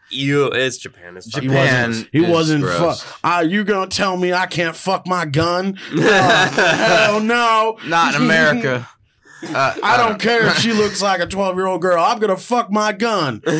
[0.09, 0.45] you.
[0.47, 1.17] It's Japan.
[1.17, 2.09] It's He fucking- Japan wasn't.
[2.11, 2.65] He is wasn't.
[2.65, 5.77] Fu- ah, you gonna tell me I can't fuck my gun?
[5.91, 7.77] Oh, hell no!
[7.87, 8.87] Not in America.
[9.43, 12.03] Uh, I don't care if she looks like a twelve year old girl.
[12.03, 13.41] I'm gonna fuck my gun.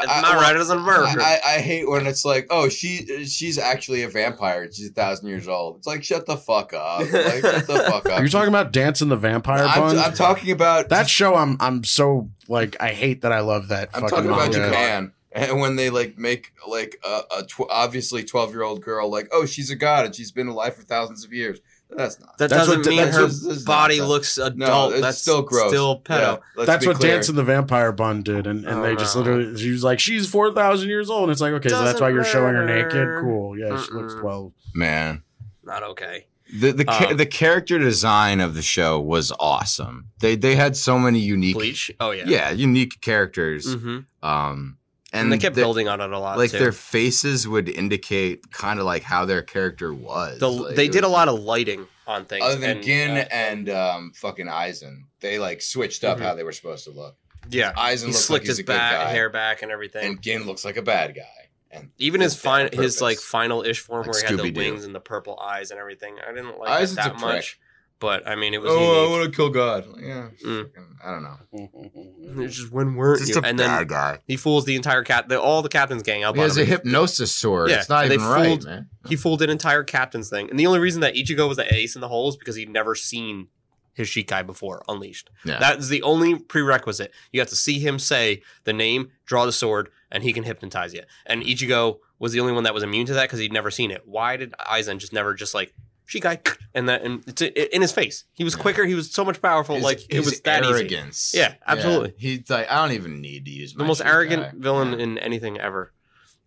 [0.00, 1.20] It's not right as an American.
[1.20, 4.70] I, I hate when it's like, oh, she she's actually a vampire.
[4.70, 5.78] She's a thousand years old.
[5.78, 7.00] It's like, shut the fuck up.
[7.00, 8.20] Like, shut the fuck up.
[8.20, 9.98] You're talking about dancing the vampire I'm, bun.
[9.98, 11.34] I'm talking about that show.
[11.34, 13.90] I'm I'm so like I hate that I love that.
[13.94, 14.68] I'm fucking talking about manga.
[14.68, 15.12] Japan.
[15.32, 19.28] And when they like make like a, a tw- obviously twelve year old girl like
[19.32, 21.60] oh she's a god and she's been alive for thousands of years
[21.96, 24.08] that's not that That's doesn't what- mean that's her what- that's body nonsense.
[24.08, 24.56] looks adult.
[24.58, 26.40] no it's That's still gross Still pedo.
[26.56, 27.14] Yeah, That's what clear.
[27.14, 29.22] Dancing the Vampire Bun did, and, and Oh, they just no.
[29.22, 32.00] literally she was like, she's four thousand years old, and it's like, okay, so that's
[32.00, 33.20] why you're showing her naked.
[33.20, 34.52] Cool, yeah, she looks twelve.
[34.74, 35.22] man
[35.64, 36.26] Not okay.
[36.52, 40.98] the the Um, the character design of the show was awesome they they had so
[40.98, 41.90] many unique Bleach.
[42.00, 42.24] Oh yeah.
[42.26, 44.77] yeah unique characters hmm um
[45.12, 46.36] And, they kept building on it a lot.
[46.36, 46.58] like too.
[46.58, 50.38] their faces would indicate kind of like how their character was.
[50.38, 52.44] The, Like, they did a lot of lighting on things.
[52.44, 56.22] Other than and, Gin uh, and um, fucking Aizen, they like switched up Mhm.
[56.22, 57.16] how they were supposed to look.
[57.50, 60.04] yeah, Aizen looks slicked like he's his a back, guy, hair back and everything.
[60.06, 61.22] and Gin looks like a bad guy.
[61.70, 64.26] And Even his did that on fine, his like final ish form Like where he
[64.36, 66.16] had the wings and the purple eyes and everything.
[66.26, 67.58] I didn't like Aizen's that much,
[68.00, 69.10] but I mean, it was oh, I unique.
[69.10, 69.84] want to kill God.
[70.00, 70.70] Yeah, Mm.
[71.04, 72.42] I don't know.
[72.44, 73.40] It's just when weren't Just you?
[73.40, 74.18] a And bad then guy.
[74.26, 76.66] he fools the entire cat, the, all the captain's gang up He has a him.
[76.68, 77.70] hypnosis sword.
[77.70, 78.88] Yeah, it's not they even right, fooled- man.
[79.08, 81.94] He fooled an entire captain's thing, and the only reason that Ichigo was the ace
[81.94, 83.48] in the hole is because he'd never seen
[83.94, 85.28] his Shikai before Unleashed.
[85.44, 85.58] Yeah.
[85.58, 87.12] That's the only prerequisite.
[87.32, 90.94] You have to see him say the name, draw the sword, and he can hypnotize
[90.94, 91.02] you.
[91.26, 93.90] And Ichigo was the only one that was immune to that because he'd never seen
[93.90, 94.02] it.
[94.06, 95.74] Why did Aizen just never just like
[96.08, 98.24] Shikai and that and it's in his face?
[98.32, 98.62] He was Yeah.
[98.62, 98.84] quicker.
[98.86, 99.74] He was so much powerful.
[99.76, 100.72] His- like it his was that easy.
[100.72, 101.32] arrogance.
[101.34, 102.14] Yeah, absolutely.
[102.18, 104.06] He's like, I don't even need to use The most Shikai.
[104.06, 105.04] arrogant villain Yeah.
[105.04, 105.92] in anything ever.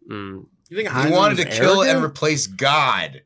[0.09, 3.21] Mm, You think He wanted to was kill and replace God.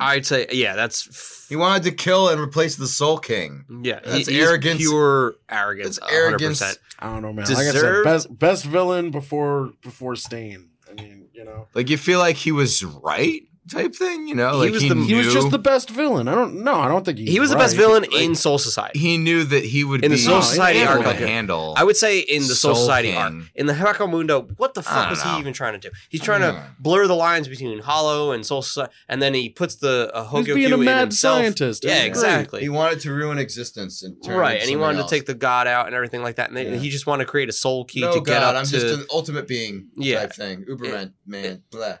[0.00, 3.64] I'd say, yeah, that's He wanted to kill and replace the Soul King.
[3.84, 4.00] yeah.
[4.04, 4.78] That's he- he's arrogance.
[4.80, 5.98] Pure arrogance.
[6.00, 6.16] That's 100%.
[6.18, 6.62] arrogance.
[6.98, 7.46] I don't know, man.
[7.46, 10.70] Like I said, best best villain before before Stain.
[10.90, 14.52] I mean, you know, Like you feel like he was right type thing, you know?
[14.52, 16.28] He Like was the- he was just the best villain.
[16.28, 16.74] I don't know.
[16.74, 18.98] I don't think he's He was the best villain Like- in Soul Society.
[18.98, 21.74] he knew that he would In the be Soul Society arc, to like, handle.
[21.76, 23.18] I would say in the Soul, Soul Society King.
[23.18, 23.34] arc.
[23.54, 25.32] In the Hueco Mundo, what the fuck was know.
[25.34, 25.90] he even trying to do?
[26.08, 26.52] He's trying Yeah.
[26.52, 30.24] to blur the lines between Hollow and Soul Society, and then he puts the uh,
[30.36, 31.38] He's being a in mad himself.
[31.40, 31.84] scientist.
[31.84, 32.06] Yeah, was great.
[32.08, 32.60] exactly.
[32.62, 35.10] he wanted to ruin existence and turn right, and he wanted else.
[35.10, 36.76] to take the god out and everything like that, and they, Yeah.
[36.78, 38.70] he just wanted to create a soul key no to get God, up I'm to.
[38.70, 40.20] just an ultimate being Yeah.
[40.20, 40.64] type thing.
[40.70, 41.96] Uberman, man, blah.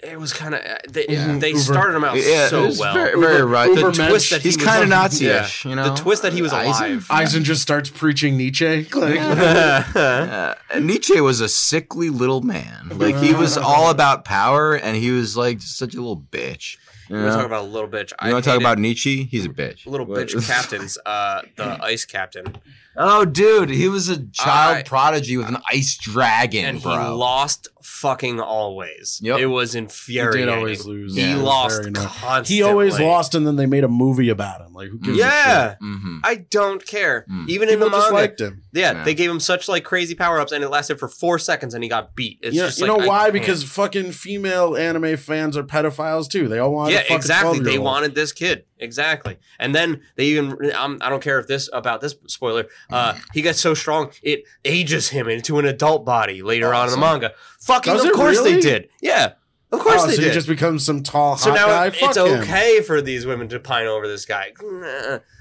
[0.00, 1.38] It was kind of they, Yeah.
[1.38, 2.94] they Uber- started him out Yeah, so well.
[2.94, 3.68] very, very right.
[3.68, 4.10] Uber The mensch.
[4.10, 5.88] twist that he He's was kind of Nazi-ish, you know.
[5.92, 6.64] The twist that he was Aizen?
[6.66, 7.06] alive.
[7.10, 8.86] Aizen just starts preaching Nietzsche.
[8.94, 10.54] Like, Yeah.
[10.70, 12.90] And Nietzsche was a sickly little man.
[12.92, 16.76] Like he was all about power, and he was like such a little bitch.
[17.08, 17.30] You, We're know?
[17.30, 18.12] talking about a little bitch.
[18.24, 19.24] you want to talk about Nietzsche?
[19.24, 19.86] He's a bitch.
[19.86, 20.98] little What- bitch captains.
[21.06, 22.56] Uh, the ice captain,
[23.00, 27.16] Oh, dude, he was a child I- prodigy with an ice dragon, and he bro.
[27.16, 29.18] lost fucking always.
[29.22, 29.38] Yep.
[29.40, 30.16] It was infuriating.
[30.16, 30.46] he infuriating.
[30.54, 31.14] did always lose.
[31.16, 31.36] He Yeah.
[31.36, 32.54] Lost constantly.
[32.56, 34.72] He always lost, and then they made a movie about him.
[34.74, 35.64] Like, who gives Yeah.
[35.64, 35.78] a shit?
[35.80, 37.24] hmm I don't care.
[37.30, 37.48] Mm.
[37.48, 38.62] Even in People the just manga, liked him.
[38.72, 39.04] yeah, Yeah.
[39.04, 41.82] they gave him such like crazy power ups, and it lasted for four seconds, and
[41.82, 42.38] he got beat.
[42.42, 43.20] It's you know, just you like, know why?
[43.22, 43.32] can't.
[43.32, 46.46] Because fucking female anime fans are pedophiles too.
[46.48, 46.92] They all want.
[46.92, 47.50] yeah, to fuck exactly.
[47.58, 47.84] A They 12-year-old.
[47.84, 50.72] wanted this kid exactly, and then they even.
[50.74, 52.66] Um, I don't care if this about this spoiler.
[52.90, 56.98] Uh, he gets so strong it ages him into an adult body later on in
[56.98, 57.20] the Awesome.
[57.20, 57.32] manga.
[57.60, 58.60] Fucking, Does of it course they really?
[58.60, 58.88] did.
[59.00, 59.32] Yeah,
[59.70, 60.28] of course Oh, they so did.
[60.28, 61.86] he just becomes some tall hot so now guy.
[61.88, 62.40] it's Fuck him.
[62.40, 64.52] okay for these women to pine over this guy.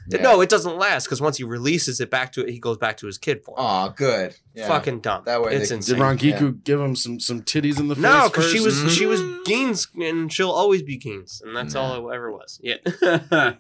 [0.09, 0.21] Yeah.
[0.21, 2.95] No, it doesn't last because once he releases it back to it, he goes back
[2.97, 3.57] to his kid form.
[3.59, 4.35] Oh, good.
[4.53, 4.67] Yeah.
[4.69, 5.23] Fucking dumb.
[5.25, 6.17] That way they it's can- Did insane.
[6.33, 8.03] Rangiku give him some some titties in the face?
[8.03, 8.83] No, because she first?
[8.85, 9.21] was she was.
[9.45, 11.81] Gin's and she'll always be Gin's, and that's No.
[11.81, 12.59] all it ever was.
[12.63, 12.77] Yeah.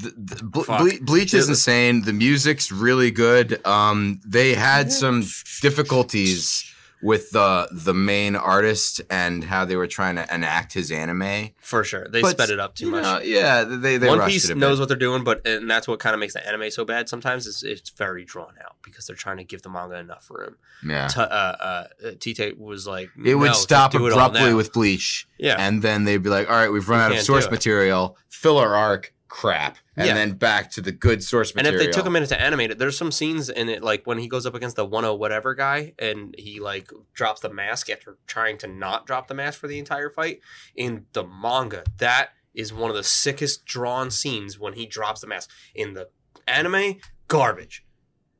[0.00, 2.02] The, the, Ble- Ble- Bleach is insane.
[2.04, 3.60] The music's really good.
[3.66, 5.24] Um, they had some
[5.60, 6.67] difficulties
[7.02, 11.50] with the the main artist and how they were trying to enact his anime.
[11.60, 13.02] For sure, they But, sped it up too much.
[13.04, 15.86] know, yeah, they they One Piece it a knows what they're doing, but and that's
[15.86, 17.08] what kind of makes the anime so bad.
[17.08, 20.56] Sometimes is it's very drawn out because they're trying to give the manga enough room.
[20.84, 21.86] Yeah, T- uh, uh,
[22.20, 25.56] Tite was like, it would "No, just stop abruptly with Bleach, yeah.
[25.58, 28.16] and then they'd be like, "All right, we've run We out of source material.
[28.28, 30.14] Filler arc, crap," and Yeah.
[30.14, 31.74] then back to the good source material.
[31.74, 34.06] And if they took a minute to animate it, there's some scenes in it, like
[34.06, 37.90] when he goes up against the 10 whatever guy and he like drops the mask
[37.90, 40.40] after trying to not drop the mask for the entire fight.
[40.74, 45.26] In the manga, that is one of the sickest drawn scenes when he drops the
[45.26, 45.50] mask.
[45.74, 46.08] In the
[46.46, 46.96] anime,
[47.28, 47.84] garbage.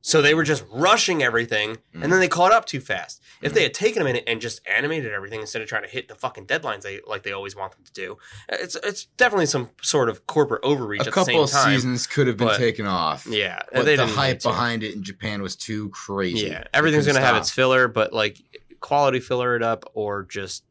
[0.09, 2.21] So they were just rushing everything and then mm.
[2.21, 3.21] they caught up too fast.
[3.43, 3.65] If they mm-hmm.
[3.65, 6.47] had taken a minute and just animated everything instead of trying to hit the fucking
[6.47, 8.17] deadlines they like they always want them to do,
[8.49, 11.75] it's it's definitely some sort of corporate overreach a at couple the of time.
[11.75, 13.27] seasons could have been but- taken off.
[13.27, 16.47] Yeah, but they the hype behind it in Japan was too crazy.
[16.47, 18.39] Yeah, everything's gonna have its filler, but like
[18.81, 20.65] quality filler it up, or just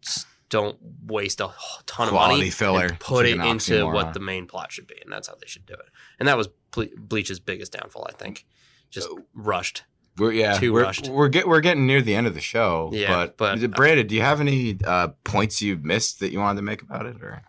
[0.49, 1.51] don't waste a
[1.85, 2.85] ton of Quality money filler.
[2.87, 5.67] and put it into what the main plot should be, and that's how they should
[5.67, 5.89] do it.
[6.19, 8.45] And that was Ble- Bleach's biggest downfall, I think.
[8.89, 9.19] Just Oh.
[9.33, 9.83] rushed.
[10.17, 11.09] We're yeah, Too we're, rushed.
[11.09, 12.89] We're get we're getting near the end of the show.
[12.91, 16.55] Yeah, but, but- Brandon, do you have any uh, points you missed that you wanted
[16.57, 17.21] to make about it?
[17.21, 17.43] Or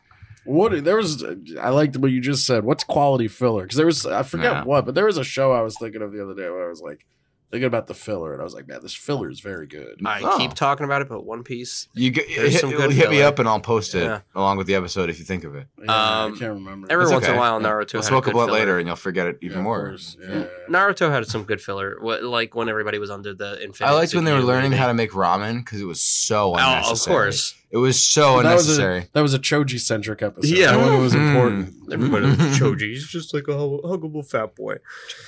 [0.45, 1.25] What there was,
[1.59, 2.65] I liked what you just said.
[2.65, 3.63] What's quality filler?
[3.63, 4.65] Because there was, I forget Yeah.
[4.65, 6.69] what, but there was a show I was thinking of the other day where I
[6.69, 7.07] was like
[7.51, 10.01] thinking about the filler, and I was like, man, this filler is very good.
[10.05, 10.37] I Oh.
[10.37, 11.89] keep talking about it, but One Piece.
[11.95, 13.29] you get, There's hit, some good hit me filler.
[13.29, 14.21] up and I'll post it Yeah.
[14.35, 15.67] along with the episode if you think of it.
[15.83, 16.89] Yeah, I Um, can't remember.
[16.91, 17.41] Every It's once in a okay.
[17.41, 17.69] while, Yeah.
[17.69, 18.59] Naruto We'll had smoke a a good blunt filler.
[18.61, 19.89] later and you'll forget it Yeah, even of more.
[19.89, 20.17] course.
[20.21, 20.45] Yeah.
[20.69, 23.89] Naruto had some good filler, what, like when everybody was under the infinite.
[23.89, 26.51] I liked when they were Tsukuyomi learning how to make ramen because it was so
[26.53, 27.15] Oh, unnecessary.
[27.17, 27.55] of course.
[27.71, 28.99] It was so that was unnecessary.
[29.01, 30.57] a that was a Choji centric episode.
[30.57, 30.73] Yeah.
[30.73, 31.29] that one was Mm.
[31.29, 31.75] important.
[31.93, 32.89] Everybody was Choji.
[32.93, 34.77] He's just like a huggable fat boy.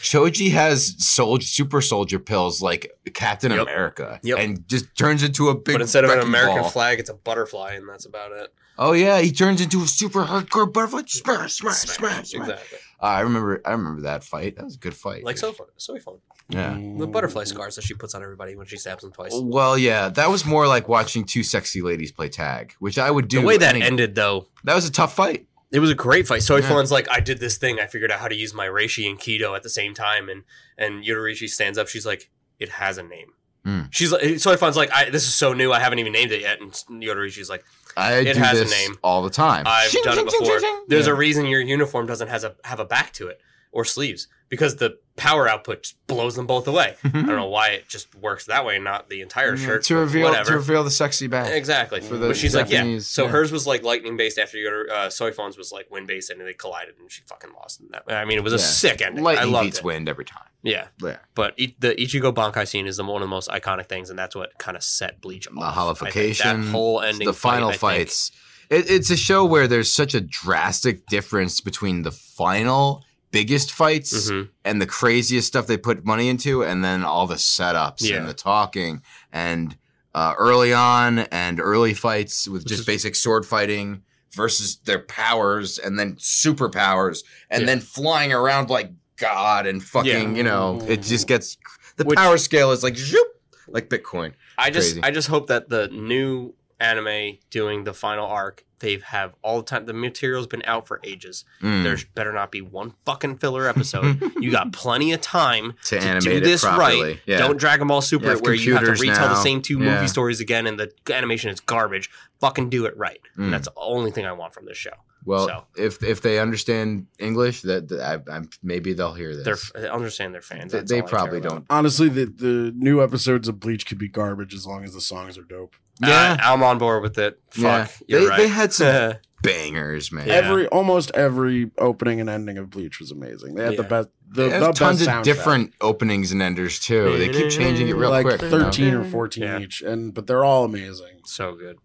[0.01, 3.61] Choji has soldier, super soldier pills like Captain Yep.
[3.63, 4.39] America, Yep.
[4.39, 5.75] and just turns into a big.
[5.75, 6.71] but instead of an American ball.
[6.71, 8.53] flag, it's a butterfly, and that's about it.
[8.79, 11.03] Oh yeah, he turns into a super hardcore butterfly.
[11.07, 12.49] Smash, smash, smash, smash.
[12.49, 12.79] Exactly.
[13.03, 13.63] Uh, I remember.
[13.65, 14.57] I remember that fight.
[14.57, 15.25] That was a good fight.
[15.25, 15.69] Like so fun.
[15.77, 16.17] So fun.
[16.49, 16.77] Yeah.
[16.99, 19.31] The butterfly scars that she puts on everybody when she stabs them twice.
[19.35, 23.29] Well, yeah, that was more like watching two sexy ladies play tag, which I would
[23.29, 23.41] do.
[23.41, 25.47] the way that any- ended, though, That was a tough fight.
[25.73, 26.43] It was a great fight.
[26.43, 26.69] Soy Yeah.
[26.69, 27.79] Fon's like, I did this thing.
[27.79, 30.29] I figured out how to use my Reishi and Kido at the same time.
[30.29, 30.43] And
[30.77, 31.87] and Yoruichi stands up.
[31.87, 32.29] She's like,
[32.59, 33.33] it has a name.
[33.65, 33.83] Hmm.
[33.91, 35.71] She's like, Soifon's like, I, this is so new.
[35.73, 36.61] I haven't even named it yet.
[36.61, 37.63] And Yoruichi's like,
[37.97, 38.97] I It do has a name.
[39.03, 39.65] all the time.
[39.67, 40.61] I've Shing, done it shing, shing, before.
[40.61, 40.85] shing, shing.
[40.89, 41.13] There's Yeah.
[41.13, 43.41] a reason your uniform doesn't has a have a back to it
[43.73, 46.97] or sleeves because the power output just blows them both away.
[47.05, 49.85] I don't know why it just works that way, not the entire Yeah, shirt.
[49.85, 50.51] to reveal whatever.
[50.51, 51.53] to reveal the sexy back.
[51.53, 52.01] Exactly.
[52.01, 52.99] For the but she's like, yeah.
[53.01, 53.31] So yeah.
[53.31, 56.41] hers was like lightning based after your go uh, Soifon's was like wind based, and
[56.41, 57.81] they collided, and she fucking lost.
[57.81, 58.05] In that.
[58.09, 58.63] I mean, it was a Yeah.
[58.63, 59.23] sick ending.
[59.23, 59.85] Lightning I loved beats it.
[59.85, 60.45] wind every time.
[60.63, 61.19] Yeah, Yeah.
[61.35, 64.19] but I- the Ichigo Bankai scene is the one of the most iconic things, and
[64.19, 65.63] that's what kind of set Bleach The off.
[65.63, 68.33] I Hollowfication, that whole ending, the final fight, I think- fights.
[68.71, 74.31] It, it's a show where there's such a drastic difference between the final biggest fights
[74.31, 74.49] Mhm.
[74.65, 78.17] and the craziest stuff they put money into, and then all the setups Yeah.
[78.17, 79.03] and the talking
[79.33, 79.77] and
[80.15, 84.03] uh, early on and early fights with just basic sword fighting
[84.35, 87.67] versus their powers and then superpowers and Yeah.
[87.67, 90.37] then flying around like God and fucking, Yeah.
[90.37, 91.57] you know, it just gets
[91.97, 93.27] the Which- power scale is like zoop,
[93.69, 94.33] like Bitcoin.
[94.59, 95.03] I just Crazy.
[95.05, 99.65] I just hope that the new anime doing the final arc, they have all the
[99.65, 99.85] time.
[99.85, 101.45] The material's been out for ages.
[101.63, 101.83] Mm.
[101.83, 104.21] There's better not be one fucking filler episode.
[104.41, 107.03] you got plenty of time to to animate do this properly.
[107.03, 107.21] right.
[107.27, 107.39] Yeah.
[107.39, 109.97] Don't Dragon Ball Super You where you have to computers retell the same two Yeah.
[109.97, 112.09] movie stories again, and the animation is garbage.
[112.41, 113.21] Fucking do it right.
[113.37, 113.45] Mm.
[113.45, 114.95] And that's the only thing I want from this show.
[115.27, 115.65] Well, So.
[115.77, 119.71] if if they understand English, that, that I, I'm, maybe they'll hear this.
[119.75, 120.73] They're I understand they're fans.
[120.73, 121.67] they That's they all probably don't.
[121.69, 125.37] Honestly, the the new episodes of Bleach could be garbage as long as the songs
[125.37, 125.77] are dope.
[126.03, 127.41] Uh, I'm on board with it.
[127.51, 127.87] Fuck, yeah.
[128.07, 128.37] you're They, right.
[128.39, 130.27] they had some bangers, man.
[130.27, 130.35] Yeah.
[130.35, 133.55] Every almost every opening and ending of Bleach was amazing.
[133.55, 137.19] They had the best the, They the tons best of different openings and enders too.
[137.19, 138.41] They keep changing it real like quick.
[138.43, 138.59] you know?
[138.65, 139.59] thirteen or fourteen Yeah.
[139.61, 141.21] each, and but they're all amazing.
[141.25, 141.77] so good.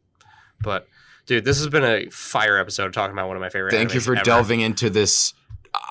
[0.61, 0.87] But
[1.25, 3.71] dude, this has been a fire episode talking about one of my favorite.
[3.71, 4.23] Thank you for ever.
[4.23, 5.33] delving into this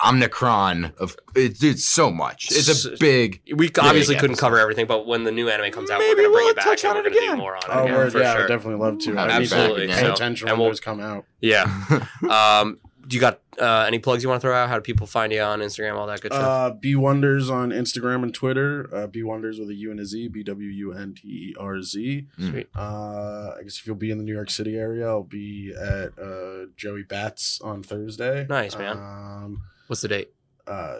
[0.03, 1.79] omnicron of it, dude.
[1.79, 2.47] So much.
[2.51, 3.41] It's a big.
[3.55, 4.39] We obviously Big couldn't episode.
[4.45, 6.55] cover everything, but when the new anime comes out, Maybe we're gonna bring we'll it
[6.57, 7.37] back touch and on we're it gonna do again.
[7.37, 7.69] more on it.
[7.69, 8.41] Oh, again, for yeah, I sure.
[8.43, 9.17] would definitely love to.
[9.19, 9.83] I'd I be need to back Absolutely.
[9.85, 9.97] again.
[9.97, 11.25] pay So- attention and when we'll- those come out.
[11.41, 11.85] Yeah.
[12.29, 14.67] um, do you got uh, any plugs you want to throw out?
[14.67, 15.93] How do people find you on Instagram?
[15.95, 16.71] All that good stuff.
[16.71, 18.89] Uh, B Wonders on Instagram and Twitter.
[18.91, 20.29] Uh, B Wonders with a U and a Z.
[20.29, 22.25] B W U N T E R Z.
[22.39, 22.67] Sweet.
[22.75, 26.17] Uh, I guess if you'll be in the New York City area, I'll be at
[26.17, 28.47] uh, Joey Bats on Thursday.
[28.49, 28.97] Nice, man.
[28.97, 30.31] Um, What's the date?
[30.67, 30.99] uh,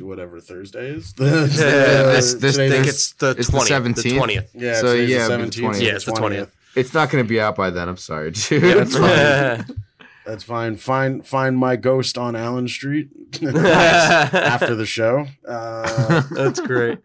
[0.00, 1.12] whatever Thursday is.
[1.16, 3.94] This- this I thing- think it's the it's the 20th.
[3.94, 4.02] 17th.
[4.02, 4.50] The twentieth.
[4.54, 5.82] yeah, so, yeah, the it'll be the 17th.
[5.82, 6.50] Yeah, it's the 20th.
[6.74, 7.88] It's not going to be out by then.
[7.88, 8.62] I'm sorry, dude.
[8.62, 9.64] Yeah, that's fine.
[10.26, 10.76] That's fine.
[10.76, 13.08] Find find my ghost on Allen Street
[13.42, 15.26] after the show.
[15.46, 16.98] Uh, That's great.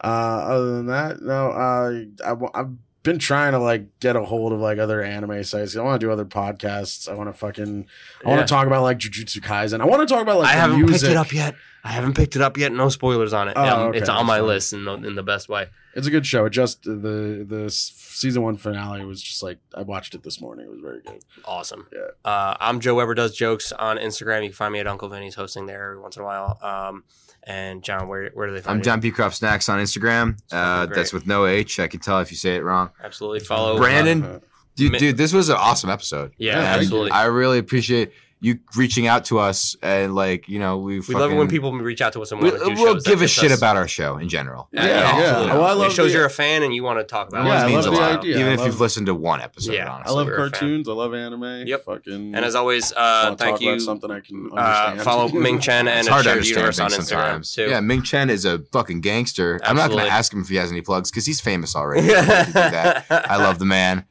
[0.00, 1.50] uh, other than that, no.
[1.50, 2.72] Uh, I, have
[3.02, 5.76] been trying to like get a hold of like other anime sites.
[5.76, 7.08] I want to do other podcasts.
[7.08, 7.86] I want to fucking.
[8.24, 8.44] I want Yeah.
[8.46, 9.80] to talk about like Jujutsu Kaisen.
[9.80, 11.00] I want to talk about like I haven't music.
[11.00, 11.54] picked it up yet.
[11.84, 12.70] I haven't picked it up yet.
[12.72, 13.54] No spoilers on it.
[13.56, 15.66] Oh, okay, it's on my list in the, in the best way.
[15.96, 16.44] It's a good show.
[16.44, 20.66] It just the the season one finale was just like I watched it this morning.
[20.66, 21.24] It was very good.
[21.44, 21.88] Awesome.
[21.92, 22.30] Yeah.
[22.30, 24.42] Uh, I'm Joe Weber does jokes on Instagram.
[24.44, 26.56] You can find me at Uncle Vinny's hosting there every once in a while.
[26.62, 27.02] Um,
[27.44, 28.84] and John, where where do they find I'm you?
[28.84, 29.10] John B.
[29.10, 30.38] Crop Snacks on Instagram.
[30.50, 31.80] Uh, that's with no H.
[31.80, 32.90] I can tell if you say it wrong.
[33.02, 34.22] Absolutely follow Brandon?
[34.22, 34.40] Uh,
[34.74, 36.32] Dude, dude, this was an awesome episode.
[36.38, 37.10] Yeah, Yeah, absolutely.
[37.10, 38.10] I really appreciate
[38.44, 41.72] you reaching out to us and like you know we we love it when people
[41.72, 43.04] reach out to us and we, want to do will shows.
[43.04, 44.68] Give a shit us- about our show in general.
[44.72, 45.26] Yeah, Yeah, yeah, yeah.
[45.28, 45.52] absolutely.
[45.52, 47.44] Oh, I love it shows the- you're a fan and you want to talk about
[47.44, 47.64] That Yeah, it.
[47.64, 48.34] I means a love the lot, idea.
[48.38, 49.72] even I if love- you've listened to one episode.
[49.74, 50.02] Yeah.
[50.04, 50.50] I love we're a fan.
[50.50, 50.88] cartoons.
[50.88, 51.66] I love anime.
[51.68, 51.84] Yep.
[51.84, 52.34] Fucking.
[52.34, 53.78] And as always, uh, thank you.
[53.78, 56.78] something I can Uh, follow Ming Chen and It's a hard to shared understand universe
[56.80, 57.54] on things Instagram sometimes.
[57.54, 57.68] too.
[57.70, 59.60] Yeah, Ming Chen is a fucking gangster.
[59.62, 62.12] I'm not going to ask him if he has any plugs because he's famous already.
[62.12, 63.06] I don't need to do that.
[63.30, 64.04] I love the man.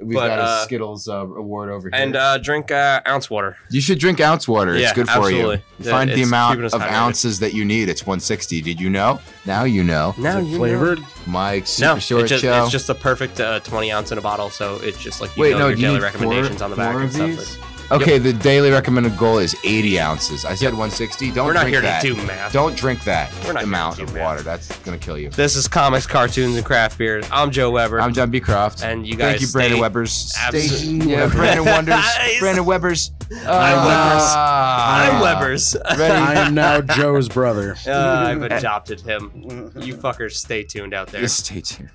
[0.00, 1.98] We've But, got a uh, Skittles uh, award over here.
[2.00, 3.56] and uh, drink uh, ounce water.
[3.70, 4.74] you should drink ounce water.
[4.74, 5.36] It's Yeah, good for you.
[5.36, 5.56] absolutely.
[5.78, 6.90] You Yeah, find the amount of hydrated.
[6.90, 7.88] ounces that you need.
[7.88, 8.60] It's 160.
[8.60, 9.20] Did you know?
[9.46, 10.14] Now you know.
[10.18, 10.98] Now you flavored?
[11.26, 12.62] Mike, Super No, Short it's just, Show.
[12.64, 14.50] it's just the perfect uh, 20 ounce in a bottle.
[14.50, 16.76] So it's just like you Wait, know no, your you daily recommendations four- on the
[16.76, 17.28] back and stuff.
[17.30, 17.58] these?
[17.92, 20.44] Okay, the daily recommended goal is 80 ounces.
[20.44, 21.30] I said 160.
[21.32, 21.44] Don't drink that.
[21.46, 22.02] We're not drink here that.
[22.02, 22.52] to do math.
[22.52, 24.22] Don't drink that We're not here amount of math.
[24.22, 24.42] water.
[24.42, 25.28] That's gonna kill you.
[25.30, 27.26] This is comics, cartoons, and craft beers.
[27.30, 28.00] I'm Joe Weber.
[28.00, 28.40] I'm John B.
[28.40, 28.82] Croft.
[28.82, 30.32] and you guys Thank you, Brandon stay- Weber's.
[30.36, 31.94] Abso- Stay- yeah, Brandon Wonders.
[31.94, 32.40] Nice.
[32.40, 33.10] Brandon Weber's.
[33.30, 35.14] I'm Ah.
[35.14, 35.76] I'm Weber's.
[35.98, 36.14] Ready?
[36.14, 37.76] I am now Joe's brother.
[37.86, 39.30] Uh, I've adopted him.
[39.76, 41.20] You fuckers stay tuned out there.
[41.20, 41.90] Just stay tuned.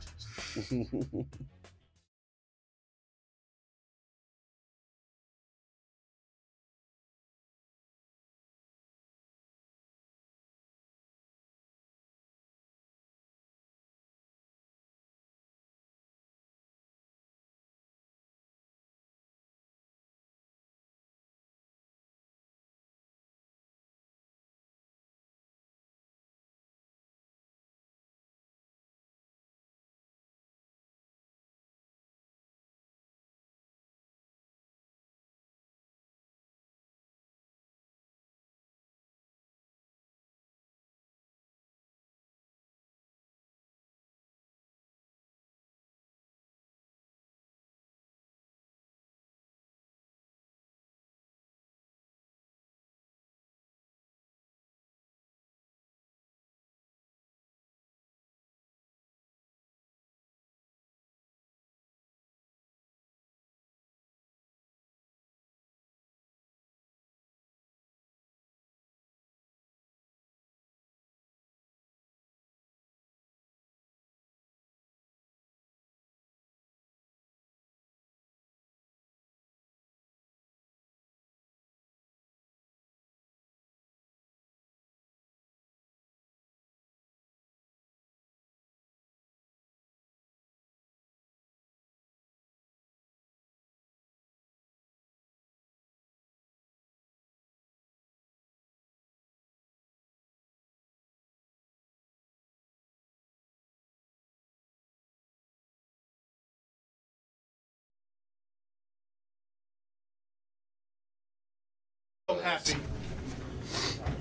[112.42, 112.74] Happy.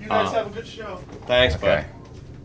[0.01, 0.97] You guys guys have a good show.
[1.25, 1.85] Thanks, Okay.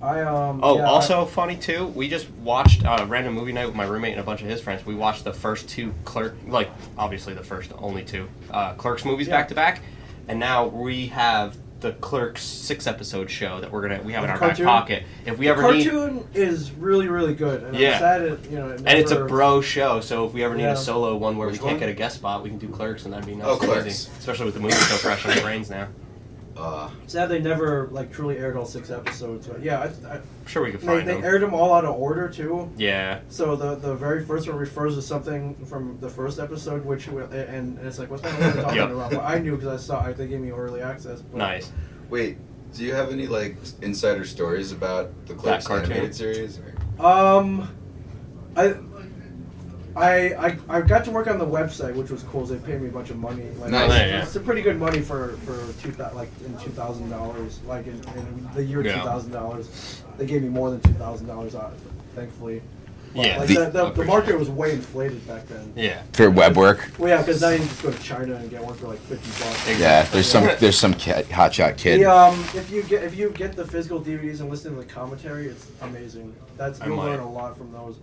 [0.02, 0.60] I um.
[0.62, 1.86] Oh, yeah, also funny too.
[1.88, 4.60] We just watched uh, random movie night with my roommate and a bunch of his
[4.60, 4.84] friends.
[4.84, 6.68] We watched the first two Clerk, like
[6.98, 9.36] obviously the first only two uh, Clerks movies Yeah.
[9.38, 9.80] back to back,
[10.28, 14.30] and now we have the Clerks six episode show that we're gonna we have in
[14.30, 14.64] our cartoon?
[14.64, 15.02] back pocket.
[15.26, 17.62] If we the ever need, cartoon is really really good.
[17.62, 17.92] And Yeah.
[17.92, 18.70] I'm sad it, you know.
[18.70, 20.72] It and it's a bro show, so if we ever need Yeah.
[20.72, 21.80] a solo one where Which we can't one?
[21.80, 23.46] get a guest spot, we can do Clerks, and that'd be oh, nice.
[23.48, 23.86] Oh, Clerks.
[23.86, 24.10] easy.
[24.18, 25.88] especially with the movie so fresh on our brains now.
[26.56, 29.46] Uh, Sad they never like truly aired all six episodes.
[29.48, 31.24] But yeah, I, I, I'm sure we could they, find they them.
[31.24, 32.70] aired them all out of order too.
[32.76, 37.08] Yeah, So the the very first one refers to something from the first episode, which
[37.08, 38.90] will- and, and it's like what's my name talking Yep.
[38.90, 39.10] about?
[39.10, 41.20] But I knew because I saw I, they gave me early access.
[41.22, 41.72] But nice.
[42.08, 42.38] wait,
[42.72, 45.90] do you have any like insider stories about the Clerks cartoon?
[45.92, 46.60] animated series?
[46.60, 47.04] Or?
[47.04, 47.68] Um,
[48.56, 48.74] I.
[49.96, 52.44] I, I, I got to work on the website, which was cool.
[52.44, 53.44] They paid me a bunch of money.
[53.60, 53.90] Like, Nice.
[53.90, 54.22] it's, Yeah.
[54.22, 57.60] it's a pretty good money for for two thou- like in two thousand dollars.
[57.66, 58.94] Like in, in the year Yeah.
[58.96, 61.74] two thousand dollars, they gave me more than two thousand dollars out.
[62.16, 62.60] Thankfully,
[63.14, 63.38] But, Yeah.
[63.38, 65.72] Like The- the, the, the market was way inflated back then.
[65.76, 66.02] Yeah.
[66.12, 66.90] For web work?
[66.98, 68.98] Well, yeah, because now you can just go to China and get work for like
[69.00, 69.78] fifty bucks.
[69.78, 72.00] Yeah, there's some there's some kid, hotshot kid.
[72.00, 74.86] The, um, if you get if you get the physical DVDs and listen to the
[74.92, 76.34] commentary, it's amazing.
[76.56, 77.96] That's I you'll learn a lot from those.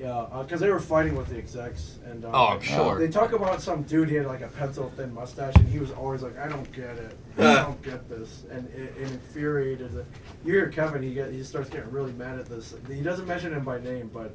[0.00, 2.98] Yeah, because they were fighting with the execs, and um, Oh, I'm sure.
[3.00, 5.90] They talk about some dude he had like a pencil thin mustache, and he was
[5.90, 9.92] always like, "I don't get it, I don't get this," and it, it infuriated.
[9.92, 10.04] The,
[10.44, 12.74] you hear Kevin, he get he starts getting really mad at this.
[12.88, 14.32] He doesn't mention him by name, but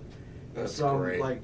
[0.54, 1.22] That's some great.
[1.22, 1.42] like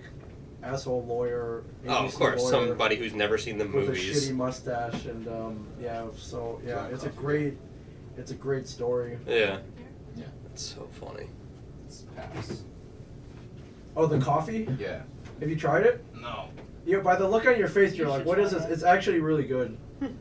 [0.63, 1.63] asshole lawyer.
[1.87, 5.65] Oh, of course, lawyer somebody who's never seen the with a shitty mustache, and um,
[5.81, 7.57] yeah, so yeah, it's a great,
[8.17, 9.17] it's a great story.
[9.25, 9.59] Yeah.
[10.17, 10.25] Yeah.
[10.51, 11.27] It's so funny.
[13.99, 14.65] Oh, the coffee?
[14.79, 15.01] Yeah.
[15.41, 16.01] Have you tried it?
[16.15, 16.45] No.
[16.85, 18.69] Yeah, by the look on your face, you're You like, should "What is try this?"
[18.69, 18.73] it.
[18.73, 19.77] It's actually really good.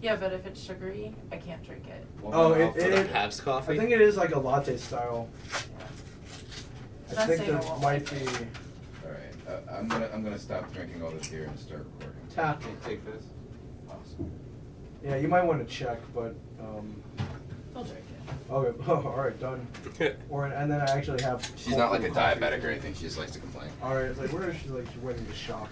[0.00, 2.04] Yeah, but if it's sugary, I can't drink it.
[2.22, 3.72] Oh, it, For the it, Pabst coffee.
[3.72, 5.30] I think it is like a latte style.
[7.10, 8.18] I Not think saying there won't might be.
[8.26, 9.48] All right.
[9.48, 12.20] Uh, I'm gonna I'm gonna stop drinking all this beer and start recording.
[12.34, 12.62] Tap.
[12.84, 13.24] take this.
[13.88, 14.30] Awesome.
[15.02, 17.02] Yeah, you might want to check, but um,
[17.74, 18.03] I'll drink it.
[18.50, 19.66] Okay, all right, done.
[20.28, 21.48] Or and then I actually have.
[21.56, 22.94] She's not like a coffee, diabetic or anything.
[22.94, 23.68] She just likes to complain.
[23.82, 24.68] All right, it's like where is she?
[24.68, 25.70] Like she's waiting to shock.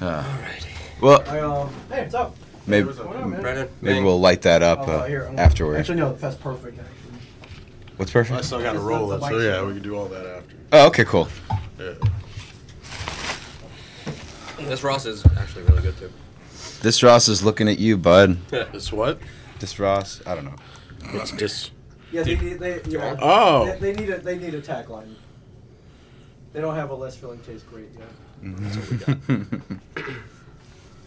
[0.00, 0.66] Uh, Alrighty.
[1.00, 2.34] well, I um, hey, what's up?
[2.66, 3.40] maybe What's going on, man?
[3.42, 3.68] Brennan.
[3.80, 5.76] maybe we'll light that up Oh, uh, here, I'm- afterward.
[5.78, 6.78] Actually, no, that's perfect.
[6.78, 6.94] Actually.
[7.96, 8.38] What's perfect?
[8.38, 10.56] I still got to roll the it, so yeah, we can do all that after.
[10.72, 11.28] Oh, okay, cool.
[11.78, 11.92] Yeah.
[14.58, 16.10] This Ross is actually really good too.
[16.82, 18.38] This Ross is looking at you, bud.
[18.72, 19.18] This what?
[19.60, 20.54] This Ross, I don't know.
[21.12, 21.70] What's just.
[22.12, 23.16] Yeah, they, need- they, yeah.
[23.20, 23.66] Oh.
[23.66, 25.14] They, they need a they need a tagline.
[26.52, 28.08] They don't have a less filling tastes great yet.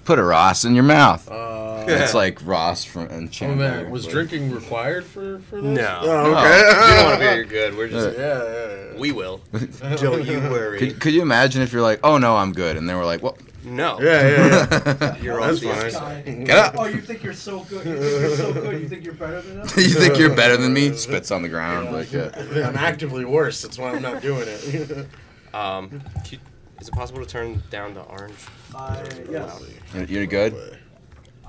[0.05, 1.29] Put a Ross in your mouth.
[1.29, 3.55] Uh, It's like Ross from and oh, Chandler.
[3.83, 5.77] man, was but- drinking required for for this?
[5.77, 5.99] No.
[6.01, 6.37] Oh, No.
[6.37, 6.57] okay.
[6.57, 7.77] We don't want to be your good.
[7.77, 8.17] We're just.
[8.17, 8.99] yeah, yeah, yeah.
[8.99, 9.41] We will.
[9.97, 10.79] Don't you worry.
[10.79, 13.21] Could, could you imagine if you're like, oh no, I'm good, and then we're like,
[13.21, 13.37] well,
[13.67, 13.99] No.
[13.99, 14.67] Yeah, yeah,
[15.01, 15.17] yeah.
[15.21, 16.23] You're That's all fine.
[16.23, 16.43] Guy.
[16.45, 16.75] Get up.
[16.77, 17.85] Oh, you think you're so good?
[17.85, 18.81] You think you're so good?
[18.81, 19.77] You think you're better than us?
[19.77, 20.93] you think you're better than me?
[20.93, 22.31] Spits on the ground like uh,
[22.65, 23.61] I'm actively worse.
[23.61, 25.07] That's why I'm not doing it.
[25.53, 26.39] Um, you-
[26.79, 28.35] is it possible to turn down the orange?
[28.75, 29.63] Uh, yes.
[29.95, 30.53] You're, you're good.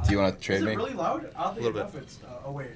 [0.06, 0.76] Do you want to Is trade it me?
[0.76, 1.30] really loud?
[1.36, 2.18] Oddly Little enough, it's.
[2.24, 2.68] Uh, oh wait.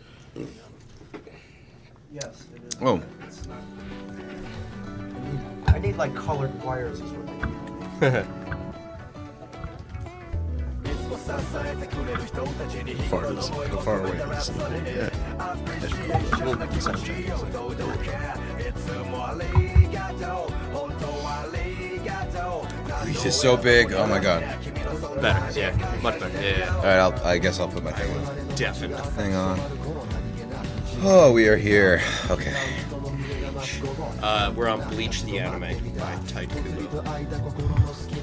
[2.13, 2.79] Yes, it is.
[2.79, 3.01] Whoa.
[3.27, 3.59] It's not.
[4.87, 4.99] I
[5.31, 7.01] need, I need like colored wires.
[7.01, 8.42] Is what I need.
[13.09, 15.13] Far does how far away is it?
[23.05, 23.93] Reach is so big.
[23.93, 24.43] Oh my god.
[25.21, 25.59] better.
[25.59, 26.01] Yeah.
[26.03, 26.41] Much better.
[26.41, 26.77] Yeah.
[26.77, 28.55] All right, I'll, I guess I'll put my thing on.
[28.57, 29.11] Definitely.
[29.13, 29.61] Thing on.
[31.05, 32.01] Oh, we are here.
[32.31, 32.55] Okay.
[34.23, 37.03] Uh, we're on Bleach the Anime by Tight Kubo.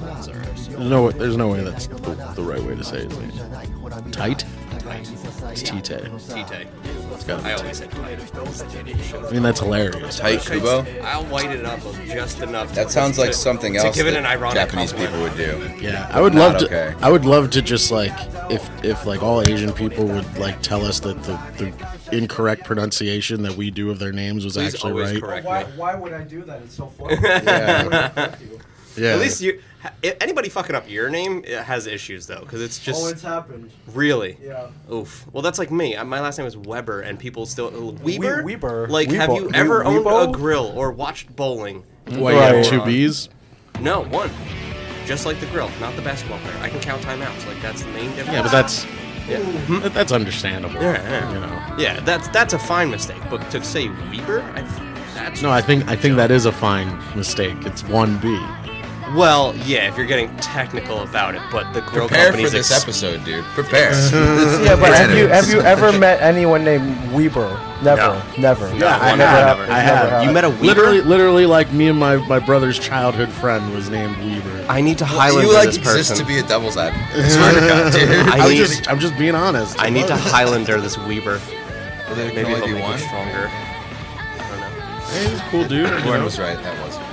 [0.10, 0.72] That's our episode.
[0.74, 3.32] There's no, there's no way that's the, the right way to say his name.
[4.12, 4.46] Tight?
[5.52, 5.86] It's Tite.
[5.86, 6.06] Tite.
[7.14, 8.20] It's gotta be I always said Tight.
[9.28, 10.18] I mean, that's hilarious.
[10.20, 10.86] Tight Kubo.
[11.04, 12.74] I'll white it up just enough.
[12.74, 15.70] That sounds like something to else give it that an ironic Japanese people would do.
[15.80, 16.66] Yeah, I would Not love to.
[16.66, 16.96] okay.
[17.02, 18.14] I would love to just like
[18.50, 23.44] if if like all Asian people would like tell us that the, the incorrect pronunciation
[23.44, 25.22] that we do of their names was Please actually always right.
[25.22, 25.70] correct why, me.
[25.76, 26.62] why would I do that?
[26.64, 27.18] It's so funny.
[27.22, 28.36] Yeah.
[29.00, 29.52] Why would it affect you?
[29.52, 30.18] Yeah, At least you.
[30.22, 33.72] Anybody fucking up your name it has issues though, because it's just oh, it's happened.
[33.94, 34.38] really.
[34.44, 34.68] Yeah.
[34.92, 35.26] Oof.
[35.32, 35.96] Well, that's like me.
[35.96, 37.70] Uh, My last name is Weber, and people still
[38.04, 38.44] Weber.
[38.44, 38.88] Weber?
[38.90, 41.84] Like, have you ever We- owned a grill or watched bowling?
[42.08, 42.66] Why you have Right.
[42.66, 43.30] two B's?
[43.80, 44.30] No, one.
[45.06, 46.58] Just like the grill, not the basketball player.
[46.62, 47.48] I can count timeouts.
[47.48, 48.32] Like that's the main difference.
[48.34, 48.86] Yeah, but that's
[49.30, 49.40] Yeah.
[49.80, 50.82] That- That's understandable.
[50.82, 51.34] Yeah, yeah.
[51.34, 51.76] You know.
[51.78, 53.22] Yeah, that's that's a fine mistake.
[53.30, 54.62] But to say Weber, I,
[55.14, 57.56] that's No, I think I think that is a fine mistake.
[57.66, 58.28] It's one B.
[59.16, 61.42] well, yeah, if you're getting technical about it.
[61.52, 63.44] But the grill Prepare for company's this ex- episode, dude.
[63.46, 63.92] Prepare.
[64.64, 67.50] Yeah, but have you have you ever met anyone named Weber?
[67.82, 68.22] Never, No.
[68.38, 68.68] never.
[68.76, 69.58] Yeah, I never have.
[69.58, 69.70] have.
[69.70, 70.24] I It's never have.
[70.26, 70.64] You met a Weber?
[70.66, 74.66] Literally, literally, like me and my, my brother's childhood friend was named Weaver.
[74.68, 76.18] I need to Well, Highlander you like this exist person.
[76.18, 77.08] to be a devil's advocate.
[77.26, 78.10] I swear to God, dude.
[78.10, 79.76] I I am need- just, I'm just being honest.
[79.80, 81.40] I need to Highlander this Weber.
[82.08, 83.00] Well, there can Maybe only he'll be make me one.
[83.00, 83.50] stronger.
[83.50, 85.06] I don't know.
[85.08, 85.72] Hey, he's a cool dude.
[85.90, 86.24] you Gordon know?
[86.26, 86.58] was right.
[86.62, 87.09] That was.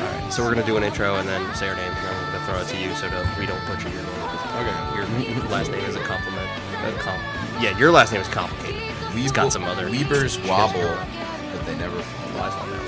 [0.00, 2.32] Alright, so we're gonna do an intro and then say our names, and then we're
[2.32, 4.16] gonna throw it to you so that we don't butcher your name.
[4.60, 5.34] Okay.
[5.34, 6.48] Your last name is a compliment.
[6.82, 7.20] Uh, a com-
[7.62, 8.82] yeah, your last name is complicated.
[9.12, 9.90] He's got some other.
[9.90, 10.80] Weber's wobble,
[11.52, 11.96] but they never.
[12.36, 12.80] lies on there.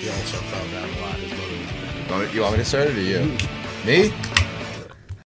[0.00, 1.14] He also found out a lot.
[1.16, 1.72] His mother was
[2.06, 3.18] You want me- You want me to start it or you?
[3.18, 3.86] Mm.
[3.86, 4.12] Me?